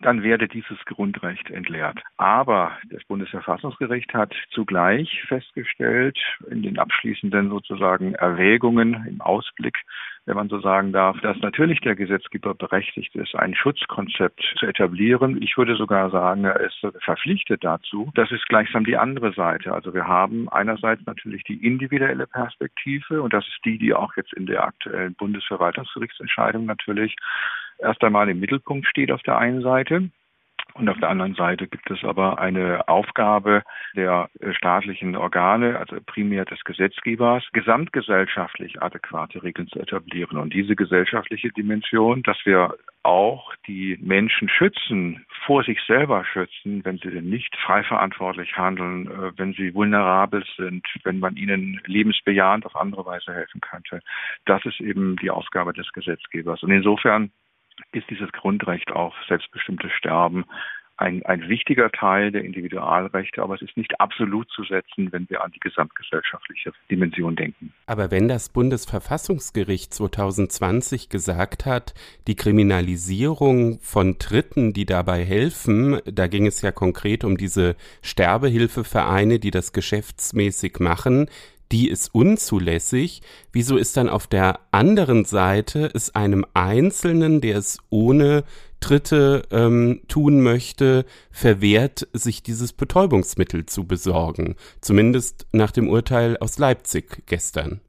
dann 0.00 0.22
werde 0.22 0.48
dieses 0.48 0.78
Grundrecht 0.84 1.50
entleert. 1.50 2.00
Aber 2.16 2.72
das 2.90 3.04
Bundesverfassungsgericht 3.04 4.14
hat 4.14 4.34
zugleich 4.50 5.22
festgestellt, 5.28 6.18
in 6.50 6.62
den 6.62 6.78
abschließenden 6.78 7.50
sozusagen 7.50 8.14
Erwägungen 8.14 9.06
im 9.08 9.20
Ausblick, 9.20 9.76
wenn 10.26 10.36
man 10.36 10.48
so 10.48 10.60
sagen 10.60 10.92
darf, 10.92 11.18
dass 11.20 11.38
natürlich 11.38 11.80
der 11.80 11.96
Gesetzgeber 11.96 12.54
berechtigt 12.54 13.14
ist, 13.16 13.34
ein 13.34 13.54
Schutzkonzept 13.54 14.42
zu 14.58 14.66
etablieren. 14.66 15.40
Ich 15.42 15.56
würde 15.56 15.74
sogar 15.74 16.10
sagen, 16.10 16.44
er 16.44 16.60
ist 16.60 16.86
verpflichtet 17.00 17.64
dazu. 17.64 18.10
Das 18.14 18.30
ist 18.30 18.46
gleichsam 18.46 18.84
die 18.84 18.98
andere 18.98 19.32
Seite. 19.32 19.72
Also 19.72 19.94
wir 19.94 20.06
haben 20.06 20.48
einerseits 20.50 21.04
natürlich 21.06 21.44
die 21.44 21.64
individuelle 21.64 22.26
Perspektive 22.26 23.22
und 23.22 23.32
das 23.32 23.46
ist 23.48 23.64
die, 23.64 23.78
die 23.78 23.94
auch 23.94 24.14
jetzt 24.16 24.34
in 24.34 24.44
der 24.44 24.64
aktuellen 24.64 25.14
Bundesverwaltungsgerichtsentscheidung 25.14 26.66
natürlich 26.66 27.16
erst 27.78 28.02
einmal 28.02 28.28
im 28.28 28.40
Mittelpunkt 28.40 28.86
steht 28.86 29.10
auf 29.10 29.22
der 29.22 29.38
einen 29.38 29.62
Seite. 29.62 30.10
Und 30.74 30.88
auf 30.88 30.98
der 30.98 31.08
anderen 31.08 31.34
Seite 31.34 31.66
gibt 31.66 31.90
es 31.90 32.04
aber 32.04 32.38
eine 32.38 32.88
Aufgabe 32.88 33.62
der 33.96 34.28
staatlichen 34.52 35.16
Organe, 35.16 35.76
also 35.76 35.96
primär 36.06 36.44
des 36.44 36.62
Gesetzgebers, 36.62 37.42
gesamtgesellschaftlich 37.52 38.80
adäquate 38.80 39.42
Regeln 39.42 39.66
zu 39.68 39.80
etablieren. 39.80 40.38
Und 40.38 40.54
diese 40.54 40.76
gesellschaftliche 40.76 41.50
Dimension, 41.50 42.22
dass 42.22 42.38
wir 42.44 42.76
auch 43.02 43.54
die 43.66 43.98
Menschen 44.00 44.48
schützen, 44.48 45.24
vor 45.46 45.64
sich 45.64 45.80
selber 45.86 46.24
schützen, 46.24 46.84
wenn 46.84 46.98
sie 46.98 47.10
denn 47.10 47.28
nicht 47.28 47.56
frei 47.56 47.82
verantwortlich 47.82 48.56
handeln, 48.56 49.10
äh, 49.10 49.32
wenn 49.36 49.54
sie 49.54 49.74
vulnerabel 49.74 50.44
sind, 50.56 50.86
wenn 51.04 51.18
man 51.18 51.36
ihnen 51.36 51.80
lebensbejahend 51.86 52.66
auf 52.66 52.76
andere 52.76 53.04
Weise 53.06 53.32
helfen 53.32 53.60
könnte. 53.60 54.00
Das 54.44 54.64
ist 54.64 54.80
eben 54.80 55.16
die 55.16 55.30
Aufgabe 55.30 55.72
des 55.72 55.90
Gesetzgebers. 55.92 56.62
Und 56.62 56.70
insofern 56.70 57.32
ist 57.92 58.08
dieses 58.10 58.30
Grundrecht 58.32 58.90
auf 58.92 59.14
selbstbestimmtes 59.28 59.92
Sterben 59.92 60.44
ein, 60.98 61.24
ein 61.24 61.48
wichtiger 61.48 61.90
Teil 61.90 62.32
der 62.32 62.44
Individualrechte, 62.44 63.40
aber 63.40 63.54
es 63.54 63.62
ist 63.62 63.76
nicht 63.76 64.00
absolut 64.00 64.50
zu 64.50 64.64
setzen, 64.64 65.12
wenn 65.12 65.30
wir 65.30 65.44
an 65.44 65.52
die 65.52 65.60
gesamtgesellschaftliche 65.60 66.72
Dimension 66.90 67.36
denken. 67.36 67.72
Aber 67.86 68.10
wenn 68.10 68.26
das 68.26 68.48
Bundesverfassungsgericht 68.48 69.94
2020 69.94 71.08
gesagt 71.08 71.66
hat, 71.66 71.94
die 72.26 72.34
Kriminalisierung 72.34 73.78
von 73.80 74.18
Dritten, 74.18 74.72
die 74.72 74.86
dabei 74.86 75.24
helfen, 75.24 76.00
da 76.04 76.26
ging 76.26 76.46
es 76.46 76.62
ja 76.62 76.72
konkret 76.72 77.22
um 77.22 77.36
diese 77.36 77.76
Sterbehilfevereine, 78.02 79.38
die 79.38 79.52
das 79.52 79.72
geschäftsmäßig 79.72 80.80
machen, 80.80 81.30
die 81.72 81.88
ist 81.88 82.14
unzulässig. 82.14 83.22
Wieso 83.52 83.76
ist 83.76 83.96
dann 83.96 84.08
auf 84.08 84.26
der 84.26 84.60
anderen 84.70 85.24
Seite 85.24 85.90
es 85.94 86.14
einem 86.14 86.44
Einzelnen, 86.54 87.40
der 87.40 87.58
es 87.58 87.78
ohne 87.90 88.44
Dritte 88.80 89.42
ähm, 89.50 90.00
tun 90.08 90.42
möchte, 90.42 91.04
verwehrt, 91.30 92.08
sich 92.12 92.42
dieses 92.42 92.72
Betäubungsmittel 92.72 93.66
zu 93.66 93.86
besorgen? 93.86 94.56
Zumindest 94.80 95.46
nach 95.52 95.70
dem 95.70 95.88
Urteil 95.88 96.36
aus 96.38 96.58
Leipzig 96.58 97.22
gestern. 97.26 97.80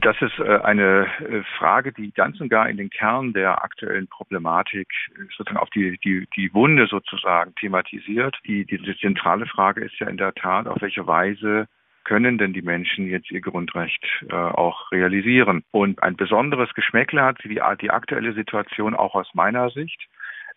Das 0.00 0.20
ist 0.20 0.38
äh, 0.40 0.58
eine 0.62 1.06
äh, 1.20 1.42
Frage, 1.56 1.92
die 1.92 2.10
ganz 2.10 2.40
und 2.40 2.48
gar 2.48 2.68
in 2.68 2.76
den 2.76 2.90
Kern 2.90 3.32
der 3.32 3.62
aktuellen 3.62 4.08
Problematik 4.08 4.88
äh, 5.14 5.22
sozusagen 5.36 5.56
auf 5.56 5.70
die, 5.70 5.98
die, 5.98 6.26
die 6.36 6.52
Wunde 6.52 6.88
sozusagen 6.88 7.54
thematisiert. 7.54 8.36
Die, 8.44 8.64
die, 8.64 8.78
die 8.78 8.98
zentrale 8.98 9.46
Frage 9.46 9.84
ist 9.84 9.98
ja 10.00 10.08
in 10.08 10.16
der 10.16 10.34
Tat, 10.34 10.66
auf 10.66 10.80
welche 10.80 11.06
Weise 11.06 11.68
können 12.08 12.38
denn 12.38 12.54
die 12.54 12.62
Menschen 12.62 13.06
jetzt 13.06 13.30
ihr 13.30 13.42
Grundrecht 13.42 14.02
äh, 14.30 14.34
auch 14.34 14.90
realisieren? 14.92 15.62
Und 15.72 16.02
ein 16.02 16.16
besonderes 16.16 16.72
Geschmäckle 16.72 17.22
hat 17.22 17.36
die, 17.44 17.60
die 17.82 17.90
aktuelle 17.90 18.32
Situation 18.32 18.94
auch 18.94 19.14
aus 19.14 19.28
meiner 19.34 19.68
Sicht 19.68 20.08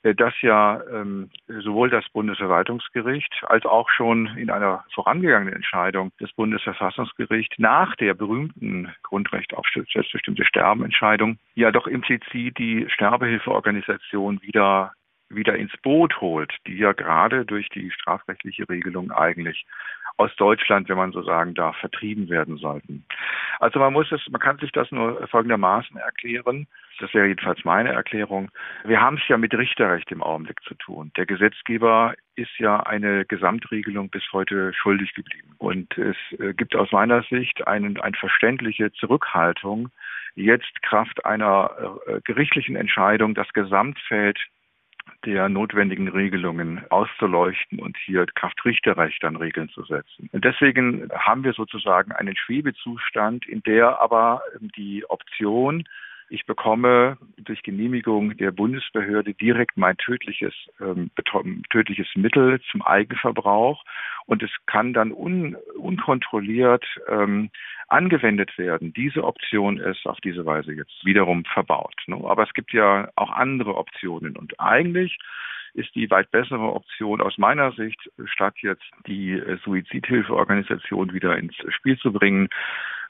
äh, 0.04 0.16
dass 0.16 0.34
ja 0.41 0.82
ähm, 0.89 1.30
sowohl 1.47 1.89
das 1.89 2.08
Bundesverwaltungsgericht 2.14 3.43
als 3.47 3.66
auch 3.66 3.89
schon 3.89 4.28
in 4.38 4.49
einer 4.49 4.86
vorangegangenen 4.93 5.54
Entscheidung 5.54 6.12
des 6.22 6.32
Bundesverfassungsgerichts 6.32 7.60
nach 7.60 7.97
der 7.97 8.14
berühmten 8.14 8.89
Grundrecht 9.04 9.54
auf 9.54 9.66
selbstbestimmte 9.93 10.45
Sterbenentscheidung 10.45 11.38
ja 11.56 11.72
doch 11.72 11.86
implizit 11.86 12.58
die 12.58 12.88
Sterbehilfeorganisation 12.89 14.41
wieder 14.41 14.93
wieder 15.34 15.56
ins 15.56 15.76
Boot 15.82 16.20
holt, 16.20 16.54
die 16.68 16.78
ja 16.78 16.93
gerade 16.93 17.45
durch 17.45 17.70
die 17.70 17.89
strafrechtliche 17.91 18.68
Regelung 18.68 19.12
eigentlich 19.12 19.66
aus 20.22 20.36
Deutschland, 20.36 20.88
wenn 20.89 20.97
man 20.97 21.11
so 21.11 21.24
sagen 21.24 21.53
darf, 21.53 21.76
vertrieben 21.78 22.30
werden 22.30 22.57
sollten. 22.57 23.05
Also 23.59 23.80
man 23.80 23.93
muss 23.93 24.11
es, 24.11 24.22
man 24.30 24.41
kann 24.41 24.57
sich 24.59 24.72
das 24.72 24.91
nur 24.91 25.28
folgendermaßen 25.28 25.97
erklären. 25.97 26.67
Das 26.99 27.13
wäre 27.13 27.28
jedenfalls 27.28 27.63
meine 27.65 27.91
Erklärung. 27.91 28.51
Wir 28.84 29.01
haben 29.01 29.17
es 29.17 29.28
ja 29.28 29.38
mit 29.38 29.53
Richterrecht 29.53 30.11
im 30.11 30.22
Augenblick 30.22 30.61
zu 30.63 30.76
tun. 30.76 31.11
Der 31.17 31.26
Gesetzgeber 31.26 32.13
ist 32.36 32.57
ja 32.59 32.80
eine 32.82 33.26
Gesamtregelung 33.26 34.09
bis 34.09 34.24
heute 34.32 34.74
schuldig 34.74 35.13
geblieben. 35.13 35.55
Und 35.57 35.97
es 35.97 36.17
äh, 36.39 36.53
gibt 36.53 36.76
aus 36.76 36.91
meiner 36.91 37.24
Sicht 37.24 37.67
eine, 37.67 38.01
eine 38.03 38.17
verständliche 38.17 38.91
Zurückhaltung, 38.93 39.89
jetzt 40.36 40.82
Kraft 40.84 41.26
einer 41.26 41.99
äh, 42.07 42.22
gerichtlichen 42.24 42.76
Entscheidung 42.76 43.34
das 43.34 43.51
Gesamtfeld 43.53 44.39
der 45.26 45.49
notwendigen 45.49 46.07
Regelungen 46.07 46.82
auszuleuchten 46.89 47.80
und 47.80 47.97
hier 47.97 48.26
Kraftrichterrecht 48.26 49.24
an 49.24 49.36
Regeln 49.36 49.69
zu 49.69 49.84
setzen. 49.84 50.30
Und 50.32 50.45
deswegen 50.45 51.09
haben 51.13 51.43
wir 51.43 51.53
sozusagen 51.53 52.11
einen 52.11 52.36
Schwebezustand, 52.36 53.47
in 53.47 53.61
der 53.63 53.99
aber 54.01 54.41
die 54.76 55.05
Option 55.09 55.84
ich 56.32 56.46
bekomme 56.46 57.18
durch 57.38 57.62
Genehmigung 57.62 58.38
der 58.38 58.52
Bundesbehörde 58.52 59.34
direkt 59.34 59.76
mein 59.76 59.98
tödliches, 59.98 60.54
ähm, 60.80 61.12
tödliches 61.70 62.08
Mittel 62.16 62.62
zum 62.72 62.82
Eigenverbrauch 62.82 63.84
und 64.28 64.42
es 64.42 64.50
kann 64.66 64.94
dann 64.94 65.12
un, 65.12 65.58
unkontrolliert 65.78 66.86
ähm, 67.10 67.50
angewendet 67.90 68.58
werden. 68.58 68.94
Diese 68.94 69.26
Option 69.26 69.78
ist 69.78 70.06
auf 70.08 70.22
diese 70.22 70.46
Weise 70.46 70.72
jetzt 70.72 71.04
wiederum 71.04 71.44
verbaut. 71.44 71.96
Ne? 72.08 72.16
Aber 72.24 72.44
es 72.44 72.54
gibt 72.54 72.72
ja 72.72 73.10
auch 73.16 73.32
andere 73.32 73.76
Optionen 73.76 74.38
und 74.38 74.58
eigentlich 74.58 75.18
ist 75.74 75.93
die 75.95 76.09
weit 76.09 76.32
bessere 76.32 76.74
Option 76.74 77.22
aus 77.22 77.38
meiner 77.38 77.72
Sicht, 77.72 77.99
statt 78.26 78.55
jetzt 78.61 78.84
die 79.07 79.41
Suizidhilfeorganisation 79.63 81.13
wieder 81.13 81.38
ins 81.38 81.55
Spiel 81.69 81.97
zu 81.97 82.11
bringen, 82.11 82.49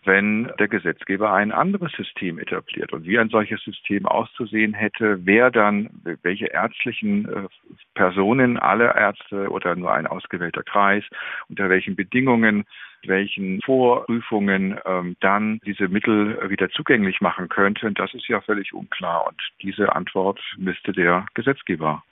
wenn 0.03 0.51
der 0.57 0.67
Gesetzgeber 0.67 1.31
ein 1.31 1.51
anderes 1.51 1.91
System 1.93 2.39
etabliert. 2.39 2.91
Und 2.91 3.05
wie 3.05 3.19
ein 3.19 3.29
solches 3.29 3.61
System 3.63 4.05
auszusehen 4.05 4.73
hätte, 4.73 5.19
wer 5.25 5.51
dann, 5.51 5.89
welche 6.23 6.47
ärztlichen 6.47 7.27
äh, 7.27 7.47
Personen, 7.93 8.57
alle 8.57 8.95
Ärzte 8.95 9.49
oder 9.49 9.75
nur 9.75 9.93
ein 9.93 10.07
ausgewählter 10.07 10.63
Kreis, 10.63 11.03
unter 11.49 11.69
welchen 11.69 11.95
Bedingungen 11.95 12.65
welchen 13.07 13.61
Vorprüfungen 13.61 14.79
ähm, 14.85 15.15
dann 15.21 15.59
diese 15.65 15.87
Mittel 15.87 16.49
wieder 16.51 16.69
zugänglich 16.69 17.19
machen 17.19 17.49
könnten, 17.49 17.95
das 17.95 18.13
ist 18.13 18.27
ja 18.27 18.41
völlig 18.41 18.73
unklar. 18.73 19.27
Und 19.27 19.41
diese 19.61 19.95
Antwort 19.95 20.39
müsste 20.57 20.91
der 20.91 21.25
Gesetzgeber 21.33 22.03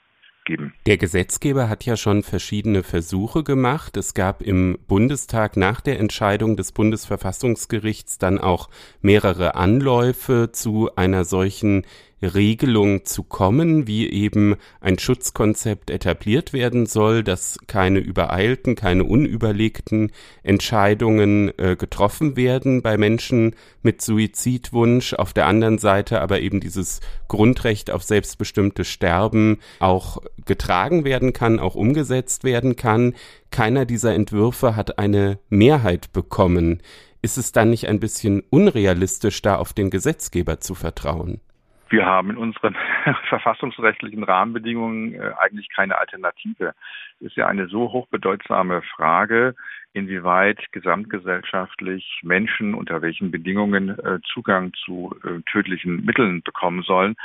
geben. 0.50 0.74
Der 0.86 0.96
Gesetzgeber 0.96 1.68
hat 1.68 1.84
ja 1.84 1.96
schon 1.96 2.22
verschiedene 2.22 2.82
Versuche 2.82 3.44
gemacht. 3.44 3.96
Es 3.96 4.14
gab 4.14 4.42
im 4.42 4.78
Bundestag 4.88 5.56
nach 5.56 5.80
der 5.80 6.00
Entscheidung 6.00 6.56
des 6.56 6.72
Bundesverfassungsgerichts 6.72 8.18
dann 8.18 8.38
auch 8.38 8.68
mehrere 9.00 9.54
Anläufe 9.54 10.50
zu 10.52 10.90
einer 10.96 11.24
solchen 11.24 11.86
Regelung 12.22 13.04
zu 13.04 13.22
kommen, 13.22 13.86
wie 13.86 14.10
eben 14.10 14.56
ein 14.80 14.98
Schutzkonzept 14.98 15.90
etabliert 15.90 16.52
werden 16.52 16.86
soll, 16.86 17.22
dass 17.22 17.58
keine 17.66 17.98
übereilten, 17.98 18.74
keine 18.74 19.04
unüberlegten 19.04 20.12
Entscheidungen 20.42 21.56
äh, 21.58 21.76
getroffen 21.76 22.36
werden 22.36 22.82
bei 22.82 22.96
Menschen 22.96 23.54
mit 23.82 24.02
Suizidwunsch, 24.02 25.14
auf 25.14 25.32
der 25.32 25.46
anderen 25.46 25.78
Seite 25.78 26.20
aber 26.20 26.40
eben 26.40 26.60
dieses 26.60 27.00
Grundrecht 27.28 27.90
auf 27.90 28.02
selbstbestimmtes 28.02 28.88
Sterben 28.88 29.58
auch 29.78 30.18
getragen 30.44 31.04
werden 31.04 31.32
kann, 31.32 31.58
auch 31.58 31.74
umgesetzt 31.74 32.44
werden 32.44 32.76
kann. 32.76 33.14
Keiner 33.50 33.84
dieser 33.86 34.14
Entwürfe 34.14 34.76
hat 34.76 34.98
eine 34.98 35.38
Mehrheit 35.48 36.12
bekommen. 36.12 36.82
Ist 37.22 37.36
es 37.36 37.52
dann 37.52 37.70
nicht 37.70 37.88
ein 37.88 38.00
bisschen 38.00 38.42
unrealistisch, 38.50 39.42
da 39.42 39.56
auf 39.56 39.72
den 39.72 39.90
Gesetzgeber 39.90 40.60
zu 40.60 40.74
vertrauen? 40.74 41.40
Wir 41.90 42.06
haben 42.06 42.30
in 42.30 42.36
unseren 42.36 42.76
verfassungsrechtlichen 43.28 44.24
Rahmenbedingungen 44.24 45.14
äh, 45.14 45.32
eigentlich 45.38 45.68
keine 45.70 45.98
Alternative. 45.98 46.74
Ist 47.20 47.36
ja 47.36 47.46
eine 47.46 47.66
so 47.66 47.92
hochbedeutsame 47.92 48.82
Frage, 48.82 49.54
inwieweit 49.92 50.60
gesamtgesellschaftlich 50.72 52.20
Menschen 52.22 52.74
unter 52.74 53.02
welchen 53.02 53.30
Bedingungen 53.30 53.98
äh, 53.98 54.18
Zugang 54.32 54.72
zu 54.84 55.14
äh, 55.24 55.40
tödlichen 55.50 56.04
Mitteln 56.04 56.42
bekommen 56.42 56.82
sollen. 56.82 57.16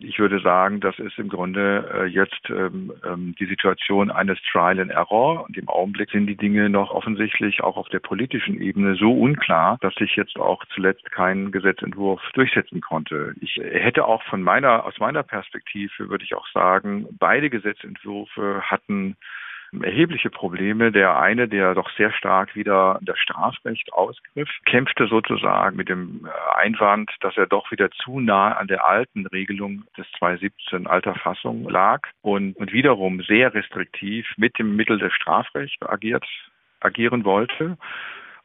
Ich 0.00 0.18
würde 0.18 0.40
sagen, 0.40 0.80
das 0.80 0.98
ist 0.98 1.18
im 1.18 1.28
Grunde 1.28 1.90
äh, 1.92 2.04
jetzt 2.04 2.50
ähm, 2.50 2.92
ähm, 3.02 3.34
die 3.40 3.46
Situation 3.46 4.10
eines 4.10 4.38
Trial 4.52 4.78
and 4.78 4.90
Error. 4.90 5.46
Und 5.46 5.56
im 5.56 5.68
Augenblick 5.68 6.10
sind 6.10 6.26
die 6.26 6.36
Dinge 6.36 6.68
noch 6.68 6.90
offensichtlich 6.90 7.62
auch 7.62 7.78
auf 7.78 7.88
der 7.88 8.00
politischen 8.00 8.60
Ebene 8.60 8.96
so 8.96 9.12
unklar, 9.12 9.78
dass 9.80 9.94
sich 9.94 10.14
jetzt 10.16 10.36
auch 10.36 10.64
zuletzt 10.74 11.10
kein 11.12 11.50
Gesetzentwurf 11.50 12.20
durchsetzen 12.34 12.82
konnte. 12.82 13.34
Ich 13.40 13.56
hätte 13.56 14.04
auch 14.04 14.22
von 14.24 14.42
meiner, 14.42 14.84
aus 14.84 14.98
meiner 14.98 15.22
Perspektive 15.22 16.10
würde 16.10 16.24
ich 16.24 16.34
auch 16.34 16.48
sagen, 16.48 17.06
beide 17.18 17.48
Gesetzentwürfe 17.48 18.60
hatten 18.62 19.16
erhebliche 19.82 20.30
Probleme. 20.30 20.92
Der 20.92 21.18
eine, 21.18 21.48
der 21.48 21.74
doch 21.74 21.90
sehr 21.96 22.12
stark 22.12 22.54
wieder 22.54 22.98
das 23.02 23.18
Strafrecht 23.18 23.92
ausgriff, 23.92 24.48
kämpfte 24.64 25.06
sozusagen 25.06 25.76
mit 25.76 25.88
dem 25.88 26.26
äh, 26.26 26.60
Einwand, 26.60 27.10
dass 27.20 27.36
er 27.36 27.46
doch 27.46 27.70
wieder 27.70 27.90
zu 27.90 28.20
nah 28.20 28.52
an 28.52 28.68
der 28.68 28.86
alten 28.86 29.26
Regelung 29.26 29.84
des 29.96 30.06
2017 30.18 30.86
alter 30.86 31.14
Fassung 31.14 31.68
lag 31.68 32.00
und, 32.22 32.56
und 32.56 32.72
wiederum 32.72 33.22
sehr 33.22 33.54
restriktiv 33.54 34.26
mit 34.36 34.58
dem 34.58 34.76
Mittel 34.76 34.98
des 34.98 35.12
Strafrechts 35.12 35.82
agiert, 35.86 36.24
agieren 36.80 37.24
wollte 37.24 37.76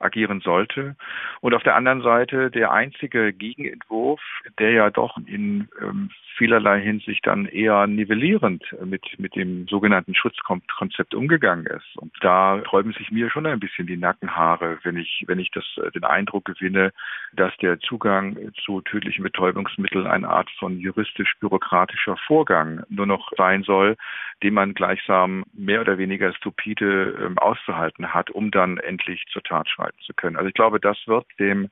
agieren 0.02 0.42
sollte. 0.42 0.96
Und 1.42 1.54
auf 1.54 1.64
der 1.64 1.76
anderen 1.76 2.02
Seite 2.02 2.52
der 2.52 2.72
einzige 2.72 3.34
Gegenentwurf, 3.34 4.22
der 4.60 4.72
ja 4.72 4.90
doch 4.90 5.18
in 5.26 5.70
ähm, 5.82 6.10
vielerlei 6.38 6.82
Hinsicht 6.82 7.28
dann 7.28 7.46
eher 7.46 7.86
nivellierend 7.88 8.64
mit, 8.84 9.20
mit 9.20 9.36
dem 9.36 9.68
sogenannten 9.68 10.16
Schutzkonzept 10.16 11.14
umgegangen 11.14 11.68
ist. 11.68 11.98
Und 11.98 12.12
da 12.22 12.60
träumen 12.62 12.94
sich 12.94 13.12
mir 13.12 13.30
schon 13.30 13.46
ein 13.46 13.60
bisschen 13.60 13.86
die 13.86 13.98
Nackenhaare, 13.98 14.80
wenn 14.84 14.98
ich, 14.98 15.24
wenn 15.28 15.38
ich 15.38 15.52
das, 15.52 15.64
äh, 15.78 15.92
den 15.92 16.04
Eindruck 16.04 16.46
gewinne, 16.46 16.94
dass 17.34 17.56
der 17.58 17.80
Zugang 17.80 18.38
zu 18.64 18.82
tödlichen 18.82 19.24
Betäubungsmitteln 19.24 20.08
eine 20.08 20.30
Art 20.30 20.50
von 20.58 20.80
juristisch-bürokratischer 20.80 22.18
Vorgang 22.26 22.84
nur 22.90 23.06
noch 23.06 23.32
sein 23.38 23.64
soll, 23.64 23.96
den 24.42 24.54
man 24.54 24.74
gleichsam 24.74 25.44
mehr 25.54 25.82
oder 25.82 25.98
weniger 25.98 26.34
stupide 26.34 27.34
äh, 27.36 27.40
auszuhalten 27.40 28.16
hat, 28.16 28.32
um 28.32 28.52
dann 28.52 28.78
endlich 28.78 29.26
zur 29.32 29.44
Tat 29.44 29.70
schreiten 29.70 29.91
zu 30.06 30.14
können. 30.14 30.36
Also 30.36 30.48
ich 30.48 30.54
glaube, 30.54 30.80
das 30.80 30.98
wird 31.06 31.26
dem 31.40 31.70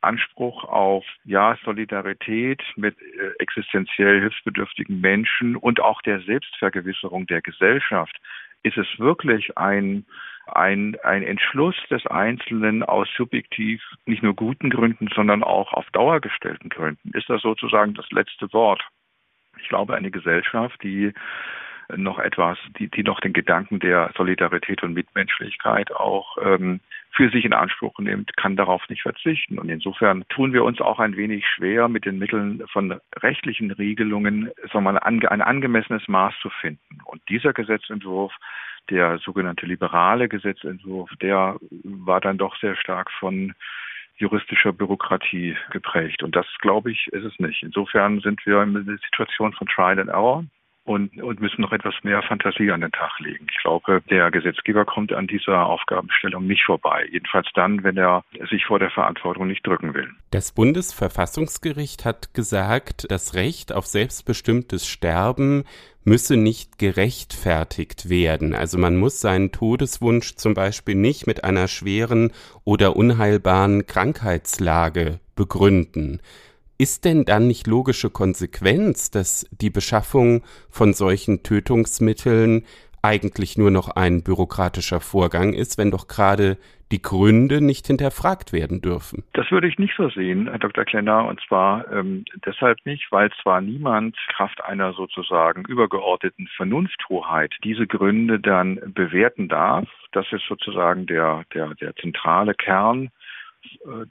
Anspruch 0.00 0.64
auf 0.64 1.04
ja 1.24 1.56
Solidarität 1.64 2.62
mit 2.76 2.96
äh, 3.00 3.32
existenziell 3.38 4.20
hilfsbedürftigen 4.20 5.00
Menschen 5.00 5.56
und 5.56 5.80
auch 5.80 6.02
der 6.02 6.20
Selbstvergewisserung 6.20 7.26
der 7.26 7.40
Gesellschaft 7.40 8.16
ist 8.62 8.76
es 8.76 8.86
wirklich 8.98 9.56
ein 9.56 10.04
ein, 10.46 10.96
ein 11.02 11.22
Entschluss 11.22 11.76
des 11.90 12.06
Einzelnen 12.06 12.82
aus 12.82 13.08
subjektiv 13.16 13.82
nicht 14.04 14.22
nur 14.22 14.34
guten 14.34 14.68
Gründen, 14.68 15.08
sondern 15.14 15.42
auch 15.42 15.72
auf 15.72 15.90
Dauer 15.92 16.20
gestellten 16.20 16.68
Gründen. 16.68 17.12
Ist 17.14 17.30
das 17.30 17.40
sozusagen 17.40 17.94
das 17.94 18.10
letzte 18.10 18.52
Wort? 18.52 18.82
Ich 19.58 19.68
glaube, 19.68 19.94
eine 19.94 20.10
Gesellschaft, 20.10 20.82
die 20.82 21.14
noch 21.96 22.18
etwas, 22.18 22.58
die, 22.78 22.88
die 22.88 23.02
noch 23.02 23.20
den 23.20 23.32
Gedanken 23.32 23.78
der 23.78 24.10
Solidarität 24.16 24.82
und 24.82 24.94
Mitmenschlichkeit 24.94 25.92
auch 25.92 26.36
ähm, 26.42 26.80
für 27.14 27.30
sich 27.30 27.44
in 27.44 27.52
Anspruch 27.52 27.98
nimmt, 27.98 28.36
kann 28.36 28.56
darauf 28.56 28.88
nicht 28.88 29.02
verzichten. 29.02 29.58
Und 29.58 29.68
insofern 29.68 30.24
tun 30.28 30.52
wir 30.52 30.64
uns 30.64 30.80
auch 30.80 30.98
ein 30.98 31.16
wenig 31.16 31.46
schwer, 31.46 31.88
mit 31.88 32.04
den 32.04 32.18
Mitteln 32.18 32.62
von 32.72 32.98
rechtlichen 33.16 33.70
Regelungen 33.70 34.50
sagen 34.72 35.22
wir, 35.22 35.30
ein 35.30 35.42
angemessenes 35.42 36.08
Maß 36.08 36.34
zu 36.42 36.50
finden. 36.50 36.98
Und 37.04 37.22
dieser 37.28 37.52
Gesetzentwurf, 37.52 38.32
der 38.90 39.18
sogenannte 39.18 39.64
liberale 39.64 40.28
Gesetzentwurf, 40.28 41.10
der 41.22 41.56
war 41.84 42.20
dann 42.20 42.38
doch 42.38 42.56
sehr 42.56 42.76
stark 42.76 43.10
von 43.12 43.54
juristischer 44.16 44.72
Bürokratie 44.72 45.56
geprägt. 45.70 46.22
Und 46.22 46.36
das, 46.36 46.46
glaube 46.60 46.90
ich, 46.90 47.06
ist 47.08 47.24
es 47.24 47.38
nicht. 47.38 47.62
Insofern 47.62 48.20
sind 48.20 48.44
wir 48.46 48.62
in 48.62 48.74
der 48.74 48.98
Situation 48.98 49.52
von 49.52 49.66
Trial 49.68 49.98
and 49.98 50.10
Error 50.10 50.44
und, 50.84 51.20
und 51.20 51.40
müssen 51.40 51.62
noch 51.62 51.72
etwas 51.72 51.94
mehr 52.02 52.22
Fantasie 52.22 52.70
an 52.70 52.82
den 52.82 52.92
Tag 52.92 53.18
legen. 53.20 53.46
Ich 53.50 53.62
glaube, 53.62 54.02
der 54.10 54.30
Gesetzgeber 54.30 54.84
kommt 54.84 55.12
an 55.12 55.26
dieser 55.26 55.66
Aufgabenstellung 55.66 56.46
nicht 56.46 56.64
vorbei. 56.64 57.08
Jedenfalls 57.10 57.48
dann, 57.54 57.82
wenn 57.82 57.96
er 57.96 58.22
sich 58.50 58.64
vor 58.66 58.78
der 58.78 58.90
Verantwortung 58.90 59.46
nicht 59.46 59.66
drücken 59.66 59.94
will. 59.94 60.10
Das 60.30 60.52
Bundesverfassungsgericht 60.52 62.04
hat 62.04 62.34
gesagt, 62.34 63.06
das 63.10 63.34
Recht 63.34 63.72
auf 63.72 63.86
selbstbestimmtes 63.86 64.86
Sterben 64.86 65.64
müsse 66.04 66.36
nicht 66.36 66.78
gerechtfertigt 66.78 68.10
werden. 68.10 68.54
Also 68.54 68.76
man 68.76 68.96
muss 68.96 69.22
seinen 69.22 69.52
Todeswunsch 69.52 70.34
zum 70.36 70.52
Beispiel 70.52 70.96
nicht 70.96 71.26
mit 71.26 71.44
einer 71.44 71.66
schweren 71.66 72.30
oder 72.64 72.94
unheilbaren 72.94 73.86
Krankheitslage 73.86 75.20
begründen. 75.34 76.20
Ist 76.84 77.06
denn 77.06 77.24
dann 77.24 77.46
nicht 77.46 77.66
logische 77.66 78.10
Konsequenz, 78.10 79.10
dass 79.10 79.48
die 79.50 79.70
Beschaffung 79.70 80.42
von 80.68 80.92
solchen 80.92 81.42
Tötungsmitteln 81.42 82.66
eigentlich 83.00 83.56
nur 83.56 83.70
noch 83.70 83.88
ein 83.88 84.22
bürokratischer 84.22 85.00
Vorgang 85.00 85.54
ist, 85.54 85.78
wenn 85.78 85.90
doch 85.90 86.08
gerade 86.08 86.58
die 86.92 87.00
Gründe 87.00 87.62
nicht 87.62 87.86
hinterfragt 87.86 88.52
werden 88.52 88.82
dürfen. 88.82 89.24
Das 89.32 89.50
würde 89.50 89.66
ich 89.66 89.78
nicht 89.78 89.94
so 89.96 90.10
sehen, 90.10 90.46
Herr 90.50 90.58
Dr. 90.58 90.84
Klenner, 90.84 91.24
und 91.24 91.40
zwar 91.48 91.90
ähm, 91.90 92.26
deshalb 92.44 92.76
nicht, 92.84 93.10
weil 93.10 93.30
zwar 93.40 93.62
niemand 93.62 94.18
Kraft 94.36 94.62
einer 94.62 94.92
sozusagen 94.92 95.64
übergeordneten 95.64 96.48
Vernunfthoheit 96.54 97.54
diese 97.64 97.86
Gründe 97.86 98.40
dann 98.40 98.78
bewerten 98.94 99.48
darf. 99.48 99.88
Das 100.12 100.26
ist 100.32 100.44
sozusagen 100.46 101.06
der, 101.06 101.44
der, 101.54 101.74
der 101.76 101.96
zentrale 101.96 102.52
Kern 102.52 103.10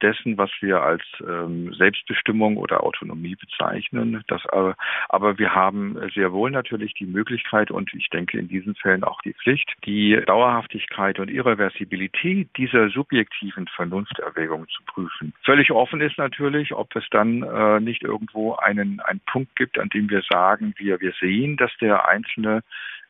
dessen, 0.02 0.38
was 0.38 0.52
wir 0.62 0.82
als 0.82 1.04
ähm, 1.28 1.74
Selbstbestimmung 1.74 2.58
oder 2.58 2.84
Autonomie 2.84 3.36
bezeichnen. 3.36 4.24
Das, 4.28 4.42
äh, 4.52 4.74
aber 5.10 5.38
wir 5.38 5.56
haben 5.56 5.98
sehr 6.14 6.32
wohl 6.32 6.52
natürlich 6.52 6.94
die 6.94 7.06
Möglichkeit 7.06 7.72
und 7.72 7.94
ich 7.94 8.10
denke 8.10 8.38
in 8.38 8.48
diesen 8.48 8.76
Fällen 8.76 9.04
auch 9.04 9.22
die 9.22 9.34
Pflicht, 9.34 9.72
die 9.86 10.22
Dauerhaftigkeit 10.26 11.20
und 11.20 11.30
Irreversibilität 11.30 12.50
dieser 12.58 12.90
subjektiven 12.90 13.68
Vernunfterwägung 13.68 14.68
zu 14.70 14.84
prüfen. 14.86 15.34
Völlig 15.44 15.72
offen 15.72 16.02
ist 16.02 16.18
natürlich, 16.18 16.74
ob 16.74 16.96
es 16.96 17.06
dann 17.12 17.44
äh, 17.44 17.80
nicht 17.80 18.04
irgendwo 18.04 18.56
einen, 18.56 19.00
einen 19.02 19.22
Punkt 19.22 19.56
gibt, 19.56 19.80
an 19.80 19.90
dem 19.90 20.10
wir 20.10 20.22
sagen, 20.30 20.74
wir, 20.78 21.02
wir 21.02 21.14
sehen, 21.20 21.58
dass 21.58 21.72
der 21.82 22.08
Einzelne 22.08 22.62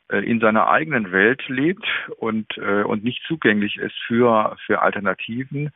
äh, 0.09 0.19
in 0.19 0.39
seiner 0.39 0.69
eigenen 0.69 1.11
Welt 1.11 1.47
lebt 1.47 1.85
und, 2.17 2.57
äh, 2.57 2.83
und 2.83 3.03
nicht 3.03 3.23
zugänglich 3.27 3.77
ist 3.77 3.95
für, 4.07 4.55
für 4.65 4.81
Alternativen, 4.81 5.71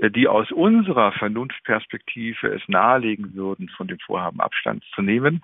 die 0.00 0.28
aus 0.28 0.50
unserer 0.52 1.12
Vernunftperspektive 1.12 2.48
es 2.48 2.62
nahelegen 2.68 3.34
würden, 3.34 3.68
von 3.68 3.88
dem 3.88 3.98
Vorhaben 3.98 4.40
Abstand 4.40 4.84
zu 4.94 5.02
nehmen. 5.02 5.42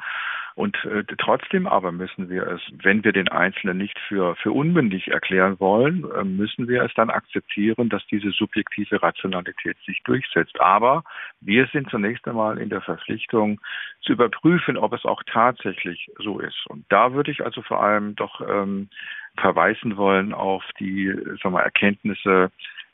Und 0.55 0.77
äh, 0.85 1.03
trotzdem 1.19 1.67
aber 1.67 1.91
müssen 1.91 2.31
wir 2.31 2.47
es, 2.47 2.61
wenn 2.85 3.03
wir 3.03 3.13
den 3.13 3.29
Einzelnen 3.29 3.77
nicht 3.77 3.99
für, 4.07 4.37
für 4.37 4.53
unmündig 4.53 5.09
erklären 5.09 5.59
wollen, 5.59 6.09
äh, 6.13 6.23
müssen 6.23 6.69
wir 6.69 6.85
es 6.85 6.95
dann 6.95 7.11
akzeptieren, 7.11 7.89
dass 7.89 8.07
diese 8.07 8.31
subjektive 8.31 9.03
Rationalität 9.03 9.77
sich 9.85 10.01
durchsetzt. 10.05 10.61
Aber 10.61 11.03
wir 11.41 11.67
sind 11.73 11.91
zunächst 11.91 12.29
einmal 12.29 12.59
in 12.59 12.69
der 12.69 12.83
Verpflichtung 12.83 13.61
zu 14.03 14.13
überprüfen, 14.13 14.77
ob 14.77 14.93
es 14.93 15.05
auch 15.05 15.25
tatsächlich 15.27 16.09
so 16.19 16.39
ist. 16.39 16.65
Und 16.69 16.85
da 16.89 17.13
würde 17.15 17.33
ich 17.33 17.45
also 17.45 17.61
vor 17.63 17.83
allem 17.83 18.15
doch 18.15 18.41
ähm, 18.49 18.89
verweisen 19.37 19.97
wollen 19.97 20.33
auf 20.33 20.63
die 20.79 21.13
sagen 21.43 21.55
wir, 21.55 21.63
Erkenntnisse 21.63 22.53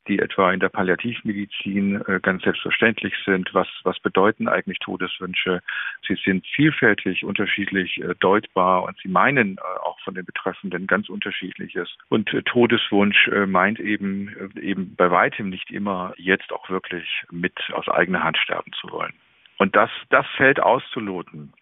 die 0.09 0.19
etwa 0.19 0.53
in 0.53 0.61
der 0.61 0.69
Palliativmedizin 0.69 2.03
äh, 2.07 2.21
ganz 2.21 2.43
selbstverständlich 2.43 3.15
sind. 3.25 3.53
Was, 3.53 3.69
was 3.85 3.99
bedeuten 4.01 4.49
eigentlich 4.49 4.79
Todeswünsche? 4.79 5.61
Sie 6.07 6.17
sind 6.25 6.47
vielfältig 6.47 7.25
unterschiedlich 7.25 8.01
äh, 8.03 8.15
deutbar 8.19 8.85
und 8.85 8.99
sie 9.03 9.09
meinen 9.09 9.59
äh, 9.59 9.61
auch 9.83 9.99
von 10.01 10.15
den 10.15 10.25
Betreffenden 10.25 10.87
ganz 10.87 11.09
unterschiedliches. 11.09 11.89
Und 12.09 12.29
Todeswunsch 12.47 13.29
meint 13.47 13.81
eben, 13.81 14.51
eben 14.61 14.95
bei 14.97 15.11
weitem 15.11 15.51
nicht 15.51 15.71
immer 15.71 16.15
jetzt 16.17 16.53
auch 16.53 16.69
wirklich 16.71 17.25
mit 17.31 17.55
aus 17.73 17.89
eigener 17.89 18.23
Hand 18.23 18.39
sterben 18.39 18.73
zu 18.81 18.91
wollen. 18.91 19.13
Und 19.59 19.77
das, 19.77 19.91
das 20.09 20.27
fällt 20.37 20.61
auszuloten 20.61 21.53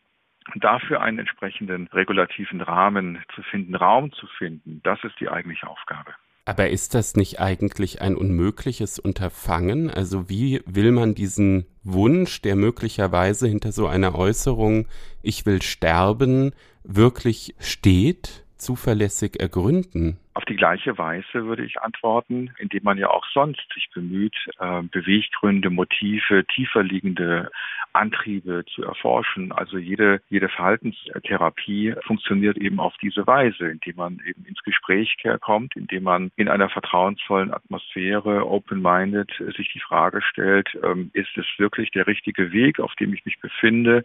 dafür 0.54 1.02
einen 1.02 1.18
entsprechenden 1.18 1.88
regulativen 1.88 2.60
Rahmen 2.60 3.22
zu 3.34 3.42
finden, 3.42 3.74
Raum 3.74 4.12
zu 4.12 4.26
finden, 4.26 4.80
das 4.82 5.02
ist 5.04 5.18
die 5.20 5.28
eigentliche 5.28 5.68
Aufgabe. 5.68 6.14
Aber 6.48 6.70
ist 6.70 6.94
das 6.94 7.14
nicht 7.14 7.40
eigentlich 7.40 8.00
ein 8.00 8.16
unmögliches 8.16 8.98
Unterfangen? 8.98 9.90
Also 9.90 10.30
wie 10.30 10.62
will 10.64 10.92
man 10.92 11.14
diesen 11.14 11.66
Wunsch, 11.84 12.40
der 12.40 12.56
möglicherweise 12.56 13.46
hinter 13.46 13.70
so 13.70 13.86
einer 13.86 14.14
Äußerung 14.14 14.86
Ich 15.20 15.44
will 15.44 15.60
sterben, 15.60 16.52
wirklich 16.84 17.54
steht, 17.58 18.46
zuverlässig 18.56 19.38
ergründen? 19.38 20.16
Auf 20.38 20.44
die 20.44 20.54
gleiche 20.54 20.96
Weise 20.96 21.46
würde 21.46 21.64
ich 21.64 21.80
antworten, 21.80 22.54
indem 22.60 22.84
man 22.84 22.96
ja 22.96 23.10
auch 23.10 23.26
sonst 23.34 23.66
sich 23.74 23.90
bemüht, 23.92 24.36
äh, 24.60 24.82
Beweggründe, 24.82 25.68
Motive, 25.68 26.44
tiefer 26.46 26.84
liegende 26.84 27.50
Antriebe 27.92 28.64
zu 28.66 28.84
erforschen. 28.84 29.50
Also 29.50 29.78
jede, 29.78 30.20
jede 30.28 30.48
Verhaltenstherapie 30.48 31.96
funktioniert 32.06 32.56
eben 32.56 32.78
auf 32.78 32.94
diese 33.02 33.26
Weise, 33.26 33.68
indem 33.68 33.96
man 33.96 34.20
eben 34.24 34.44
ins 34.44 34.62
Gespräch 34.62 35.16
kommt, 35.40 35.74
indem 35.74 36.04
man 36.04 36.30
in 36.36 36.48
einer 36.48 36.68
vertrauensvollen 36.68 37.52
Atmosphäre, 37.52 38.46
open-minded, 38.46 39.32
sich 39.56 39.72
die 39.72 39.80
Frage 39.80 40.22
stellt, 40.22 40.68
ähm, 40.84 41.10
ist 41.14 41.36
es 41.36 41.46
wirklich 41.56 41.90
der 41.90 42.06
richtige 42.06 42.52
Weg, 42.52 42.78
auf 42.78 42.94
dem 42.94 43.12
ich 43.12 43.24
mich 43.24 43.40
befinde? 43.40 44.04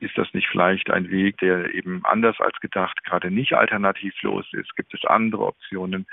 Ist 0.00 0.18
das 0.18 0.34
nicht 0.34 0.48
vielleicht 0.48 0.90
ein 0.90 1.10
Weg, 1.10 1.38
der 1.38 1.72
eben 1.72 2.04
anders 2.04 2.40
als 2.40 2.58
gedacht 2.58 3.04
gerade 3.04 3.30
nicht 3.30 3.52
alternativlos 3.52 4.46
ist? 4.52 4.74
Gibt 4.74 4.92
es 4.94 5.04
andere 5.04 5.44
Optionen? 5.60 6.06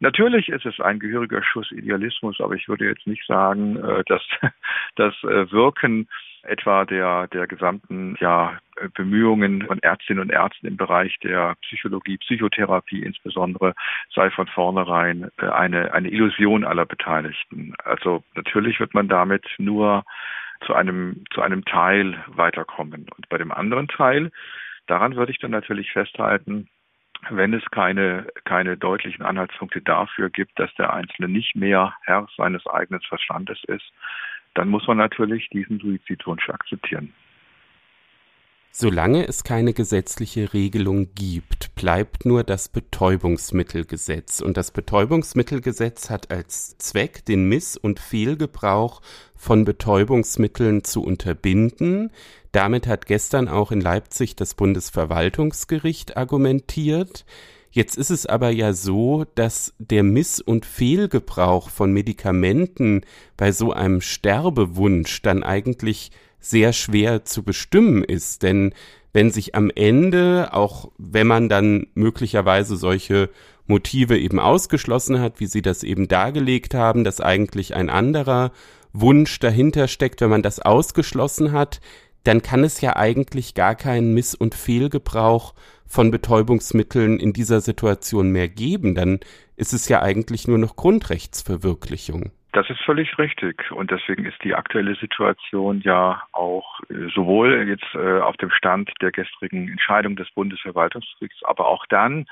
Natürlich 0.00 0.48
ist 0.48 0.66
es 0.66 0.80
ein 0.80 0.98
gehöriger 0.98 1.42
Schuss 1.42 1.70
Idealismus, 1.72 2.40
aber 2.40 2.54
ich 2.54 2.68
würde 2.68 2.86
jetzt 2.86 3.06
nicht 3.06 3.26
sagen, 3.26 3.76
äh, 3.76 4.04
dass 4.06 4.22
das 4.96 5.14
äh, 5.22 5.50
Wirken 5.50 6.08
etwa 6.42 6.84
der, 6.84 7.26
der 7.28 7.46
gesamten 7.46 8.16
ja, 8.20 8.58
Bemühungen 8.94 9.66
von 9.66 9.78
Ärztinnen 9.78 10.20
und 10.20 10.30
Ärzten 10.30 10.66
im 10.66 10.76
Bereich 10.76 11.16
der 11.22 11.54
Psychologie, 11.62 12.18
Psychotherapie 12.18 13.02
insbesondere, 13.02 13.74
sei 14.14 14.30
von 14.30 14.46
vornherein 14.46 15.30
äh, 15.38 15.46
eine, 15.46 15.94
eine 15.94 16.10
Illusion 16.10 16.64
aller 16.64 16.84
Beteiligten. 16.84 17.74
Also 17.84 18.22
natürlich 18.34 18.80
wird 18.80 18.94
man 18.94 19.08
damit 19.08 19.46
nur 19.58 20.04
zu 20.66 20.74
einem, 20.74 21.24
zu 21.32 21.40
einem 21.40 21.64
Teil 21.64 22.22
weiterkommen. 22.26 23.06
Und 23.16 23.28
bei 23.28 23.38
dem 23.38 23.52
anderen 23.52 23.88
Teil, 23.88 24.30
daran 24.86 25.16
würde 25.16 25.32
ich 25.32 25.38
dann 25.38 25.50
natürlich 25.50 25.92
festhalten, 25.92 26.68
wenn 27.30 27.54
es 27.54 27.64
keine, 27.70 28.26
keine 28.44 28.76
deutlichen 28.76 29.24
Anhaltspunkte 29.24 29.80
dafür 29.80 30.30
gibt, 30.30 30.58
dass 30.58 30.74
der 30.74 30.92
Einzelne 30.92 31.28
nicht 31.28 31.56
mehr 31.56 31.94
Herr 32.02 32.26
seines 32.36 32.66
eigenen 32.66 33.00
Verstandes 33.02 33.62
ist, 33.64 33.92
dann 34.54 34.68
muss 34.68 34.86
man 34.86 34.98
natürlich 34.98 35.48
diesen 35.50 35.80
Suizidwunsch 35.80 36.48
akzeptieren. 36.48 37.12
Solange 38.76 39.28
es 39.28 39.44
keine 39.44 39.72
gesetzliche 39.72 40.52
Regelung 40.52 41.14
gibt, 41.14 41.76
bleibt 41.76 42.26
nur 42.26 42.42
das 42.42 42.68
Betäubungsmittelgesetz. 42.68 44.40
Und 44.40 44.56
das 44.56 44.72
Betäubungsmittelgesetz 44.72 46.10
hat 46.10 46.32
als 46.32 46.76
Zweck, 46.78 47.24
den 47.24 47.48
Miss- 47.48 47.76
und 47.76 48.00
Fehlgebrauch 48.00 49.00
von 49.36 49.64
Betäubungsmitteln 49.64 50.82
zu 50.82 51.04
unterbinden. 51.04 52.10
Damit 52.50 52.88
hat 52.88 53.06
gestern 53.06 53.46
auch 53.46 53.70
in 53.70 53.80
Leipzig 53.80 54.34
das 54.34 54.54
Bundesverwaltungsgericht 54.54 56.16
argumentiert. 56.16 57.24
Jetzt 57.70 57.96
ist 57.96 58.10
es 58.10 58.26
aber 58.26 58.50
ja 58.50 58.72
so, 58.72 59.24
dass 59.36 59.72
der 59.78 60.02
Miss- 60.02 60.40
und 60.40 60.66
Fehlgebrauch 60.66 61.70
von 61.70 61.92
Medikamenten 61.92 63.02
bei 63.36 63.52
so 63.52 63.72
einem 63.72 64.00
Sterbewunsch 64.00 65.22
dann 65.22 65.44
eigentlich 65.44 66.10
sehr 66.44 66.72
schwer 66.72 67.24
zu 67.24 67.42
bestimmen 67.42 68.04
ist. 68.04 68.42
Denn 68.42 68.74
wenn 69.12 69.30
sich 69.30 69.54
am 69.54 69.70
Ende, 69.74 70.50
auch 70.52 70.90
wenn 70.98 71.26
man 71.26 71.48
dann 71.48 71.86
möglicherweise 71.94 72.76
solche 72.76 73.30
Motive 73.66 74.18
eben 74.18 74.38
ausgeschlossen 74.38 75.20
hat, 75.20 75.40
wie 75.40 75.46
Sie 75.46 75.62
das 75.62 75.82
eben 75.82 76.06
dargelegt 76.06 76.74
haben, 76.74 77.02
dass 77.02 77.20
eigentlich 77.20 77.74
ein 77.74 77.88
anderer 77.88 78.52
Wunsch 78.92 79.38
dahinter 79.38 79.88
steckt, 79.88 80.20
wenn 80.20 80.30
man 80.30 80.42
das 80.42 80.60
ausgeschlossen 80.60 81.52
hat, 81.52 81.80
dann 82.24 82.42
kann 82.42 82.62
es 82.62 82.80
ja 82.80 82.96
eigentlich 82.96 83.54
gar 83.54 83.74
keinen 83.74 84.12
Miss- 84.12 84.34
und 84.34 84.54
Fehlgebrauch 84.54 85.54
von 85.86 86.10
Betäubungsmitteln 86.10 87.18
in 87.18 87.32
dieser 87.32 87.60
Situation 87.60 88.30
mehr 88.30 88.48
geben, 88.48 88.94
dann 88.94 89.20
ist 89.56 89.72
es 89.72 89.88
ja 89.88 90.02
eigentlich 90.02 90.48
nur 90.48 90.58
noch 90.58 90.76
Grundrechtsverwirklichung. 90.76 92.32
Das 92.54 92.70
ist 92.70 92.80
völlig 92.82 93.18
richtig. 93.18 93.72
Und 93.72 93.90
deswegen 93.90 94.24
ist 94.26 94.42
die 94.44 94.54
aktuelle 94.54 94.94
Situation 94.94 95.80
ja 95.80 96.22
auch 96.30 96.78
äh, 96.88 97.08
sowohl 97.12 97.66
jetzt 97.66 97.94
äh, 97.94 98.20
auf 98.20 98.36
dem 98.36 98.50
Stand 98.50 98.92
der 99.02 99.10
gestrigen 99.10 99.68
Entscheidung 99.68 100.14
des 100.14 100.30
Bundesverwaltungsgerichts, 100.30 101.42
aber 101.42 101.66
auch 101.66 101.84
dann, 101.86 102.26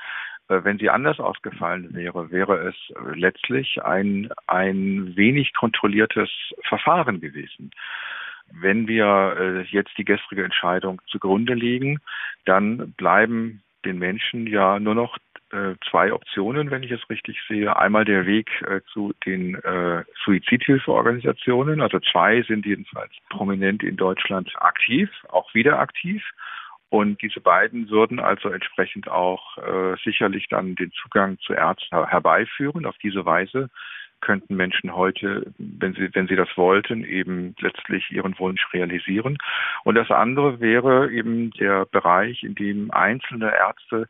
äh, 0.47 0.63
wenn 0.63 0.79
sie 0.79 0.89
anders 0.89 1.19
ausgefallen 1.19 1.93
wäre, 1.93 2.31
wäre 2.31 2.69
es 2.69 2.75
letztlich 3.15 3.83
ein, 3.83 4.29
ein 4.47 5.13
wenig 5.17 5.53
kontrolliertes 5.53 6.29
Verfahren 6.69 7.19
gewesen. 7.19 7.71
Wenn 8.49 8.87
wir 8.87 9.65
jetzt 9.71 9.97
die 9.97 10.05
gestrige 10.05 10.43
Entscheidung 10.43 11.01
zugrunde 11.07 11.55
legen, 11.55 11.99
dann 12.45 12.93
bleiben 12.93 13.63
den 13.85 13.99
Menschen 13.99 14.47
ja 14.47 14.79
nur 14.79 14.95
noch 14.95 15.17
äh, 15.51 15.75
zwei 15.89 16.11
Optionen, 16.11 16.71
wenn 16.71 16.83
ich 16.83 16.91
es 16.91 17.09
richtig 17.09 17.39
sehe. 17.47 17.75
Einmal 17.77 18.05
der 18.05 18.25
Weg 18.25 18.49
äh, 18.63 18.81
zu 18.91 19.13
den 19.25 19.55
äh, 19.55 20.03
Suizidhilfeorganisationen. 20.25 21.81
Also 21.81 21.99
zwei 21.99 22.41
sind 22.41 22.65
jedenfalls 22.65 23.11
prominent 23.29 23.83
in 23.83 23.95
Deutschland 23.95 24.51
aktiv, 24.55 25.09
auch 25.29 25.53
wieder 25.53 25.79
aktiv. 25.79 26.23
Und 26.89 27.21
diese 27.21 27.39
beiden 27.39 27.89
würden 27.89 28.19
also 28.19 28.49
entsprechend 28.49 29.07
auch 29.09 29.57
äh, 29.57 29.95
sicherlich 30.03 30.47
dann 30.49 30.75
den 30.75 30.91
Zugang 30.91 31.39
zu 31.39 31.53
Ärzten 31.53 32.07
herbeiführen. 32.07 32.85
Auf 32.85 32.97
diese 32.97 33.25
Weise 33.25 33.69
könnten 34.23 34.55
Menschen 34.55 34.95
heute, 34.95 35.53
wenn 35.57 35.93
sie, 35.93 36.09
wenn 36.13 36.27
sie 36.27 36.35
das 36.35 36.49
wollten, 36.55 37.03
eben 37.03 37.55
letztlich 37.59 38.09
ihren 38.09 38.39
Wunsch 38.39 38.65
realisieren. 38.73 39.37
Und 39.83 39.95
das 39.95 40.09
andere 40.09 40.59
wäre 40.59 41.11
eben 41.11 41.51
der 41.51 41.85
Bereich, 41.85 42.43
in 42.43 42.55
dem 42.55 42.89
einzelne 42.91 43.51
Ärzte 43.53 44.07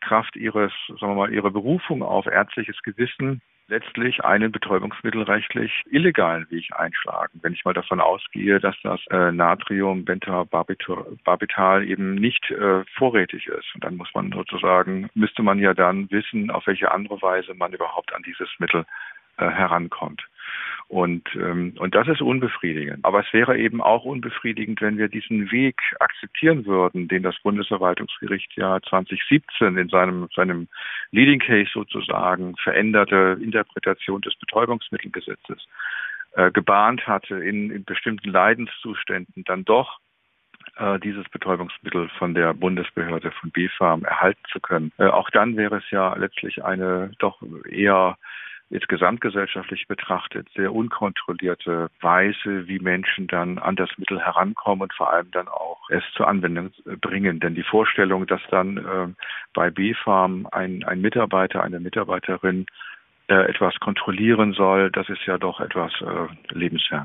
Kraft 0.00 0.36
ihres, 0.36 0.72
sagen 0.86 1.12
wir 1.12 1.14
mal, 1.14 1.32
ihrer 1.32 1.50
Berufung 1.50 2.02
auf 2.02 2.26
ärztliches 2.26 2.80
Gewissen 2.82 3.42
letztlich 3.68 4.24
einen 4.24 4.50
betäubungsmittelrechtlich 4.50 5.82
illegalen 5.90 6.50
Weg 6.50 6.70
einschlagen. 6.74 7.38
Wenn 7.42 7.52
ich 7.52 7.64
mal 7.64 7.74
davon 7.74 8.00
ausgehe, 8.00 8.60
dass 8.60 8.76
das 8.82 9.00
äh, 9.10 9.30
Natrium 9.30 10.04
Bentobarbital 10.04 11.84
eben 11.86 12.14
nicht 12.14 12.50
äh, 12.50 12.84
vorrätig 12.96 13.46
ist. 13.46 13.74
Und 13.74 13.84
dann 13.84 13.96
muss 13.96 14.08
man 14.14 14.32
sozusagen, 14.32 15.10
müsste 15.14 15.42
man 15.42 15.58
ja 15.58 15.74
dann 15.74 16.10
wissen, 16.10 16.50
auf 16.50 16.66
welche 16.66 16.90
andere 16.90 17.20
Weise 17.20 17.54
man 17.54 17.72
überhaupt 17.72 18.14
an 18.14 18.22
dieses 18.22 18.48
Mittel 18.58 18.86
herankommt. 19.44 20.22
Und, 20.88 21.28
ähm, 21.34 21.74
und 21.78 21.94
das 21.94 22.08
ist 22.08 22.22
unbefriedigend. 22.22 23.04
Aber 23.04 23.20
es 23.20 23.30
wäre 23.34 23.58
eben 23.58 23.82
auch 23.82 24.04
unbefriedigend, 24.04 24.80
wenn 24.80 24.96
wir 24.96 25.08
diesen 25.08 25.50
Weg 25.50 25.78
akzeptieren 26.00 26.64
würden, 26.64 27.08
den 27.08 27.22
das 27.22 27.38
Bundesverwaltungsgericht 27.42 28.56
ja 28.56 28.80
2017 28.80 29.76
in 29.76 29.88
seinem, 29.90 30.28
seinem 30.34 30.66
Leading 31.10 31.40
Case 31.40 31.70
sozusagen 31.74 32.56
veränderte 32.56 33.38
Interpretation 33.42 34.22
des 34.22 34.34
Betäubungsmittelgesetzes 34.36 35.66
äh, 36.32 36.50
gebahnt 36.52 37.06
hatte, 37.06 37.34
in, 37.34 37.70
in 37.70 37.84
bestimmten 37.84 38.30
Leidenszuständen 38.30 39.44
dann 39.44 39.66
doch 39.66 39.98
äh, 40.76 40.98
dieses 41.00 41.28
Betäubungsmittel 41.28 42.08
von 42.18 42.32
der 42.32 42.54
Bundesbehörde 42.54 43.30
von 43.32 43.50
BfArM 43.50 44.04
erhalten 44.04 44.42
zu 44.50 44.58
können. 44.58 44.92
Äh, 44.96 45.08
auch 45.08 45.28
dann 45.28 45.58
wäre 45.58 45.76
es 45.76 45.90
ja 45.90 46.14
letztlich 46.16 46.64
eine 46.64 47.10
doch 47.18 47.42
eher 47.68 48.16
jetzt 48.70 48.88
gesamtgesellschaftlich 48.88 49.86
betrachtet 49.86 50.48
sehr 50.54 50.74
unkontrollierte 50.74 51.88
Weise, 52.00 52.68
wie 52.68 52.78
Menschen 52.78 53.26
dann 53.26 53.58
an 53.58 53.76
das 53.76 53.90
Mittel 53.96 54.20
herankommen 54.20 54.82
und 54.82 54.94
vor 54.94 55.12
allem 55.12 55.30
dann 55.30 55.48
auch 55.48 55.88
es 55.90 56.04
zur 56.14 56.28
Anwendung 56.28 56.70
bringen. 57.00 57.40
Denn 57.40 57.54
die 57.54 57.62
Vorstellung, 57.62 58.26
dass 58.26 58.42
dann 58.50 58.76
äh, 58.76 59.08
bei 59.54 59.70
B-Farm 59.70 60.46
ein, 60.52 60.84
ein 60.84 61.00
Mitarbeiter, 61.00 61.62
eine 61.62 61.80
Mitarbeiterin 61.80 62.66
äh, 63.28 63.48
etwas 63.48 63.78
kontrollieren 63.80 64.52
soll, 64.52 64.90
das 64.90 65.08
ist 65.08 65.24
ja 65.26 65.38
doch 65.38 65.60
etwas 65.60 65.92
äh, 66.00 66.54
lebensfern. 66.54 67.04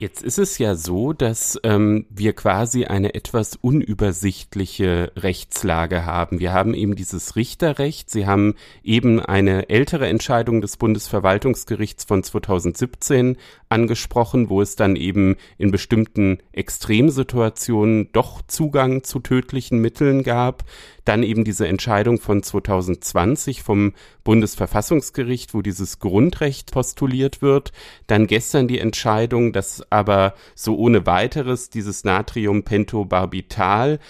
Jetzt 0.00 0.22
ist 0.22 0.38
es 0.38 0.58
ja 0.58 0.76
so, 0.76 1.12
dass 1.12 1.58
ähm, 1.64 2.06
wir 2.08 2.32
quasi 2.32 2.84
eine 2.84 3.16
etwas 3.16 3.56
unübersichtliche 3.56 5.10
Rechtslage 5.16 6.06
haben. 6.06 6.38
Wir 6.38 6.52
haben 6.52 6.72
eben 6.72 6.94
dieses 6.94 7.34
Richterrecht. 7.34 8.08
Sie 8.08 8.24
haben 8.24 8.54
eben 8.84 9.18
eine 9.18 9.68
ältere 9.70 10.06
Entscheidung 10.06 10.60
des 10.60 10.76
Bundesverwaltungsgerichts 10.76 12.04
von 12.04 12.22
2017 12.22 13.38
angesprochen, 13.70 14.48
wo 14.50 14.62
es 14.62 14.76
dann 14.76 14.94
eben 14.94 15.34
in 15.58 15.72
bestimmten 15.72 16.38
Extremsituationen 16.52 18.10
doch 18.12 18.42
Zugang 18.46 19.02
zu 19.02 19.18
tödlichen 19.18 19.80
Mitteln 19.80 20.22
gab. 20.22 20.62
Dann 21.08 21.22
eben 21.22 21.42
diese 21.42 21.66
Entscheidung 21.66 22.20
von 22.20 22.42
2020 22.42 23.62
vom 23.62 23.94
Bundesverfassungsgericht, 24.24 25.54
wo 25.54 25.62
dieses 25.62 26.00
Grundrecht 26.00 26.70
postuliert 26.70 27.40
wird. 27.40 27.72
Dann 28.06 28.26
gestern 28.26 28.68
die 28.68 28.78
Entscheidung, 28.78 29.54
dass 29.54 29.90
aber 29.90 30.34
so 30.54 30.76
ohne 30.76 31.06
weiteres 31.06 31.70
dieses 31.70 32.04
Natriumpentobarbital 32.04 34.00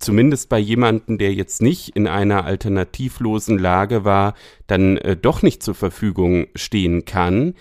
zumindest 0.00 0.48
bei 0.48 0.58
jemanden, 0.58 1.16
der 1.16 1.32
jetzt 1.32 1.62
nicht 1.62 1.90
in 1.90 2.08
einer 2.08 2.44
alternativlosen 2.44 3.56
Lage 3.56 4.04
war, 4.04 4.34
dann 4.66 4.96
äh, 4.96 5.16
doch 5.16 5.42
nicht 5.42 5.62
zur 5.62 5.76
Verfügung 5.76 6.48
stehen 6.56 7.04
kann. 7.04 7.54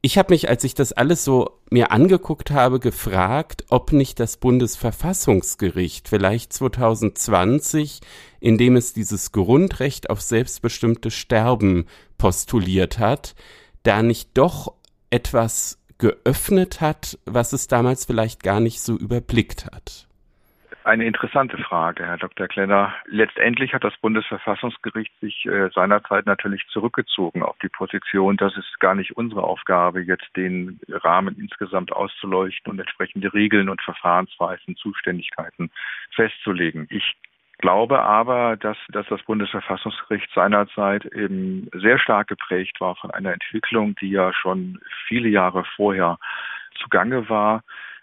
Ich 0.00 0.16
habe 0.16 0.32
mich, 0.32 0.48
als 0.48 0.62
ich 0.62 0.74
das 0.74 0.92
alles 0.92 1.24
so 1.24 1.58
mir 1.70 1.90
angeguckt 1.90 2.52
habe, 2.52 2.78
gefragt, 2.78 3.64
ob 3.68 3.92
nicht 3.92 4.20
das 4.20 4.36
Bundesverfassungsgericht 4.36 6.08
vielleicht 6.08 6.52
2020, 6.52 8.00
indem 8.38 8.76
es 8.76 8.92
dieses 8.92 9.32
Grundrecht 9.32 10.08
auf 10.08 10.20
selbstbestimmte 10.20 11.10
Sterben 11.10 11.86
postuliert 12.16 13.00
hat, 13.00 13.34
da 13.82 14.02
nicht 14.02 14.30
doch 14.34 14.74
etwas 15.10 15.78
geöffnet 15.98 16.80
hat, 16.80 17.18
was 17.24 17.52
es 17.52 17.66
damals 17.66 18.04
vielleicht 18.04 18.44
gar 18.44 18.60
nicht 18.60 18.80
so 18.80 18.96
überblickt 18.96 19.66
hat. 19.66 20.07
Eine 20.88 21.04
interessante 21.04 21.58
Frage, 21.58 22.06
Herr 22.06 22.16
Dr. 22.16 22.48
Klenner. 22.48 22.94
Letztendlich 23.04 23.74
hat 23.74 23.84
das 23.84 23.94
Bundesverfassungsgericht 23.98 25.12
sich 25.20 25.44
äh, 25.44 25.68
seinerzeit 25.74 26.24
natürlich 26.24 26.66
zurückgezogen 26.68 27.42
auf 27.42 27.58
die 27.62 27.68
Position, 27.68 28.38
dass 28.38 28.56
es 28.56 28.64
gar 28.78 28.94
nicht 28.94 29.14
unsere 29.14 29.42
Aufgabe, 29.42 30.00
jetzt 30.00 30.34
den 30.34 30.80
Rahmen 30.88 31.36
insgesamt 31.38 31.92
auszuleuchten 31.92 32.72
und 32.72 32.78
entsprechende 32.78 33.34
Regeln 33.34 33.68
und 33.68 33.82
Verfahrensweisen, 33.82 34.76
Zuständigkeiten 34.76 35.70
festzulegen. 36.14 36.86
Ich 36.88 37.18
glaube 37.58 38.00
aber, 38.00 38.56
dass, 38.56 38.78
dass 38.88 39.06
das 39.08 39.22
Bundesverfassungsgericht 39.24 40.30
seinerzeit 40.34 41.04
eben 41.04 41.68
sehr 41.74 41.98
stark 41.98 42.28
geprägt 42.28 42.80
war 42.80 42.96
von 42.96 43.10
einer 43.10 43.34
Entwicklung, 43.34 43.94
die 43.96 44.08
ja 44.08 44.32
schon 44.32 44.80
viele 45.06 45.28
Jahre 45.28 45.64
vorher 45.76 46.18
zugange 46.80 47.28
war 47.28 47.62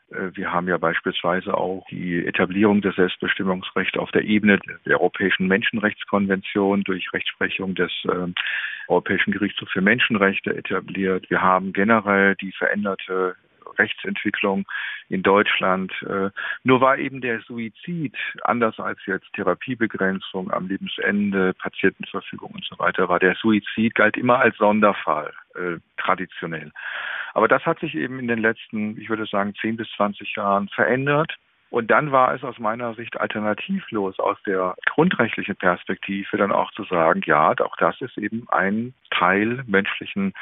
wir 0.09 0.51
haben 0.51 0.67
ja 0.67 0.77
beispielsweise 0.77 1.55
auch 1.55 1.85
die 1.89 2.25
Etablierung 2.25 2.81
des 2.81 2.95
Selbstbestimmungsrechts 2.95 3.97
auf 3.97 4.11
der 4.11 4.23
Ebene 4.23 4.59
der 4.85 4.99
Europäischen 4.99 5.47
Menschenrechtskonvention 5.47 6.83
durch 6.83 7.11
Rechtsprechung 7.11 7.73
des 7.75 7.91
äh, 8.05 8.27
Europäischen 8.87 9.31
Gerichtshofs 9.31 9.71
für 9.71 9.81
Menschenrechte 9.81 10.55
etabliert. 10.55 11.29
Wir 11.29 11.41
haben 11.41 11.73
generell 11.73 12.35
die 12.35 12.51
veränderte 12.51 13.35
Rechtsentwicklung 13.77 14.65
in 15.09 15.23
Deutschland. 15.23 15.91
Äh, 16.03 16.29
nur 16.63 16.81
war 16.81 16.97
eben 16.97 17.21
der 17.21 17.41
Suizid, 17.41 18.15
anders 18.43 18.79
als 18.79 18.99
jetzt 19.05 19.31
Therapiebegrenzung 19.33 20.51
am 20.51 20.67
Lebensende, 20.67 21.53
Patientenverfügung 21.53 22.51
und 22.51 22.65
so 22.65 22.77
weiter, 22.79 23.09
war 23.09 23.19
der 23.19 23.35
Suizid 23.35 23.95
galt 23.95 24.17
immer 24.17 24.39
als 24.39 24.57
Sonderfall, 24.57 25.33
äh, 25.55 25.77
traditionell. 25.97 26.71
Aber 27.33 27.47
das 27.47 27.65
hat 27.65 27.79
sich 27.79 27.95
eben 27.95 28.19
in 28.19 28.27
den 28.27 28.39
letzten, 28.39 28.99
ich 28.99 29.09
würde 29.09 29.25
sagen, 29.25 29.53
10 29.59 29.77
bis 29.77 29.89
20 29.97 30.35
Jahren 30.35 30.69
verändert. 30.69 31.35
Und 31.69 31.91
dann 31.91 32.13
war 32.13 32.33
es 32.33 32.43
aus 32.43 32.57
meiner 32.59 32.93
Sicht 32.93 33.19
alternativlos 33.19 34.17
aus 34.19 34.37
der 34.45 34.75
grundrechtlichen 34.85 35.57
Perspektive 35.57 36.37
dann 36.37 36.53
auch 36.53 36.71
zu 36.71 36.85
sagen, 36.85 37.21
ja, 37.25 37.53
auch 37.59 37.75
das 37.77 37.99
ist 37.99 38.17
eben 38.17 38.47
ein 38.49 38.93
Teil 39.11 39.63
menschlichen 39.67 40.33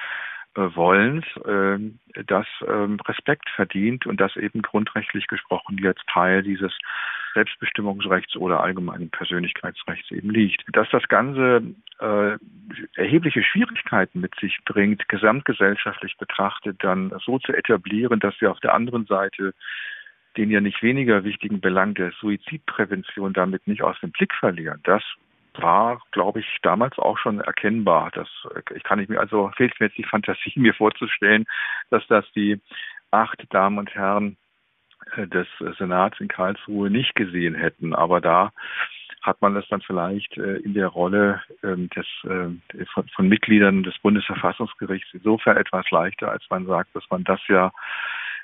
Wollens, 0.56 1.26
äh, 1.45 1.80
das 2.26 2.45
ähm, 2.68 2.99
Respekt 3.08 3.49
verdient 3.49 4.06
und 4.06 4.22
das 4.22 4.36
eben 4.36 4.62
grundrechtlich 4.62 5.28
gesprochen 5.28 5.78
jetzt 5.82 6.06
Teil 6.08 6.43
dieses 6.43 6.72
Selbstbestimmungsrechts 7.34 8.36
oder 8.36 8.62
allgemeinen 8.62 9.10
Persönlichkeitsrechts 9.10 10.12
eben 10.12 10.30
liegt. 10.30 10.64
Dass 10.72 10.88
das 10.91 11.08
Ganze 11.08 11.64
äh, 11.99 12.38
erhebliche 12.95 13.43
Schwierigkeiten 13.43 14.20
mit 14.20 14.36
sich 14.39 14.60
bringt, 14.66 15.10
gesamtgesellschaftlich 15.10 16.18
betrachtet, 16.18 16.84
dann 16.84 17.12
so 17.26 17.39
zu 17.39 17.54
etablieren, 17.54 18.20
dass 18.20 18.39
wir 18.39 18.51
auf 18.51 18.60
der 18.60 18.76
anderen 18.76 19.06
Seite 19.06 19.54
den 20.38 20.49
ja 20.49 20.62
nicht 20.62 20.82
weniger 20.82 21.24
wichtigen 21.24 21.62
Belang 21.62 21.93
der 21.93 22.12
Suizidprävention 22.20 23.34
damit 23.34 23.68
nicht 23.68 23.84
aus 23.84 23.99
dem 24.01 24.12
Blick 24.12 24.34
verlieren. 24.34 24.80
Das 24.84 25.04
war, 25.62 26.01
glaube 26.12 26.39
ich, 26.39 26.58
damals 26.62 26.97
auch 26.97 27.18
schon 27.18 27.39
erkennbar. 27.39 28.12
Das 28.14 28.28
äh, 28.56 28.62
ich 28.76 28.84
kann 28.84 28.99
ich 28.99 29.10
mir 29.10 29.20
also 29.20 29.51
fehlt 29.56 29.80
mir 29.80 29.88
jetzt 29.88 29.97
die 29.97 30.04
Fantasie, 30.04 30.54
mir 30.56 30.74
vorzustellen, 30.74 31.45
dass 31.89 32.06
das 32.08 32.26
die 32.34 32.62
acht 33.12 33.43
Damen 33.49 33.78
und 33.78 33.93
Herren 33.93 34.38
äh, 35.16 35.28
des 35.28 35.47
Senats 35.78 36.20
in 36.20 36.28
Karlsruhe 36.28 36.89
nicht 36.89 37.16
gesehen 37.16 37.56
hätten. 37.56 37.93
Aber 37.93 38.22
da 38.22 38.51
hat 39.22 39.41
man 39.41 39.56
das 39.56 39.68
dann 39.70 39.82
vielleicht 39.82 40.38
äh, 40.38 40.58
in 40.58 40.74
der 40.74 40.88
Rolle 40.88 41.41
ähm, 41.64 41.89
des, 41.91 42.08
von, 42.93 43.08
von 43.08 43.30
Mitgliedern 43.30 43.84
des 43.84 43.97
Bundesverfassungsgerichts 43.99 45.14
insofern 45.14 45.58
etwas 45.58 45.89
leichter, 45.91 46.30
als 46.30 46.43
man 46.49 46.66
sagt, 46.66 46.95
dass 46.95 47.10
man 47.10 47.24
das 47.24 47.39
ja 47.47 47.72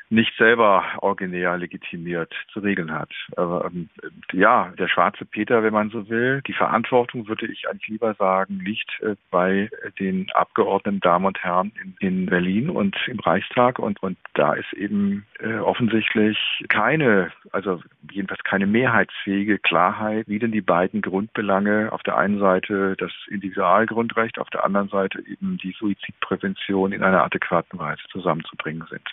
nicht 0.10 0.36
selber 0.38 0.84
originär 1.02 1.58
legitimiert 1.58 2.34
zu 2.52 2.60
regeln 2.60 2.92
hat. 2.92 3.12
Ähm, 3.38 3.90
ja, 4.34 4.74
der 4.78 4.88
schwarze 4.88 5.26
Peter, 5.26 5.62
wenn 5.64 5.74
man 5.74 5.92
so 5.92 6.10
will, 6.10 6.42
die 6.48 6.54
Verantwortung, 6.54 7.28
würde 7.28 7.46
ich 7.46 7.70
eigentlich 7.70 7.88
lieber 7.90 8.16
sagen, 8.16 8.60
liegt 8.60 8.90
äh, 9.02 9.16
bei 9.30 9.70
den 10.00 10.28
Abgeordneten 10.34 11.00
Damen 11.00 11.26
und 11.26 11.44
Herren 11.44 11.72
in, 11.82 11.96
in, 12.00 12.26
Berlin 12.26 12.70
und 12.70 12.96
im 13.08 13.20
Reichstag. 13.20 13.78
Und, 13.78 14.02
und 14.02 14.18
da 14.34 14.54
ist 14.54 14.74
eben 14.74 15.26
äh, 15.40 15.58
offensichtlich 15.58 16.38
keine, 16.70 17.32
also 17.52 17.82
jedenfalls 18.12 18.44
keine 18.44 18.66
mehrheitsfähige 18.66 19.60
Klarheit, 19.60 20.28
wie 20.28 20.40
denn 20.40 20.52
die 20.52 20.62
beiden 20.62 21.02
Grundbelange 21.02 21.92
auf 21.92 22.02
der 22.02 22.18
einen 22.18 22.40
Seite 22.40 22.96
das 22.98 23.12
Individualgrundrecht, 23.28 24.40
auf 24.40 24.50
der 24.50 24.64
anderen 24.64 24.90
Seite 24.90 25.20
eben 25.20 25.58
die 25.58 25.76
Suizidprävention 25.78 26.94
in 26.94 27.04
einer 27.04 27.24
adäquaten 27.24 27.78
Weise 27.78 28.02
zusammenzubringen 28.12 28.88
sind. 28.90 29.08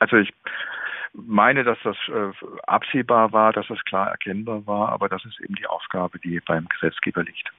Also 0.00 0.16
ich 0.16 0.32
meine, 1.12 1.64
dass 1.64 1.78
das 1.84 1.96
äh, 2.08 2.32
absehbar 2.66 3.32
war, 3.32 3.52
dass 3.52 3.68
das 3.68 3.82
klar 3.84 4.10
erkennbar 4.10 4.66
war, 4.66 4.90
aber 4.90 5.08
das 5.08 5.24
ist 5.24 5.40
eben 5.40 5.54
die 5.54 5.66
Aufgabe, 5.66 6.18
die 6.18 6.40
beim 6.40 6.66
Gesetzgeber 6.68 7.22
liegt. 7.22 7.50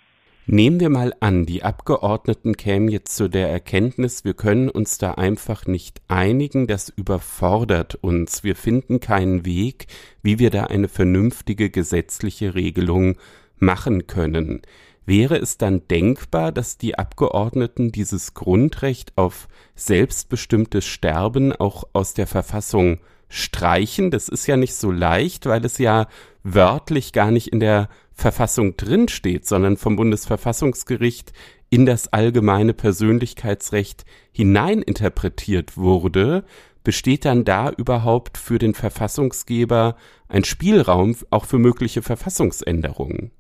Nehmen 0.48 0.80
wir 0.80 0.90
mal 0.90 1.14
an, 1.20 1.46
die 1.46 1.64
Abgeordneten 1.64 2.58
kämen 2.58 2.88
jetzt 2.88 3.16
zu 3.16 3.30
der 3.30 3.50
Erkenntnis, 3.50 4.26
wir 4.26 4.34
können 4.34 4.70
uns 4.70 4.98
da 4.98 5.14
einfach 5.14 5.68
nicht 5.68 6.02
einigen, 6.08 6.66
das 6.66 6.90
überfordert 6.90 7.96
uns, 7.96 8.44
wir 8.44 8.56
finden 8.56 9.00
keinen 9.00 9.46
Weg, 9.46 9.86
wie 10.24 10.40
wir 10.40 10.50
da 10.50 10.64
eine 10.64 10.88
vernünftige 10.88 11.70
gesetzliche 11.70 12.56
Regelung 12.56 13.18
machen 13.60 14.08
können. 14.08 14.64
Wäre 15.12 15.36
es 15.36 15.58
dann 15.58 15.86
denkbar, 15.90 16.54
dass 16.54 16.78
die 16.78 16.98
Abgeordneten 16.98 17.92
dieses 17.92 18.34
Grundrecht 18.34 19.12
auf 19.18 19.50
selbstbestimmtes 19.76 20.86
Sterben 20.86 21.52
auch 21.52 21.84
aus 21.92 22.14
der 22.14 22.28
Verfassung 22.28 23.02
streichen? 23.28 24.10
Das 24.10 24.30
ist 24.30 24.48
ja 24.48 24.56
nicht 24.56 24.74
so 24.74 24.90
leicht, 24.90 25.48
weil 25.48 25.66
es 25.66 25.80
ja 25.80 26.08
wörtlich 26.44 27.12
gar 27.12 27.30
nicht 27.30 27.50
in 27.50 27.60
der 27.60 27.90
Verfassung 28.14 28.78
drinsteht, 28.78 29.46
sondern 29.46 29.76
vom 29.76 29.98
Bundesverfassungsgericht 29.98 31.34
in 31.70 31.86
das 31.86 32.14
allgemeine 32.14 32.74
Persönlichkeitsrecht 32.74 34.06
hineininterpretiert 34.32 35.76
wurde, 35.76 36.46
besteht 36.86 37.26
dann 37.26 37.44
da 37.44 37.70
überhaupt 37.70 38.38
für 38.38 38.60
den 38.60 38.74
Verfassungsgeber 38.74 39.98
ein 40.30 40.46
Spielraum 40.46 41.18
auch 41.32 41.44
für 41.44 41.60
mögliche 41.60 42.02
Verfassungsänderungen? 42.02 43.32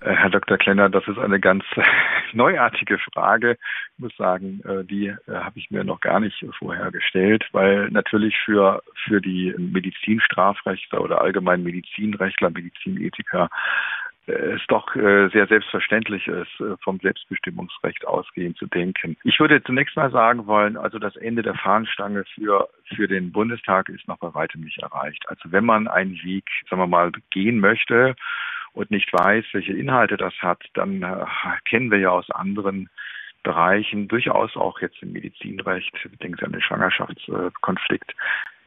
Äh, 0.00 0.14
Herr 0.14 0.30
Dr. 0.30 0.58
Klenner, 0.58 0.88
das 0.88 1.06
ist 1.08 1.18
eine 1.18 1.40
ganz 1.40 1.64
neuartige 2.32 2.98
Frage. 2.98 3.58
Ich 3.94 3.98
muss 3.98 4.16
sagen, 4.16 4.60
äh, 4.64 4.84
die 4.84 5.08
äh, 5.08 5.16
habe 5.26 5.58
ich 5.58 5.70
mir 5.70 5.84
noch 5.84 6.00
gar 6.00 6.20
nicht 6.20 6.44
vorher 6.58 6.90
gestellt, 6.90 7.46
weil 7.52 7.88
natürlich 7.90 8.36
für, 8.44 8.82
für 9.04 9.20
die 9.20 9.54
Medizinstrafrechtler 9.58 11.00
oder 11.00 11.20
allgemein 11.20 11.62
Medizinrechtler, 11.62 12.50
Medizinethiker 12.50 13.48
es 14.30 14.60
doch 14.68 14.92
sehr 14.92 15.46
selbstverständlich 15.46 16.26
ist, 16.26 16.50
vom 16.84 17.00
Selbstbestimmungsrecht 17.00 18.06
ausgehend 18.06 18.58
zu 18.58 18.66
denken. 18.66 19.16
Ich 19.24 19.40
würde 19.40 19.62
zunächst 19.62 19.96
mal 19.96 20.10
sagen 20.10 20.46
wollen, 20.46 20.76
also 20.76 20.98
das 20.98 21.16
Ende 21.16 21.40
der 21.40 21.54
Fahnenstange 21.54 22.24
für, 22.34 22.68
für 22.94 23.08
den 23.08 23.32
Bundestag 23.32 23.88
ist 23.88 24.06
noch 24.06 24.18
bei 24.18 24.34
weitem 24.34 24.60
nicht 24.60 24.82
erreicht. 24.82 25.26
Also 25.28 25.50
wenn 25.50 25.64
man 25.64 25.88
einen 25.88 26.22
Weg, 26.22 26.44
sagen 26.68 26.82
wir 26.82 26.86
mal, 26.86 27.10
gehen 27.30 27.58
möchte 27.58 28.16
und 28.78 28.92
nicht 28.92 29.12
weiß, 29.12 29.44
welche 29.52 29.72
Inhalte 29.72 30.16
das 30.16 30.34
hat, 30.34 30.62
dann 30.74 31.02
äh, 31.02 31.26
kennen 31.64 31.90
wir 31.90 31.98
ja 31.98 32.10
aus 32.10 32.30
anderen 32.30 32.88
Bereichen, 33.42 34.06
durchaus 34.06 34.56
auch 34.56 34.80
jetzt 34.80 35.02
im 35.02 35.12
Medizinrecht, 35.12 35.92
denken 36.22 36.36
Sie 36.38 36.44
an 36.44 36.52
den 36.52 36.62
Schwangerschaftskonflikt, 36.62 38.14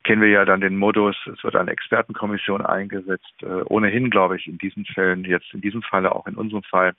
kennen 0.04 0.22
wir 0.22 0.30
ja 0.30 0.44
dann 0.44 0.60
den 0.60 0.76
Modus, 0.78 1.16
es 1.34 1.42
wird 1.46 1.56
eine 1.56 1.72
Expertenkommission 1.72 2.66
eingesetzt. 2.66 3.34
Äh, 3.42 3.64
ohnehin 3.66 4.10
glaube 4.10 4.36
ich 4.36 4.48
in 4.48 4.58
diesen 4.58 4.86
Fällen, 4.86 5.24
jetzt 5.24 5.54
in 5.54 5.62
diesem 5.62 5.82
Falle 5.82 6.14
auch 6.14 6.28
in 6.28 6.36
unserem 6.36 6.64
Fall, 6.64 6.94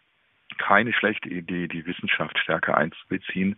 keine 0.57 0.95
schlechte 0.95 1.29
Idee, 1.29 1.69
die 1.69 1.85
Wissenschaft 1.85 2.39
stärker 2.39 2.79
einzubeziehen, 2.79 3.57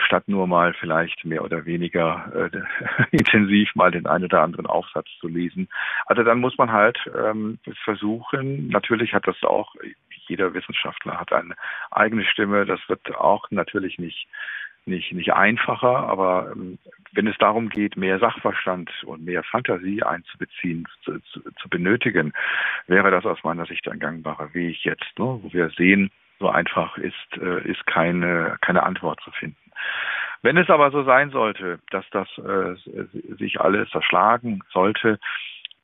statt 0.00 0.24
nur 0.26 0.46
mal 0.46 0.74
vielleicht 0.74 1.24
mehr 1.24 1.44
oder 1.44 1.64
weniger 1.64 2.50
äh, 2.52 3.06
intensiv 3.10 3.74
mal 3.74 3.90
den 3.90 4.06
einen 4.06 4.24
oder 4.24 4.42
anderen 4.42 4.66
Aufsatz 4.66 5.08
zu 5.20 5.28
lesen. 5.28 5.68
Also 6.06 6.22
dann 6.22 6.40
muss 6.40 6.58
man 6.58 6.72
halt 6.72 6.98
ähm, 7.16 7.58
versuchen, 7.84 8.68
natürlich 8.68 9.14
hat 9.14 9.26
das 9.26 9.42
auch, 9.42 9.74
jeder 10.26 10.52
Wissenschaftler 10.54 11.18
hat 11.18 11.32
eine 11.32 11.54
eigene 11.90 12.24
Stimme, 12.24 12.66
das 12.66 12.80
wird 12.88 13.14
auch 13.16 13.50
natürlich 13.50 13.98
nicht 13.98 14.28
nicht, 14.88 15.12
nicht 15.12 15.32
einfacher, 15.32 16.08
aber 16.08 16.50
ähm, 16.52 16.78
wenn 17.12 17.26
es 17.26 17.36
darum 17.38 17.68
geht, 17.68 17.96
mehr 17.96 18.18
Sachverstand 18.18 18.90
und 19.04 19.24
mehr 19.24 19.42
Fantasie 19.42 20.02
einzubeziehen, 20.02 20.88
zu, 21.04 21.18
zu, 21.20 21.40
zu 21.60 21.68
benötigen, 21.68 22.32
wäre 22.86 23.10
das 23.10 23.26
aus 23.26 23.44
meiner 23.44 23.66
Sicht 23.66 23.86
ein 23.88 23.98
gangbarer 23.98 24.52
Weg 24.54 24.84
jetzt, 24.84 25.18
ne, 25.18 25.38
wo 25.42 25.52
wir 25.52 25.70
sehen, 25.70 26.10
so 26.38 26.48
einfach 26.48 26.96
ist, 26.98 27.36
äh, 27.40 27.68
ist 27.68 27.86
keine, 27.86 28.56
keine 28.60 28.82
Antwort 28.82 29.20
zu 29.22 29.30
finden. 29.32 29.56
Wenn 30.42 30.56
es 30.56 30.70
aber 30.70 30.90
so 30.90 31.02
sein 31.02 31.30
sollte, 31.30 31.80
dass 31.90 32.04
das 32.10 32.28
äh, 32.38 32.74
sich 33.38 33.60
alles 33.60 33.90
zerschlagen 33.90 34.60
sollte, 34.72 35.18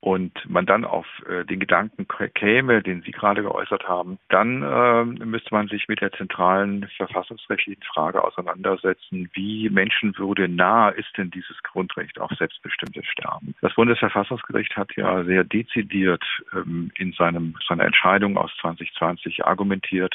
und 0.05 0.39
man 0.51 0.67
dann 0.67 0.85
auf 0.85 1.07
äh, 1.27 1.47
den 1.47 1.61
Gedanken 1.61 2.07
käme, 2.35 2.83
den 2.83 3.01
Sie 3.01 3.11
gerade 3.11 3.41
geäußert 3.41 3.89
haben, 3.89 4.19
dann 4.29 4.63
äh, 4.63 5.03
müsste 5.25 5.55
man 5.55 5.69
sich 5.69 5.89
mit 5.89 6.03
der 6.03 6.13
zentralen 6.13 6.87
verfassungsrechtlichen 6.99 7.83
Frage 7.85 8.23
auseinandersetzen, 8.23 9.31
wie 9.33 9.71
Menschenwürde 9.71 10.47
nah 10.47 10.91
ist 10.91 11.09
denn 11.17 11.31
dieses 11.31 11.57
Grundrecht 11.63 12.21
auf 12.21 12.31
selbstbestimmtes 12.33 13.07
Sterben. 13.07 13.55
Das 13.63 13.73
Bundesverfassungsgericht 13.77 14.77
hat 14.77 14.95
ja 14.95 15.25
sehr 15.25 15.43
dezidiert 15.43 16.23
ähm, 16.53 16.91
in 16.97 17.15
seinem, 17.15 17.57
seiner 17.67 17.85
Entscheidung 17.85 18.37
aus 18.37 18.51
2020 18.61 19.47
argumentiert, 19.47 20.15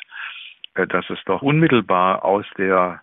äh, 0.76 0.86
dass 0.86 1.10
es 1.10 1.18
doch 1.26 1.42
unmittelbar 1.42 2.24
aus 2.24 2.46
der 2.60 3.02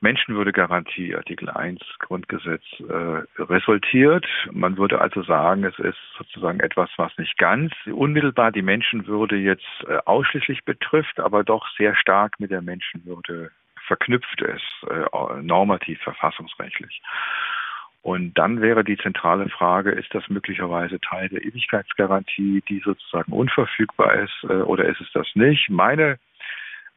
Menschenwürdegarantie, 0.00 1.14
Artikel 1.14 1.50
1 1.50 1.80
Grundgesetz, 1.98 2.62
äh, 2.80 3.42
resultiert. 3.42 4.26
Man 4.50 4.78
würde 4.78 5.00
also 5.00 5.22
sagen, 5.22 5.64
es 5.64 5.78
ist 5.78 5.98
sozusagen 6.16 6.60
etwas, 6.60 6.88
was 6.96 7.16
nicht 7.18 7.36
ganz 7.36 7.72
unmittelbar 7.86 8.50
die 8.50 8.62
Menschenwürde 8.62 9.36
jetzt 9.36 9.66
äh, 9.86 9.98
ausschließlich 10.06 10.64
betrifft, 10.64 11.20
aber 11.20 11.44
doch 11.44 11.66
sehr 11.76 11.94
stark 11.96 12.40
mit 12.40 12.50
der 12.50 12.62
Menschenwürde 12.62 13.50
verknüpft 13.86 14.40
ist, 14.40 14.86
äh, 14.88 15.42
normativ, 15.42 16.00
verfassungsrechtlich. 16.00 17.02
Und 18.02 18.38
dann 18.38 18.62
wäre 18.62 18.82
die 18.82 18.96
zentrale 18.96 19.48
Frage, 19.50 19.90
ist 19.90 20.14
das 20.14 20.26
möglicherweise 20.28 20.98
Teil 21.00 21.28
der 21.28 21.44
Ewigkeitsgarantie, 21.44 22.62
die 22.66 22.80
sozusagen 22.80 23.32
unverfügbar 23.32 24.14
ist, 24.14 24.44
äh, 24.44 24.62
oder 24.62 24.86
ist 24.86 25.00
es 25.00 25.12
das 25.12 25.26
nicht? 25.34 25.68
Meine 25.68 26.18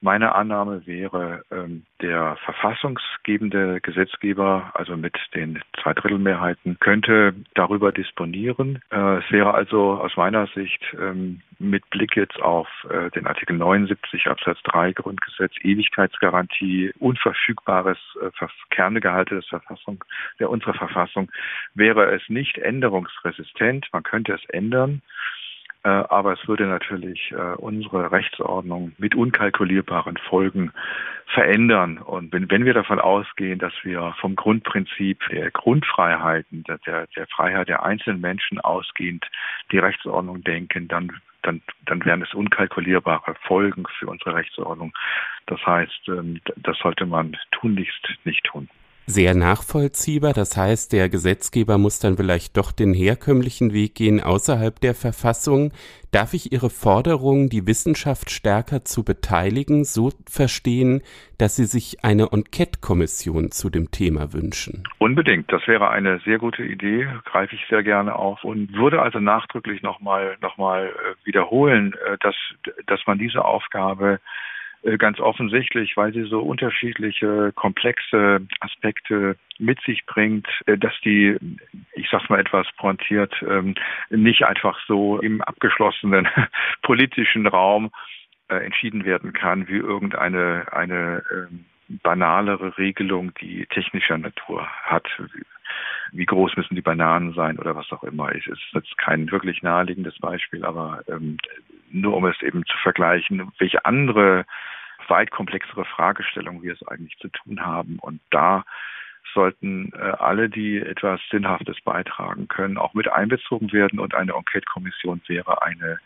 meine 0.04 0.36
Annahme 0.36 0.86
wäre, 0.86 1.44
ähm, 1.50 1.84
der 2.02 2.36
verfassungsgebende 2.44 3.80
Gesetzgeber, 3.80 4.72
also 4.74 4.98
mit 4.98 5.16
den 5.34 5.62
Zweidrittelmehrheiten, 5.82 6.78
könnte 6.82 7.34
darüber 7.54 7.94
disponieren. 7.94 8.82
Äh, 8.92 9.20
es 9.20 9.32
wäre 9.32 9.54
also 9.54 9.94
aus 9.94 10.18
meiner 10.18 10.48
Sicht 10.48 10.84
ähm, 11.00 11.42
mit 11.58 11.90
Blick 11.90 12.18
jetzt 12.18 12.40
auf 12.42 12.68
äh, 12.90 13.12
den 13.12 13.26
Artikel 13.26 13.56
79 13.56 14.28
Absatz 14.28 14.60
3 14.64 14.92
Grundgesetz, 14.92 15.54
Ewigkeitsgarantie, 15.62 16.92
unverfügbares 17.00 17.98
äh, 18.22 18.48
Kernegehalte 18.72 19.36
des 19.36 19.46
Verfassung, 19.46 20.04
der 20.38 20.50
unserer 20.50 20.74
Verfassung, 20.74 21.32
wäre 21.76 22.14
es 22.14 22.22
nicht 22.28 22.58
änderungsresistent. 22.58 23.88
Man 23.94 24.04
könnte 24.04 24.34
es 24.34 24.44
ändern. 24.50 25.02
Äh, 25.84 25.90
aber 25.90 26.34
es 26.34 26.48
würde 26.48 26.66
natürlich 26.66 27.32
äh, 27.32 27.56
unsere 27.58 28.12
Rechtsordnung 28.12 28.94
mit 28.98 29.16
unkalkulierbaren 29.16 30.18
Folgen 30.18 30.72
verändern. 31.28 31.98
Und 31.98 32.32
wenn, 32.32 32.50
wenn 32.50 32.66
wir 32.66 32.74
davon 32.74 33.00
ausgehen, 33.00 33.60
dass 33.60 33.74
wir 33.84 34.16
vom 34.20 34.36
Grundprinzip 34.36 35.20
der 35.30 35.52
Grundfreiheiten, 35.52 36.64
der, 36.64 37.08
der 37.08 37.28
Freiheit 37.28 37.68
der 37.68 37.84
einzelnen 37.84 38.22
Menschen 38.22 38.60
ausgehend 38.62 39.26
die 39.72 39.80
Rechtsordnung 39.80 40.44
denken, 40.44 40.88
dann 40.88 41.12
dann, 41.44 41.62
dann 41.86 42.06
wären 42.06 42.22
es 42.22 42.34
unkalkulierbare 42.34 43.36
Folgen 43.46 43.84
für 44.00 44.08
unsere 44.08 44.34
Rechtsordnung. 44.34 44.94
Das 45.46 45.60
heißt, 45.66 46.08
ähm, 46.08 46.40
das 46.56 46.78
sollte 46.78 47.06
man 47.06 47.36
tunlichst 47.52 48.08
nicht 48.24 48.46
tun 48.46 48.70
sehr 49.06 49.36
nachvollziehbar. 49.36 50.34
Das 50.34 50.56
heißt, 50.58 50.94
der 50.94 51.10
Gesetzgeber 51.10 51.78
muss 51.78 52.00
dann 52.00 52.18
vielleicht 52.18 52.58
doch 52.58 52.72
den 52.72 52.94
herkömmlichen 52.94 53.74
Weg 53.74 53.96
gehen 53.96 54.22
außerhalb 54.22 54.80
der 54.80 54.94
Verfassung. 54.94 55.72
Darf 56.12 56.34
ich 56.34 56.52
Ihre 56.52 56.70
Forderung, 56.70 57.50
die 57.50 57.66
Wissenschaft 57.66 58.30
stärker 58.30 58.86
zu 58.86 59.04
beteiligen, 59.04 59.84
so 59.84 60.12
verstehen, 60.30 61.02
dass 61.40 61.56
Sie 61.56 61.66
sich 61.66 62.04
eine 62.04 62.30
Enquete-Kommission 62.32 63.52
zu 63.52 63.70
dem 63.70 63.90
Thema 63.90 64.32
wünschen? 64.32 64.84
Unbedingt. 65.00 65.52
Das 65.52 65.68
wäre 65.68 65.90
eine 65.90 66.20
sehr 66.20 66.38
gute 66.38 66.64
Idee, 66.64 67.08
greife 67.26 67.56
ich 67.56 67.66
sehr 67.68 67.82
gerne 67.82 68.16
auf 68.16 68.44
und 68.44 68.74
würde 68.74 69.02
also 69.02 69.20
nachdrücklich 69.20 69.82
nochmal 69.82 70.38
noch 70.42 70.58
mal 70.58 70.86
äh, 70.86 71.26
wiederholen, 71.26 71.94
äh, 72.06 72.18
dass, 72.20 72.36
dass 72.86 73.00
man 73.08 73.18
diese 73.18 73.44
Aufgabe 73.44 74.20
ganz 74.98 75.20
offensichtlich, 75.20 75.96
weil 75.96 76.14
sie 76.14 76.24
so 76.24 76.42
unterschiedliche 76.42 77.52
komplexe 77.56 78.46
Aspekte 78.60 79.38
mit 79.60 79.82
sich 79.82 80.06
bringt, 80.06 80.48
äh, 80.66 80.78
dass 80.78 80.94
die, 81.04 81.38
ich 81.94 82.10
sag's 82.10 82.30
mal 82.30 82.40
etwas 82.40 82.68
pointiert, 82.78 83.34
ähm, 83.48 83.76
nicht 84.10 84.44
einfach 84.44 84.80
so 84.88 85.20
im 85.20 85.42
abgeschlossenen 85.42 86.28
politischen 86.82 87.48
Raum 87.48 87.92
äh, 88.50 88.56
entschieden 88.56 89.06
werden 89.06 89.34
kann, 89.34 89.68
wie 89.68 89.78
irgendeine 89.78 90.66
eine 90.72 91.24
ähm, 91.32 91.66
banalere 92.02 92.78
Regelung, 92.78 93.34
die 93.36 93.66
technischer 93.68 94.18
Natur 94.18 94.68
hat. 94.84 95.08
Wie 96.12 96.26
groß 96.26 96.56
müssen 96.58 96.76
die 96.76 96.82
Bananen 96.82 97.34
sein 97.34 97.60
oder 97.60 97.76
was 97.76 97.92
auch 97.92 98.04
immer. 98.04 98.34
Es 98.34 98.48
ist 98.48 98.62
jetzt 98.74 98.98
kein 98.98 99.32
wirklich 99.32 99.62
naheliegendes 99.62 100.18
Beispiel, 100.20 100.64
aber 100.64 101.04
ähm, 101.08 101.38
nur 101.94 102.16
um 102.16 102.26
es 102.26 102.42
eben 102.42 102.66
zu 102.66 102.78
vergleichen, 102.80 103.52
welche 103.60 103.86
andere 103.86 104.46
weit 105.08 105.32
komplexere 105.32 105.86
Fragestellungen 105.86 106.64
wir 106.64 106.74
es 106.74 106.88
eigentlich 106.88 107.18
zu 107.20 107.30
tun 107.30 107.66
haben. 107.66 108.00
Und 108.00 108.22
da 108.32 108.64
sollten 109.34 109.92
äh, 109.94 109.98
alle, 109.98 110.50
die 110.50 110.78
etwas 110.80 111.20
Sinnhaftes 111.30 111.82
beitragen 111.82 112.48
können, 112.48 112.78
auch 112.78 112.94
mit 112.94 113.08
einbezogen 113.08 113.72
werden. 113.72 114.00
Und 114.00 114.14
eine 114.14 114.34
Enquete-Kommission 114.34 115.22
wäre 115.28 115.62
eine, 115.62 116.00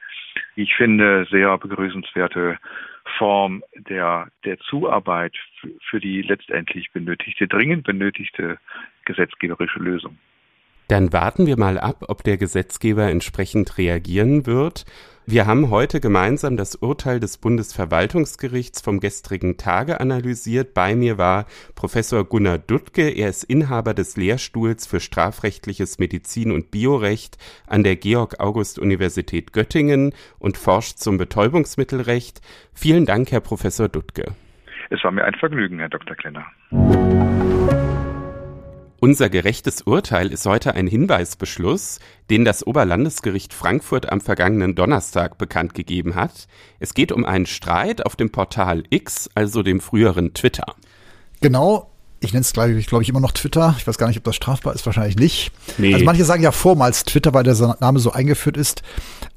ich 0.55 0.73
finde, 0.75 1.25
sehr 1.29 1.57
begrüßenswerte 1.57 2.57
Form 3.17 3.63
der, 3.75 4.27
der 4.43 4.57
Zuarbeit 4.59 5.35
für 5.89 5.99
die 5.99 6.21
letztendlich 6.21 6.91
benötigte, 6.91 7.47
dringend 7.47 7.83
benötigte 7.85 8.57
gesetzgeberische 9.05 9.79
Lösung. 9.79 10.17
Dann 10.87 11.11
warten 11.11 11.47
wir 11.47 11.57
mal 11.57 11.77
ab, 11.77 12.05
ob 12.07 12.23
der 12.23 12.37
Gesetzgeber 12.37 13.09
entsprechend 13.09 13.77
reagieren 13.77 14.45
wird. 14.45 14.85
Wir 15.29 15.45
haben 15.45 15.69
heute 15.69 15.99
gemeinsam 15.99 16.55
das 16.55 16.75
Urteil 16.75 17.19
des 17.19 17.37
Bundesverwaltungsgerichts 17.37 18.79
vom 18.79 19.01
gestrigen 19.01 19.57
Tage 19.57 19.99
analysiert. 19.99 20.73
Bei 20.73 20.95
mir 20.95 21.17
war 21.17 21.47
Professor 21.75 22.23
Gunnar 22.23 22.59
Duttke. 22.59 23.09
Er 23.09 23.27
ist 23.27 23.43
Inhaber 23.43 23.93
des 23.93 24.15
Lehrstuhls 24.15 24.87
für 24.87 25.01
strafrechtliches 25.01 25.99
Medizin 25.99 26.53
und 26.53 26.71
Biorecht 26.71 27.37
an 27.67 27.83
der 27.83 27.97
Georg-August-Universität 27.97 29.51
Göttingen 29.51 30.13
und 30.39 30.57
forscht 30.57 30.99
zum 30.99 31.17
Betäubungsmittelrecht. 31.17 32.39
Vielen 32.73 33.05
Dank, 33.05 33.33
Herr 33.33 33.41
Professor 33.41 33.89
Duttke. 33.89 34.31
Es 34.89 35.03
war 35.03 35.11
mir 35.11 35.25
ein 35.25 35.35
Vergnügen, 35.35 35.79
Herr 35.79 35.89
Dr. 35.89 36.15
Klenner. 36.15 36.45
Unser 38.99 39.29
gerechtes 39.29 39.83
Urteil 39.83 40.31
ist 40.31 40.47
heute 40.47 40.73
ein 40.73 40.87
Hinweisbeschluss, 40.87 41.99
den 42.31 42.45
das 42.45 42.65
Oberlandesgericht 42.65 43.53
Frankfurt 43.53 44.11
am 44.11 44.21
vergangenen 44.21 44.73
Donnerstag 44.73 45.37
bekannt 45.37 45.75
gegeben 45.75 46.15
hat. 46.15 46.47
Es 46.79 46.95
geht 46.95 47.11
um 47.11 47.23
einen 47.23 47.45
Streit 47.45 48.03
auf 48.03 48.15
dem 48.15 48.31
Portal 48.31 48.83
X, 48.89 49.29
also 49.35 49.61
dem 49.61 49.81
früheren 49.81 50.33
Twitter. 50.33 50.73
Genau, 51.41 51.91
ich 52.21 52.33
nenne 52.33 52.41
es, 52.41 52.53
glaube 52.53 52.71
ich, 52.71 52.87
glaub 52.87 53.03
ich, 53.03 53.09
immer 53.09 53.19
noch 53.19 53.33
Twitter. 53.33 53.75
Ich 53.77 53.85
weiß 53.85 53.99
gar 53.99 54.07
nicht, 54.07 54.17
ob 54.17 54.23
das 54.23 54.35
strafbar 54.35 54.73
ist, 54.73 54.83
wahrscheinlich 54.87 55.17
nicht. 55.17 55.51
Nee. 55.77 55.93
Also 55.93 56.03
manche 56.03 56.25
sagen 56.25 56.41
ja 56.41 56.51
vormals 56.51 57.03
Twitter, 57.03 57.35
weil 57.35 57.43
der 57.43 57.77
Name 57.79 57.99
so 57.99 58.11
eingeführt 58.11 58.57
ist. 58.57 58.81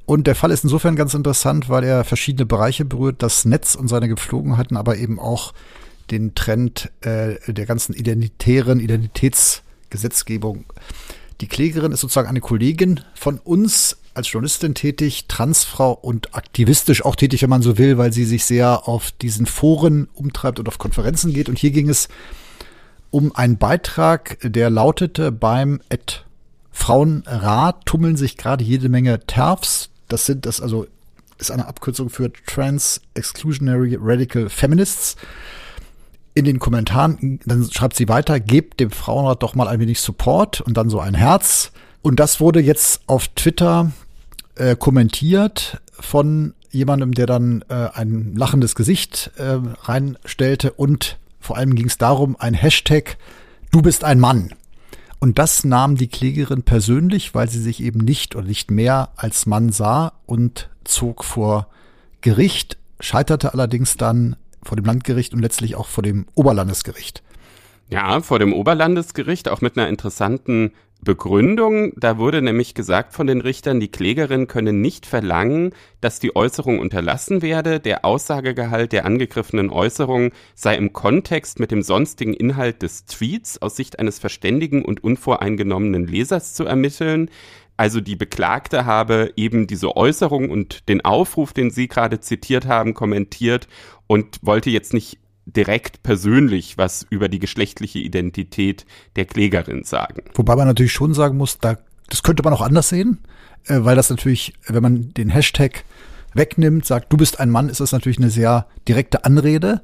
Und 0.07 0.27
der 0.27 0.37
Fall 0.37 0.53
ist 0.53 0.65
insofern 0.65 0.97
ganz 0.97 1.13
interessant, 1.13 1.69
weil 1.69 1.85
er 1.85 2.05
verschiedene 2.05 2.47
Bereiche 2.47 2.87
berührt, 2.87 3.23
das 3.23 3.45
Netz 3.45 3.75
und 3.75 3.89
seine 3.89 4.09
Gepflogenheiten, 4.09 4.79
aber 4.79 4.97
eben 4.97 5.21
auch 5.21 5.53
den 6.11 6.35
Trend 6.35 6.91
äh, 7.01 7.37
der 7.47 7.67
ganzen 7.67 7.95
identitären 7.95 8.81
Identitätsgesetzgebung. 8.81 10.67
Die 11.41 11.49
Klägerin 11.49 11.93
ist 11.93 12.01
sozusagen 12.01 12.29
eine 12.29 12.41
Kollegin 12.41 13.01
von 13.15 13.39
uns 13.39 13.97
als 14.13 14.31
Journalistin 14.31 14.75
tätig, 14.75 15.27
Transfrau 15.29 15.93
und 15.93 16.35
aktivistisch 16.35 17.05
auch 17.05 17.17
tätig, 17.17 17.43
wenn 17.43 17.51
man 17.51 17.63
so 17.63 17.79
will, 17.79 17.97
weil 17.97 18.13
sie 18.13 18.25
sich 18.25 18.45
sehr 18.45 18.89
auf 18.89 19.13
diesen 19.13 19.47
Foren 19.47 20.09
umtreibt 20.15 20.59
und 20.59 20.69
auf 20.69 20.79
Konferenzen 20.79 21.33
geht. 21.33 21.49
Und 21.49 21.59
hier 21.59 21.71
ging 21.71 21.89
es 21.89 22.09
um 23.11 23.35
einen 23.35 23.57
Beitrag, 23.57 24.39
der 24.43 24.71
lautete 24.71 25.33
beim 25.33 25.81
Ed 25.89 26.25
Frauenrat 26.73 27.85
tummeln 27.87 28.17
sich 28.17 28.37
gerade 28.37 28.65
jede 28.65 28.89
Menge 28.89 29.27
TERFs. 29.27 29.91
Das 30.09 30.27
sind 30.27 30.47
das 30.47 30.61
also 30.61 30.87
ist 31.39 31.51
eine 31.51 31.67
Abkürzung 31.67 32.11
für 32.11 32.33
Trans 32.33 33.01
Exclusionary 33.15 33.97
Radical 34.01 34.49
Feminists. 34.49 35.17
In 36.41 36.47
den 36.47 36.59
Kommentaren, 36.59 37.39
dann 37.45 37.71
schreibt 37.71 37.97
sie 37.97 38.09
weiter, 38.09 38.41
gebt 38.41 38.81
dem 38.81 38.91
Frauenrat 38.91 39.43
doch 39.43 39.55
mal 39.55 39.69
ein 39.69 39.79
wenig 39.79 40.01
Support 40.01 40.63
und 40.63 40.75
dann 40.79 40.89
so 40.89 40.99
ein 40.99 41.13
Herz. 41.13 41.71
Und 42.01 42.19
das 42.19 42.41
wurde 42.41 42.61
jetzt 42.61 43.03
auf 43.07 43.29
Twitter 43.29 43.93
äh, 44.55 44.75
kommentiert 44.75 45.83
von 45.93 46.55
jemandem, 46.71 47.13
der 47.13 47.27
dann 47.27 47.63
äh, 47.69 47.91
ein 47.93 48.35
lachendes 48.37 48.75
Gesicht 48.75 49.33
äh, 49.37 49.59
reinstellte 49.83 50.73
und 50.73 51.19
vor 51.41 51.59
allem 51.59 51.75
ging 51.75 51.89
es 51.89 51.99
darum, 51.99 52.37
ein 52.39 52.55
Hashtag, 52.55 53.19
du 53.71 53.83
bist 53.83 54.03
ein 54.03 54.19
Mann. 54.19 54.55
Und 55.19 55.39
das 55.39 55.65
nahm 55.65 55.99
die 55.99 56.09
Klägerin 56.09 56.63
persönlich, 56.63 57.35
weil 57.35 57.51
sie 57.51 57.61
sich 57.61 57.83
eben 57.83 58.01
nicht 58.01 58.35
oder 58.35 58.47
nicht 58.47 58.71
mehr 58.71 59.11
als 59.17 59.45
Mann 59.45 59.73
sah 59.73 60.15
und 60.25 60.71
zog 60.85 61.23
vor 61.23 61.67
Gericht, 62.23 62.79
scheiterte 62.99 63.53
allerdings 63.53 63.99
dann 63.99 64.37
vor 64.63 64.77
dem 64.77 64.85
Landgericht 64.85 65.35
und 65.35 65.41
letztlich 65.41 65.77
auch 65.77 65.89
vor 65.89 66.03
dem 66.03 66.27
Oberlandesgericht. 66.35 67.23
Ja, 67.89 68.21
vor 68.21 68.39
dem 68.39 68.53
Oberlandesgericht, 68.53 69.49
auch 69.49 69.61
mit 69.61 69.77
einer 69.77 69.89
interessanten 69.89 70.73
Begründung, 71.03 71.93
da 71.97 72.19
wurde 72.19 72.43
nämlich 72.43 72.75
gesagt 72.75 73.15
von 73.15 73.27
den 73.27 73.41
Richtern, 73.41 73.81
die 73.81 73.91
Klägerin 73.91 74.49
könne 74.49 74.75
nicht 74.75 75.07
verlangen, 75.07 75.73
dass 76.03 76.21
die 76.21 76.37
Äußerung 76.37 76.79
unterlassen 76.79 77.41
werde. 77.41 77.81
Der 77.81 78.05
Aussagegehalt 78.05 78.93
der 78.93 79.07
angegriffenen 79.07 79.71
Äußerung 79.71 80.33
sei 80.55 80.77
im 80.77 80.93
Kontext 80.93 81.59
mit 81.59 81.71
dem 81.71 81.83
sonstigen 81.83 82.35
Inhalt 82.35 82.83
des 82.83 83.07
Tweets 83.07 83.63
aus 83.63 83.77
Sicht 83.77 83.99
eines 83.99 84.19
verständigen 84.19 84.85
und 84.85 85.03
unvoreingenommenen 85.03 86.07
Lesers 86.07 86.53
zu 86.53 86.67
ermitteln. 86.67 87.31
Also 87.81 88.03
die 88.03 88.15
Beklagte 88.15 88.85
habe 88.85 89.33
eben 89.37 89.67
diese 89.67 89.97
Äußerung 89.97 90.51
und 90.51 90.87
den 90.91 91.03
Aufruf, 91.03 91.55
den 91.55 91.71
Sie 91.71 91.89
gerade 91.89 92.21
zitiert 92.21 92.67
haben, 92.67 92.93
kommentiert 92.93 93.69
und 94.07 94.39
wollte 94.43 94.69
jetzt 94.69 94.93
nicht 94.93 95.19
direkt 95.47 96.03
persönlich 96.03 96.77
was 96.77 97.07
über 97.09 97.31
die 97.31 97.39
geschlechtliche 97.39 97.99
Identität 97.99 98.85
der 99.17 99.25
Klägerin 99.25 99.85
sagen. 99.85 100.25
Wobei 100.35 100.57
man 100.57 100.67
natürlich 100.67 100.93
schon 100.93 101.15
sagen 101.15 101.39
muss, 101.39 101.57
da, 101.57 101.79
das 102.11 102.23
könnte 102.23 102.43
man 102.43 102.53
auch 102.53 102.61
anders 102.61 102.91
sehen, 102.91 103.21
äh, 103.65 103.79
weil 103.79 103.97
das 103.97 104.11
natürlich, 104.11 104.53
wenn 104.67 104.83
man 104.83 105.15
den 105.15 105.31
Hashtag 105.31 105.85
wegnimmt, 106.35 106.85
sagt, 106.85 107.11
du 107.11 107.17
bist 107.17 107.41
ein 107.41 107.49
Mann, 107.49 107.71
ist 107.71 107.81
das 107.81 107.93
natürlich 107.93 108.19
eine 108.19 108.29
sehr 108.29 108.67
direkte 108.89 109.25
Anrede. 109.25 109.81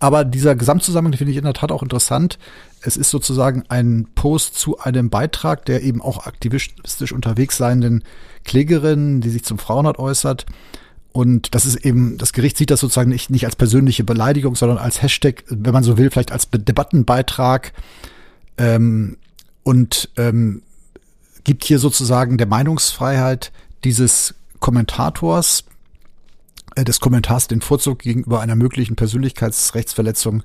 Aber 0.00 0.24
dieser 0.24 0.54
Gesamtzusammenhang 0.54 1.16
finde 1.16 1.32
ich 1.32 1.38
in 1.38 1.44
der 1.44 1.54
Tat 1.54 1.72
auch 1.72 1.82
interessant. 1.82 2.38
Es 2.80 2.96
ist 2.96 3.10
sozusagen 3.10 3.64
ein 3.68 4.08
Post 4.14 4.56
zu 4.56 4.78
einem 4.78 5.08
Beitrag 5.10 5.64
der 5.64 5.82
eben 5.82 6.02
auch 6.02 6.26
aktivistisch 6.26 7.12
unterwegs 7.12 7.56
seienden 7.56 8.04
Klägerin, 8.44 9.20
die 9.20 9.30
sich 9.30 9.44
zum 9.44 9.58
Frauenrat 9.58 9.98
äußert. 9.98 10.46
Und 11.12 11.54
das 11.54 11.64
ist 11.64 11.76
eben, 11.76 12.18
das 12.18 12.32
Gericht 12.32 12.56
sieht 12.56 12.70
das 12.70 12.80
sozusagen 12.80 13.10
nicht, 13.10 13.30
nicht 13.30 13.46
als 13.46 13.54
persönliche 13.54 14.02
Beleidigung, 14.02 14.56
sondern 14.56 14.78
als 14.78 15.00
Hashtag, 15.00 15.44
wenn 15.48 15.72
man 15.72 15.84
so 15.84 15.96
will, 15.96 16.10
vielleicht 16.10 16.32
als 16.32 16.48
Debattenbeitrag 16.50 17.72
ähm, 18.58 19.16
und 19.62 20.10
ähm, 20.16 20.62
gibt 21.44 21.64
hier 21.64 21.78
sozusagen 21.78 22.36
der 22.36 22.48
Meinungsfreiheit 22.48 23.52
dieses 23.84 24.34
Kommentators, 24.58 25.64
des 26.76 27.00
Kommentars 27.00 27.48
den 27.48 27.60
Vorzug 27.60 27.98
gegenüber 28.00 28.40
einer 28.40 28.56
möglichen 28.56 28.96
Persönlichkeitsrechtsverletzung 28.96 30.42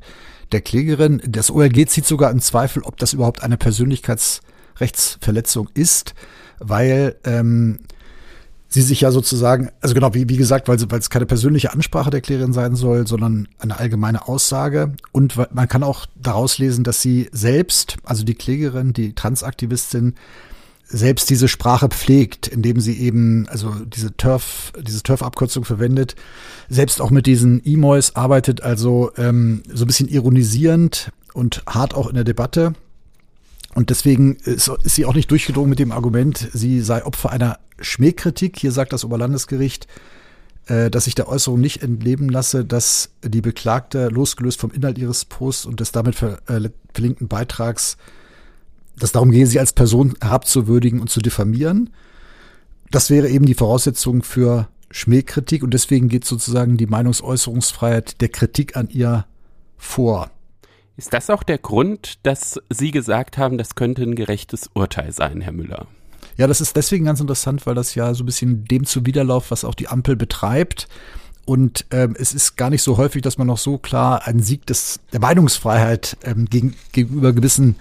der 0.51 0.59
Klägerin. 0.61 1.21
Das 1.25 1.51
OLG 1.51 1.87
zieht 1.87 2.05
sogar 2.05 2.31
im 2.31 2.41
Zweifel, 2.41 2.83
ob 2.83 2.97
das 2.97 3.13
überhaupt 3.13 3.43
eine 3.43 3.57
Persönlichkeitsrechtsverletzung 3.57 5.69
ist, 5.73 6.15
weil 6.59 7.15
ähm, 7.23 7.79
sie 8.69 8.83
sich 8.83 9.01
ja 9.01 9.11
sozusagen, 9.11 9.69
also 9.81 9.95
genau, 9.95 10.13
wie, 10.13 10.29
wie 10.29 10.37
gesagt, 10.37 10.67
weil, 10.67 10.79
weil 10.89 10.99
es 10.99 11.09
keine 11.09 11.25
persönliche 11.25 11.73
Ansprache 11.73 12.11
der 12.11 12.21
Klägerin 12.21 12.53
sein 12.53 12.75
soll, 12.75 13.07
sondern 13.07 13.47
eine 13.57 13.77
allgemeine 13.77 14.27
Aussage. 14.27 14.93
Und 15.11 15.35
man 15.53 15.67
kann 15.67 15.83
auch 15.83 16.05
daraus 16.15 16.59
lesen, 16.59 16.83
dass 16.83 17.01
sie 17.01 17.29
selbst, 17.31 17.97
also 18.03 18.23
die 18.23 18.35
Klägerin, 18.35 18.93
die 18.93 19.13
Transaktivistin, 19.13 20.13
selbst 20.89 21.29
diese 21.29 21.47
Sprache 21.47 21.87
pflegt, 21.87 22.47
indem 22.47 22.79
sie 22.79 22.99
eben, 22.99 23.47
also 23.49 23.73
diese 23.85 24.17
Turf, 24.17 24.73
diese 24.81 25.03
Turf-Abkürzung 25.03 25.63
verwendet, 25.63 26.15
selbst 26.67 26.99
auch 26.99 27.11
mit 27.11 27.27
diesen 27.27 27.61
E-Mois 27.63 28.15
arbeitet, 28.15 28.61
also 28.61 29.11
ähm, 29.15 29.61
so 29.71 29.85
ein 29.85 29.87
bisschen 29.87 30.09
ironisierend 30.09 31.11
und 31.33 31.63
hart 31.67 31.93
auch 31.93 32.07
in 32.07 32.15
der 32.15 32.23
Debatte. 32.23 32.73
Und 33.75 33.91
deswegen 33.91 34.37
ist, 34.37 34.67
ist 34.67 34.95
sie 34.95 35.05
auch 35.05 35.13
nicht 35.13 35.29
durchgedrungen 35.29 35.69
mit 35.69 35.79
dem 35.79 35.91
Argument, 35.91 36.49
sie 36.53 36.81
sei 36.81 37.05
Opfer 37.05 37.29
einer 37.29 37.59
Schmähkritik. 37.79 38.57
Hier 38.57 38.71
sagt 38.71 38.91
das 38.91 39.05
Oberlandesgericht, 39.05 39.87
äh, 40.65 40.89
dass 40.89 41.05
sich 41.05 41.15
der 41.15 41.27
Äußerung 41.27 41.59
nicht 41.59 41.83
entleben 41.83 42.29
lasse, 42.29 42.65
dass 42.65 43.11
die 43.23 43.41
Beklagte 43.41 44.07
losgelöst 44.07 44.59
vom 44.59 44.71
Inhalt 44.71 44.97
ihres 44.97 45.25
Posts 45.25 45.67
und 45.67 45.79
des 45.79 45.91
damit 45.91 46.15
ver, 46.15 46.39
äh, 46.47 46.69
verlinkten 46.93 47.27
Beitrags, 47.27 47.97
dass 48.99 49.11
darum 49.11 49.31
gehe, 49.31 49.47
sie 49.47 49.59
als 49.59 49.73
Person 49.73 50.15
herabzuwürdigen 50.21 50.99
und 50.99 51.09
zu 51.09 51.21
diffamieren. 51.21 51.89
Das 52.91 53.09
wäre 53.09 53.29
eben 53.29 53.45
die 53.45 53.53
Voraussetzung 53.53 54.23
für 54.23 54.67
Schmähkritik 54.91 55.63
und 55.63 55.73
deswegen 55.73 56.09
geht 56.09 56.25
sozusagen 56.25 56.77
die 56.77 56.87
Meinungsäußerungsfreiheit 56.87 58.21
der 58.21 58.29
Kritik 58.29 58.75
an 58.75 58.89
ihr 58.89 59.25
vor. 59.77 60.31
Ist 60.97 61.13
das 61.13 61.29
auch 61.29 61.43
der 61.43 61.59
Grund, 61.59 62.19
dass 62.23 62.59
Sie 62.69 62.91
gesagt 62.91 63.37
haben, 63.37 63.57
das 63.57 63.75
könnte 63.75 64.03
ein 64.03 64.15
gerechtes 64.15 64.69
Urteil 64.73 65.13
sein, 65.13 65.39
Herr 65.39 65.53
Müller? 65.53 65.87
Ja, 66.35 66.47
das 66.47 66.61
ist 66.61 66.75
deswegen 66.75 67.05
ganz 67.05 67.19
interessant, 67.19 67.65
weil 67.65 67.75
das 67.75 67.95
ja 67.95 68.13
so 68.13 68.23
ein 68.23 68.25
bisschen 68.25 68.65
dem 68.65 68.85
zuwiderläuft, 68.85 69.51
was 69.51 69.63
auch 69.63 69.75
die 69.75 69.87
Ampel 69.87 70.15
betreibt. 70.15 70.87
Und 71.45 71.85
ähm, 71.91 72.15
es 72.19 72.33
ist 72.33 72.57
gar 72.57 72.69
nicht 72.69 72.83
so 72.83 72.97
häufig, 72.97 73.21
dass 73.21 73.37
man 73.37 73.47
noch 73.47 73.57
so 73.57 73.77
klar 73.77 74.27
einen 74.27 74.41
Sieg 74.41 74.65
des, 74.65 74.99
der 75.13 75.19
Meinungsfreiheit 75.19 76.17
ähm, 76.23 76.45
gegen, 76.45 76.75
gegenüber 76.91 77.33
gewissen 77.33 77.75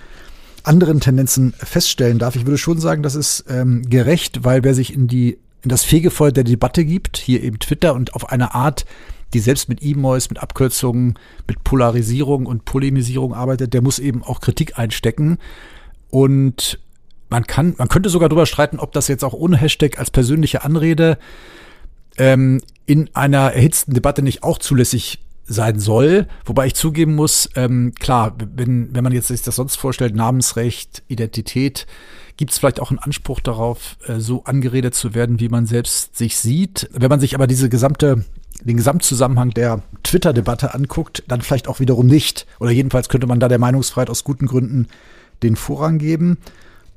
anderen 0.68 1.00
Tendenzen 1.00 1.54
feststellen 1.58 2.18
darf. 2.18 2.36
Ich 2.36 2.46
würde 2.46 2.58
schon 2.58 2.78
sagen, 2.78 3.02
das 3.02 3.14
ist 3.14 3.44
ähm, 3.48 3.88
gerecht, 3.88 4.44
weil 4.44 4.62
wer 4.62 4.74
sich 4.74 4.92
in 4.92 5.08
die 5.08 5.38
in 5.62 5.70
das 5.70 5.82
Fegefeuer 5.84 6.30
der 6.30 6.44
Debatte 6.44 6.84
gibt, 6.84 7.16
hier 7.16 7.42
eben 7.42 7.58
Twitter 7.58 7.94
und 7.94 8.14
auf 8.14 8.30
eine 8.30 8.54
Art, 8.54 8.84
die 9.34 9.40
selbst 9.40 9.68
mit 9.68 9.82
E-Mails, 9.82 10.30
mit 10.30 10.38
Abkürzungen, 10.40 11.18
mit 11.48 11.64
Polarisierung 11.64 12.46
und 12.46 12.64
Polemisierung 12.64 13.34
arbeitet, 13.34 13.74
der 13.74 13.82
muss 13.82 13.98
eben 13.98 14.22
auch 14.22 14.40
Kritik 14.40 14.78
einstecken. 14.78 15.38
Und 16.10 16.78
man 17.28 17.46
kann, 17.46 17.74
man 17.76 17.88
könnte 17.88 18.08
sogar 18.08 18.28
darüber 18.28 18.46
streiten, 18.46 18.78
ob 18.78 18.92
das 18.92 19.08
jetzt 19.08 19.24
auch 19.24 19.34
ohne 19.34 19.56
Hashtag 19.56 19.98
als 19.98 20.10
persönliche 20.10 20.64
Anrede 20.64 21.18
ähm, 22.16 22.60
in 22.86 23.10
einer 23.14 23.52
erhitzten 23.52 23.94
Debatte 23.94 24.22
nicht 24.22 24.42
auch 24.42 24.58
zulässig 24.58 25.18
sein 25.48 25.80
soll. 25.80 26.28
Wobei 26.44 26.66
ich 26.66 26.74
zugeben 26.74 27.14
muss, 27.14 27.48
ähm, 27.56 27.94
klar, 27.98 28.36
wenn, 28.54 28.94
wenn 28.94 29.02
man 29.02 29.12
jetzt 29.12 29.28
sich 29.28 29.42
das 29.42 29.56
sonst 29.56 29.76
vorstellt, 29.76 30.14
Namensrecht, 30.14 31.02
Identität, 31.08 31.86
gibt 32.36 32.52
es 32.52 32.58
vielleicht 32.58 32.80
auch 32.80 32.90
einen 32.90 33.00
Anspruch 33.00 33.40
darauf, 33.40 33.96
äh, 34.06 34.20
so 34.20 34.44
angeredet 34.44 34.94
zu 34.94 35.14
werden, 35.14 35.40
wie 35.40 35.48
man 35.48 35.66
selbst 35.66 36.16
sich 36.16 36.36
sieht. 36.36 36.88
Wenn 36.92 37.08
man 37.08 37.20
sich 37.20 37.34
aber 37.34 37.46
diese 37.46 37.68
gesamte, 37.68 38.24
den 38.62 38.76
Gesamtzusammenhang 38.76 39.50
der 39.50 39.82
Twitter-Debatte 40.02 40.74
anguckt, 40.74 41.24
dann 41.26 41.40
vielleicht 41.42 41.66
auch 41.66 41.80
wiederum 41.80 42.06
nicht. 42.06 42.46
Oder 42.60 42.70
jedenfalls 42.70 43.08
könnte 43.08 43.26
man 43.26 43.40
da 43.40 43.48
der 43.48 43.58
Meinungsfreiheit 43.58 44.10
aus 44.10 44.24
guten 44.24 44.46
Gründen 44.46 44.86
den 45.42 45.56
Vorrang 45.56 45.98
geben. 45.98 46.38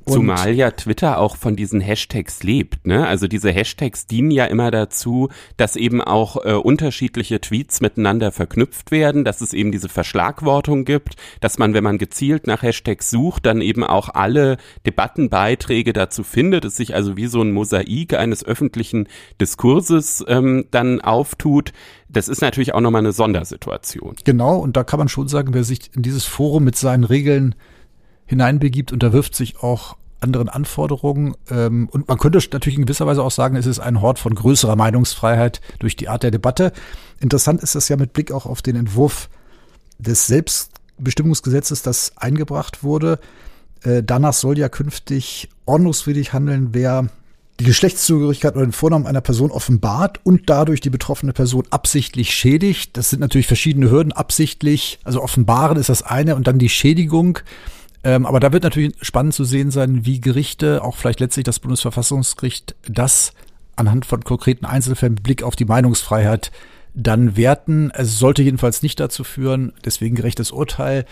Zumal 0.05 0.53
ja 0.53 0.71
Twitter 0.71 1.19
auch 1.19 1.35
von 1.35 1.55
diesen 1.55 1.79
Hashtags 1.79 2.43
lebt. 2.43 2.85
Ne? 2.87 3.05
Also 3.05 3.27
diese 3.27 3.51
Hashtags 3.51 4.07
dienen 4.07 4.31
ja 4.31 4.45
immer 4.45 4.71
dazu, 4.71 5.29
dass 5.57 5.75
eben 5.75 6.01
auch 6.01 6.43
äh, 6.43 6.53
unterschiedliche 6.53 7.39
Tweets 7.39 7.81
miteinander 7.81 8.31
verknüpft 8.31 8.91
werden, 8.91 9.23
dass 9.23 9.41
es 9.41 9.53
eben 9.53 9.71
diese 9.71 9.89
Verschlagwortung 9.89 10.85
gibt, 10.85 11.15
dass 11.39 11.57
man, 11.57 11.73
wenn 11.73 11.83
man 11.83 11.97
gezielt 11.97 12.47
nach 12.47 12.63
Hashtags 12.63 13.09
sucht, 13.09 13.45
dann 13.45 13.61
eben 13.61 13.83
auch 13.83 14.09
alle 14.09 14.57
Debattenbeiträge 14.85 15.93
dazu 15.93 16.23
findet, 16.23 16.65
es 16.65 16.75
sich 16.75 16.95
also 16.95 17.15
wie 17.17 17.27
so 17.27 17.41
ein 17.41 17.51
Mosaik 17.51 18.13
eines 18.13 18.43
öffentlichen 18.43 19.07
Diskurses 19.39 20.25
ähm, 20.27 20.65
dann 20.71 21.01
auftut. 21.01 21.73
Das 22.09 22.27
ist 22.27 22.41
natürlich 22.41 22.73
auch 22.73 22.81
nochmal 22.81 23.01
eine 23.01 23.13
Sondersituation. 23.13 24.15
Genau, 24.25 24.57
und 24.57 24.75
da 24.75 24.83
kann 24.83 24.99
man 24.99 25.07
schon 25.07 25.27
sagen, 25.27 25.53
wer 25.53 25.63
sich 25.63 25.95
in 25.95 26.01
dieses 26.01 26.25
Forum 26.25 26.63
mit 26.63 26.75
seinen 26.75 27.03
Regeln 27.03 27.55
hineinbegibt, 28.31 28.91
unterwirft 28.91 29.35
sich 29.35 29.61
auch 29.61 29.97
anderen 30.21 30.49
Anforderungen. 30.49 31.35
Ähm, 31.49 31.89
und 31.91 32.07
man 32.07 32.17
könnte 32.17 32.39
natürlich 32.51 32.77
in 32.77 32.85
gewisser 32.85 33.05
Weise 33.05 33.21
auch 33.21 33.31
sagen, 33.31 33.55
es 33.55 33.65
ist 33.65 33.79
ein 33.79 34.01
Hort 34.01 34.19
von 34.19 34.33
größerer 34.33 34.75
Meinungsfreiheit 34.75 35.61
durch 35.79 35.95
die 35.95 36.07
Art 36.07 36.23
der 36.23 36.31
Debatte. 36.31 36.71
Interessant 37.19 37.61
ist 37.61 37.75
das 37.75 37.89
ja 37.89 37.97
mit 37.97 38.13
Blick 38.13 38.31
auch 38.31 38.45
auf 38.45 38.61
den 38.61 38.75
Entwurf 38.75 39.29
des 39.99 40.27
Selbstbestimmungsgesetzes, 40.27 41.81
das 41.83 42.13
eingebracht 42.15 42.83
wurde. 42.83 43.19
Äh, 43.83 44.01
danach 44.01 44.33
soll 44.33 44.57
ja 44.57 44.69
künftig 44.69 45.49
ordnungswidrig 45.65 46.33
handeln, 46.33 46.69
wer 46.71 47.09
die 47.59 47.65
Geschlechtszugehörigkeit 47.65 48.55
oder 48.55 48.65
den 48.65 48.71
Vornamen 48.71 49.05
einer 49.05 49.21
Person 49.21 49.51
offenbart 49.51 50.19
und 50.23 50.49
dadurch 50.49 50.81
die 50.81 50.89
betroffene 50.89 51.33
Person 51.33 51.65
absichtlich 51.69 52.33
schädigt. 52.33 52.97
Das 52.97 53.09
sind 53.09 53.19
natürlich 53.19 53.45
verschiedene 53.45 53.91
Hürden. 53.91 54.13
Absichtlich, 54.13 54.99
also 55.03 55.21
offenbaren 55.21 55.77
ist 55.77 55.89
das 55.89 56.01
eine 56.01 56.35
und 56.35 56.47
dann 56.47 56.57
die 56.57 56.69
Schädigung. 56.69 57.39
Ähm, 58.03 58.25
aber 58.25 58.39
da 58.39 58.51
wird 58.51 58.63
natürlich 58.63 58.93
spannend 59.01 59.33
zu 59.33 59.43
sehen 59.43 59.71
sein, 59.71 60.05
wie 60.05 60.21
Gerichte, 60.21 60.83
auch 60.83 60.95
vielleicht 60.95 61.19
letztlich 61.19 61.43
das 61.43 61.59
Bundesverfassungsgericht, 61.59 62.75
das 62.87 63.33
anhand 63.75 64.05
von 64.05 64.23
konkreten 64.23 64.65
Einzelfällen 64.65 65.15
mit 65.15 65.23
Blick 65.23 65.43
auf 65.43 65.55
die 65.55 65.65
Meinungsfreiheit 65.65 66.51
dann 66.93 67.37
werten. 67.37 67.91
Es 67.93 68.17
sollte 68.17 68.41
jedenfalls 68.41 68.81
nicht 68.81 68.99
dazu 68.99 69.23
führen, 69.23 69.73
deswegen 69.85 70.15
gerechtes 70.15 70.51
Urteil, 70.51 71.05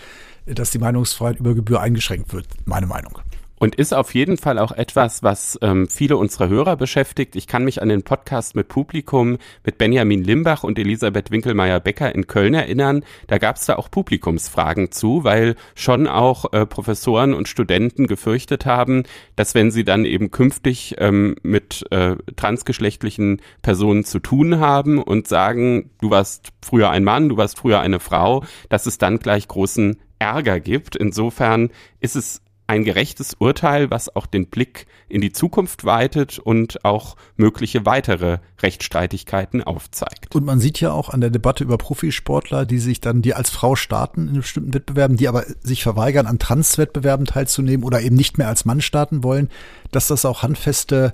dass 0.46 0.70
die 0.70 0.78
Meinungsfreiheit 0.78 1.38
über 1.38 1.54
Gebühr 1.54 1.80
eingeschränkt 1.80 2.32
wird, 2.32 2.46
meine 2.64 2.86
Meinung. 2.86 3.20
Und 3.62 3.74
ist 3.74 3.92
auf 3.92 4.14
jeden 4.14 4.38
Fall 4.38 4.58
auch 4.58 4.72
etwas, 4.72 5.22
was 5.22 5.58
ähm, 5.60 5.86
viele 5.86 6.16
unserer 6.16 6.48
Hörer 6.48 6.76
beschäftigt. 6.76 7.36
Ich 7.36 7.46
kann 7.46 7.62
mich 7.62 7.82
an 7.82 7.90
den 7.90 8.02
Podcast 8.02 8.56
mit 8.56 8.68
Publikum 8.68 9.36
mit 9.66 9.76
Benjamin 9.76 10.24
Limbach 10.24 10.64
und 10.64 10.78
Elisabeth 10.78 11.30
Winkelmeier-Becker 11.30 12.14
in 12.14 12.26
Köln 12.26 12.54
erinnern. 12.54 13.04
Da 13.26 13.36
gab 13.36 13.56
es 13.56 13.66
da 13.66 13.76
auch 13.76 13.90
Publikumsfragen 13.90 14.92
zu, 14.92 15.24
weil 15.24 15.56
schon 15.74 16.06
auch 16.06 16.54
äh, 16.54 16.64
Professoren 16.64 17.34
und 17.34 17.48
Studenten 17.48 18.06
gefürchtet 18.06 18.64
haben, 18.64 19.02
dass 19.36 19.54
wenn 19.54 19.70
sie 19.70 19.84
dann 19.84 20.06
eben 20.06 20.30
künftig 20.30 20.94
ähm, 20.96 21.36
mit 21.42 21.84
äh, 21.90 22.16
transgeschlechtlichen 22.36 23.42
Personen 23.60 24.04
zu 24.04 24.20
tun 24.20 24.58
haben 24.58 25.02
und 25.02 25.28
sagen, 25.28 25.90
du 26.00 26.08
warst 26.08 26.48
früher 26.62 26.88
ein 26.88 27.04
Mann, 27.04 27.28
du 27.28 27.36
warst 27.36 27.58
früher 27.58 27.80
eine 27.80 28.00
Frau, 28.00 28.42
dass 28.70 28.86
es 28.86 28.96
dann 28.96 29.18
gleich 29.18 29.48
großen 29.48 30.00
Ärger 30.18 30.60
gibt. 30.60 30.96
Insofern 30.96 31.68
ist 32.00 32.16
es 32.16 32.40
ein 32.70 32.84
gerechtes 32.84 33.34
Urteil, 33.36 33.90
was 33.90 34.14
auch 34.14 34.26
den 34.26 34.46
Blick 34.46 34.86
in 35.08 35.20
die 35.20 35.32
Zukunft 35.32 35.84
weitet 35.84 36.38
und 36.38 36.84
auch 36.84 37.16
mögliche 37.36 37.84
weitere 37.84 38.38
Rechtsstreitigkeiten 38.62 39.60
aufzeigt. 39.64 40.32
Und 40.36 40.44
man 40.44 40.60
sieht 40.60 40.80
ja 40.80 40.92
auch 40.92 41.08
an 41.08 41.20
der 41.20 41.30
Debatte 41.30 41.64
über 41.64 41.78
Profisportler, 41.78 42.66
die 42.66 42.78
sich 42.78 43.00
dann, 43.00 43.22
die 43.22 43.34
als 43.34 43.50
Frau 43.50 43.74
starten 43.74 44.28
in 44.28 44.34
bestimmten 44.34 44.72
Wettbewerben, 44.72 45.16
die 45.16 45.26
aber 45.26 45.46
sich 45.60 45.82
verweigern, 45.82 46.28
an 46.28 46.38
Transwettbewerben 46.38 47.26
teilzunehmen 47.26 47.84
oder 47.84 48.02
eben 48.02 48.14
nicht 48.14 48.38
mehr 48.38 48.46
als 48.46 48.64
Mann 48.64 48.80
starten 48.80 49.24
wollen, 49.24 49.50
dass 49.90 50.06
das 50.06 50.24
auch 50.24 50.44
handfeste, 50.44 51.12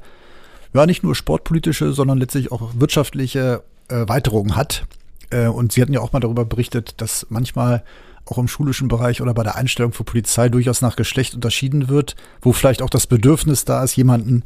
ja, 0.75 0.85
nicht 0.85 1.05
nur 1.05 1.15
sportpolitische, 1.15 1.95
sondern 1.95 2.19
letztlich 2.19 2.53
auch 2.53 2.73
wirtschaftliche 2.75 3.63
äh, 3.89 4.07
Weiterungen 4.07 4.57
hat. 4.57 4.87
Äh, 5.31 5.47
und 5.47 5.73
Sie 5.73 5.81
hatten 5.81 5.95
ja 5.95 6.01
auch 6.01 6.13
mal 6.13 6.21
darüber 6.21 6.45
berichtet, 6.45 7.01
dass 7.01 7.27
manchmal 7.31 7.83
auch 8.27 8.39
im 8.39 8.49
schulischen 8.49 8.89
Bereich 8.89 9.23
oder 9.23 9.35
bei 9.35 9.43
der 9.43 9.57
Einstellung 9.57 9.93
für 9.93 10.05
Polizei 10.05 10.49
durchaus 10.49 10.83
nach 10.83 10.97
Geschlecht 10.97 11.35
unterschieden 11.35 11.89
wird, 11.89 12.17
wo 12.43 12.53
vielleicht 12.53 12.83
auch 12.83 12.91
das 12.91 13.07
Bedürfnis 13.07 13.65
da 13.65 13.83
ist, 13.83 13.97
jemanden 13.97 14.43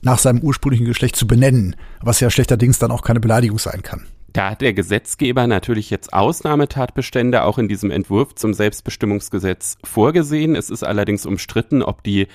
nach 0.00 0.18
seinem 0.18 0.40
ursprünglichen 0.40 0.86
Geschlecht 0.86 1.16
zu 1.16 1.26
benennen, 1.26 1.76
was 2.00 2.20
ja 2.20 2.30
schlechterdings 2.30 2.78
dann 2.78 2.90
auch 2.90 3.02
keine 3.02 3.20
Beleidigung 3.20 3.58
sein 3.58 3.82
kann. 3.82 4.06
Da 4.32 4.50
hat 4.50 4.60
der 4.60 4.74
Gesetzgeber 4.74 5.46
natürlich 5.46 5.90
jetzt 5.90 6.12
Ausnahmetatbestände 6.12 7.42
auch 7.42 7.58
in 7.58 7.66
diesem 7.66 7.90
Entwurf 7.90 8.34
zum 8.34 8.52
Selbstbestimmungsgesetz 8.52 9.78
vorgesehen. 9.82 10.54
Es 10.54 10.68
ist 10.70 10.84
allerdings 10.84 11.24
umstritten, 11.24 11.82
ob 11.82 12.02
die 12.02 12.28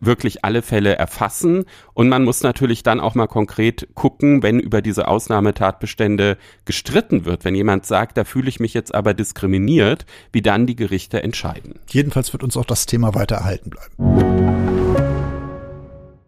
wirklich 0.00 0.44
alle 0.44 0.62
Fälle 0.62 0.96
erfassen. 0.96 1.64
Und 1.94 2.08
man 2.08 2.24
muss 2.24 2.42
natürlich 2.42 2.82
dann 2.82 3.00
auch 3.00 3.14
mal 3.14 3.26
konkret 3.26 3.88
gucken, 3.94 4.42
wenn 4.42 4.60
über 4.60 4.82
diese 4.82 5.08
Ausnahmetatbestände 5.08 6.38
gestritten 6.64 7.24
wird. 7.24 7.44
Wenn 7.44 7.54
jemand 7.54 7.86
sagt, 7.86 8.16
da 8.16 8.24
fühle 8.24 8.48
ich 8.48 8.60
mich 8.60 8.74
jetzt 8.74 8.94
aber 8.94 9.14
diskriminiert, 9.14 10.06
wie 10.32 10.42
dann 10.42 10.66
die 10.66 10.76
Gerichte 10.76 11.22
entscheiden. 11.22 11.74
Jedenfalls 11.88 12.32
wird 12.32 12.42
uns 12.42 12.56
auch 12.56 12.64
das 12.64 12.86
Thema 12.86 13.14
weiter 13.14 13.36
erhalten 13.36 13.70
bleiben. 13.70 15.00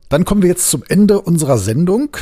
Dann 0.08 0.24
kommen 0.26 0.42
wir 0.42 0.50
jetzt 0.50 0.68
zum 0.68 0.82
Ende 0.88 1.20
unserer 1.22 1.56
Sendung 1.56 2.16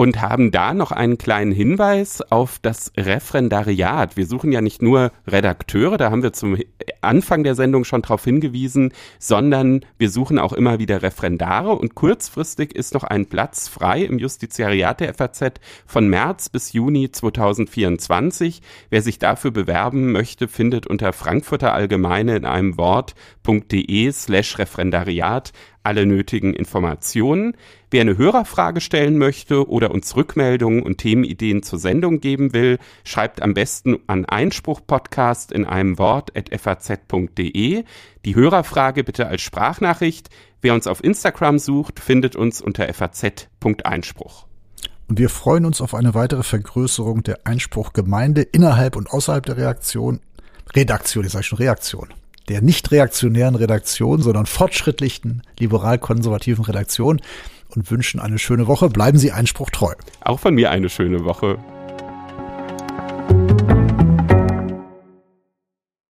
und 0.00 0.22
haben 0.22 0.50
da 0.50 0.72
noch 0.72 0.92
einen 0.92 1.18
kleinen 1.18 1.52
Hinweis 1.52 2.22
auf 2.22 2.58
das 2.62 2.90
Referendariat. 2.96 4.16
Wir 4.16 4.24
suchen 4.24 4.50
ja 4.50 4.62
nicht 4.62 4.80
nur 4.80 5.12
Redakteure, 5.26 5.98
da 5.98 6.10
haben 6.10 6.22
wir 6.22 6.32
zum 6.32 6.56
Anfang 7.02 7.44
der 7.44 7.54
Sendung 7.54 7.84
schon 7.84 8.00
darauf 8.00 8.24
hingewiesen, 8.24 8.94
sondern 9.18 9.84
wir 9.98 10.08
suchen 10.08 10.38
auch 10.38 10.54
immer 10.54 10.78
wieder 10.78 11.02
Referendare 11.02 11.72
und 11.72 11.96
kurzfristig 11.96 12.74
ist 12.74 12.94
noch 12.94 13.04
ein 13.04 13.26
Platz 13.26 13.68
frei 13.68 14.00
im 14.00 14.18
Justiziariat 14.18 15.00
der 15.00 15.12
FAZ 15.12 15.60
von 15.84 16.08
März 16.08 16.48
bis 16.48 16.72
Juni 16.72 17.12
2024. 17.12 18.62
Wer 18.88 19.02
sich 19.02 19.18
dafür 19.18 19.50
bewerben 19.50 20.12
möchte, 20.12 20.48
findet 20.48 20.86
unter 20.86 21.12
Frankfurter 21.12 21.74
Allgemeine 21.74 22.36
in 22.36 22.46
einem 22.46 22.78
Wort.de 22.78 24.12
slash 24.12 24.58
Referendariat 24.58 25.52
alle 25.82 26.06
nötigen 26.06 26.54
Informationen. 26.54 27.56
Wer 27.90 28.02
eine 28.02 28.18
Hörerfrage 28.18 28.80
stellen 28.80 29.18
möchte 29.18 29.68
oder 29.68 29.90
uns 29.90 30.14
Rückmeldungen 30.14 30.82
und 30.82 30.98
Themenideen 30.98 31.62
zur 31.62 31.78
Sendung 31.78 32.20
geben 32.20 32.52
will, 32.52 32.78
schreibt 33.04 33.42
am 33.42 33.54
besten 33.54 33.98
an 34.06 34.24
Einspruch-Podcast 34.24 35.52
in 35.52 35.64
einem 35.64 35.98
Wort 35.98 36.36
at 36.36 36.50
faz.de. 36.58 37.84
Die 38.24 38.34
Hörerfrage 38.34 39.04
bitte 39.04 39.26
als 39.26 39.42
Sprachnachricht. 39.42 40.28
Wer 40.62 40.74
uns 40.74 40.86
auf 40.86 41.02
Instagram 41.02 41.58
sucht, 41.58 42.00
findet 42.00 42.36
uns 42.36 42.60
unter 42.60 42.92
faz.einspruch. 42.92 44.46
Und 45.08 45.18
wir 45.18 45.28
freuen 45.28 45.64
uns 45.64 45.80
auf 45.80 45.94
eine 45.94 46.14
weitere 46.14 46.44
Vergrößerung 46.44 47.24
der 47.24 47.40
Einspruchgemeinde 47.44 48.42
innerhalb 48.42 48.94
und 48.94 49.10
außerhalb 49.10 49.44
der 49.44 49.56
Reaktion. 49.56 50.20
Redaktion, 50.76 51.24
ich 51.24 51.32
sage 51.32 51.44
schon 51.44 51.58
Reaktion 51.58 52.14
der 52.50 52.62
nicht 52.62 52.90
reaktionären 52.90 53.54
Redaktion, 53.54 54.20
sondern 54.20 54.46
fortschrittlichen, 54.46 55.42
liberal-konservativen 55.58 56.64
Redaktion 56.64 57.20
und 57.68 57.90
wünschen 57.90 58.20
eine 58.20 58.38
schöne 58.38 58.66
Woche. 58.66 58.88
Bleiben 58.88 59.18
Sie 59.18 59.32
Einspruch 59.32 59.70
treu. 59.70 59.94
Auch 60.20 60.40
von 60.40 60.54
mir 60.54 60.70
eine 60.70 60.88
schöne 60.88 61.24
Woche. 61.24 61.58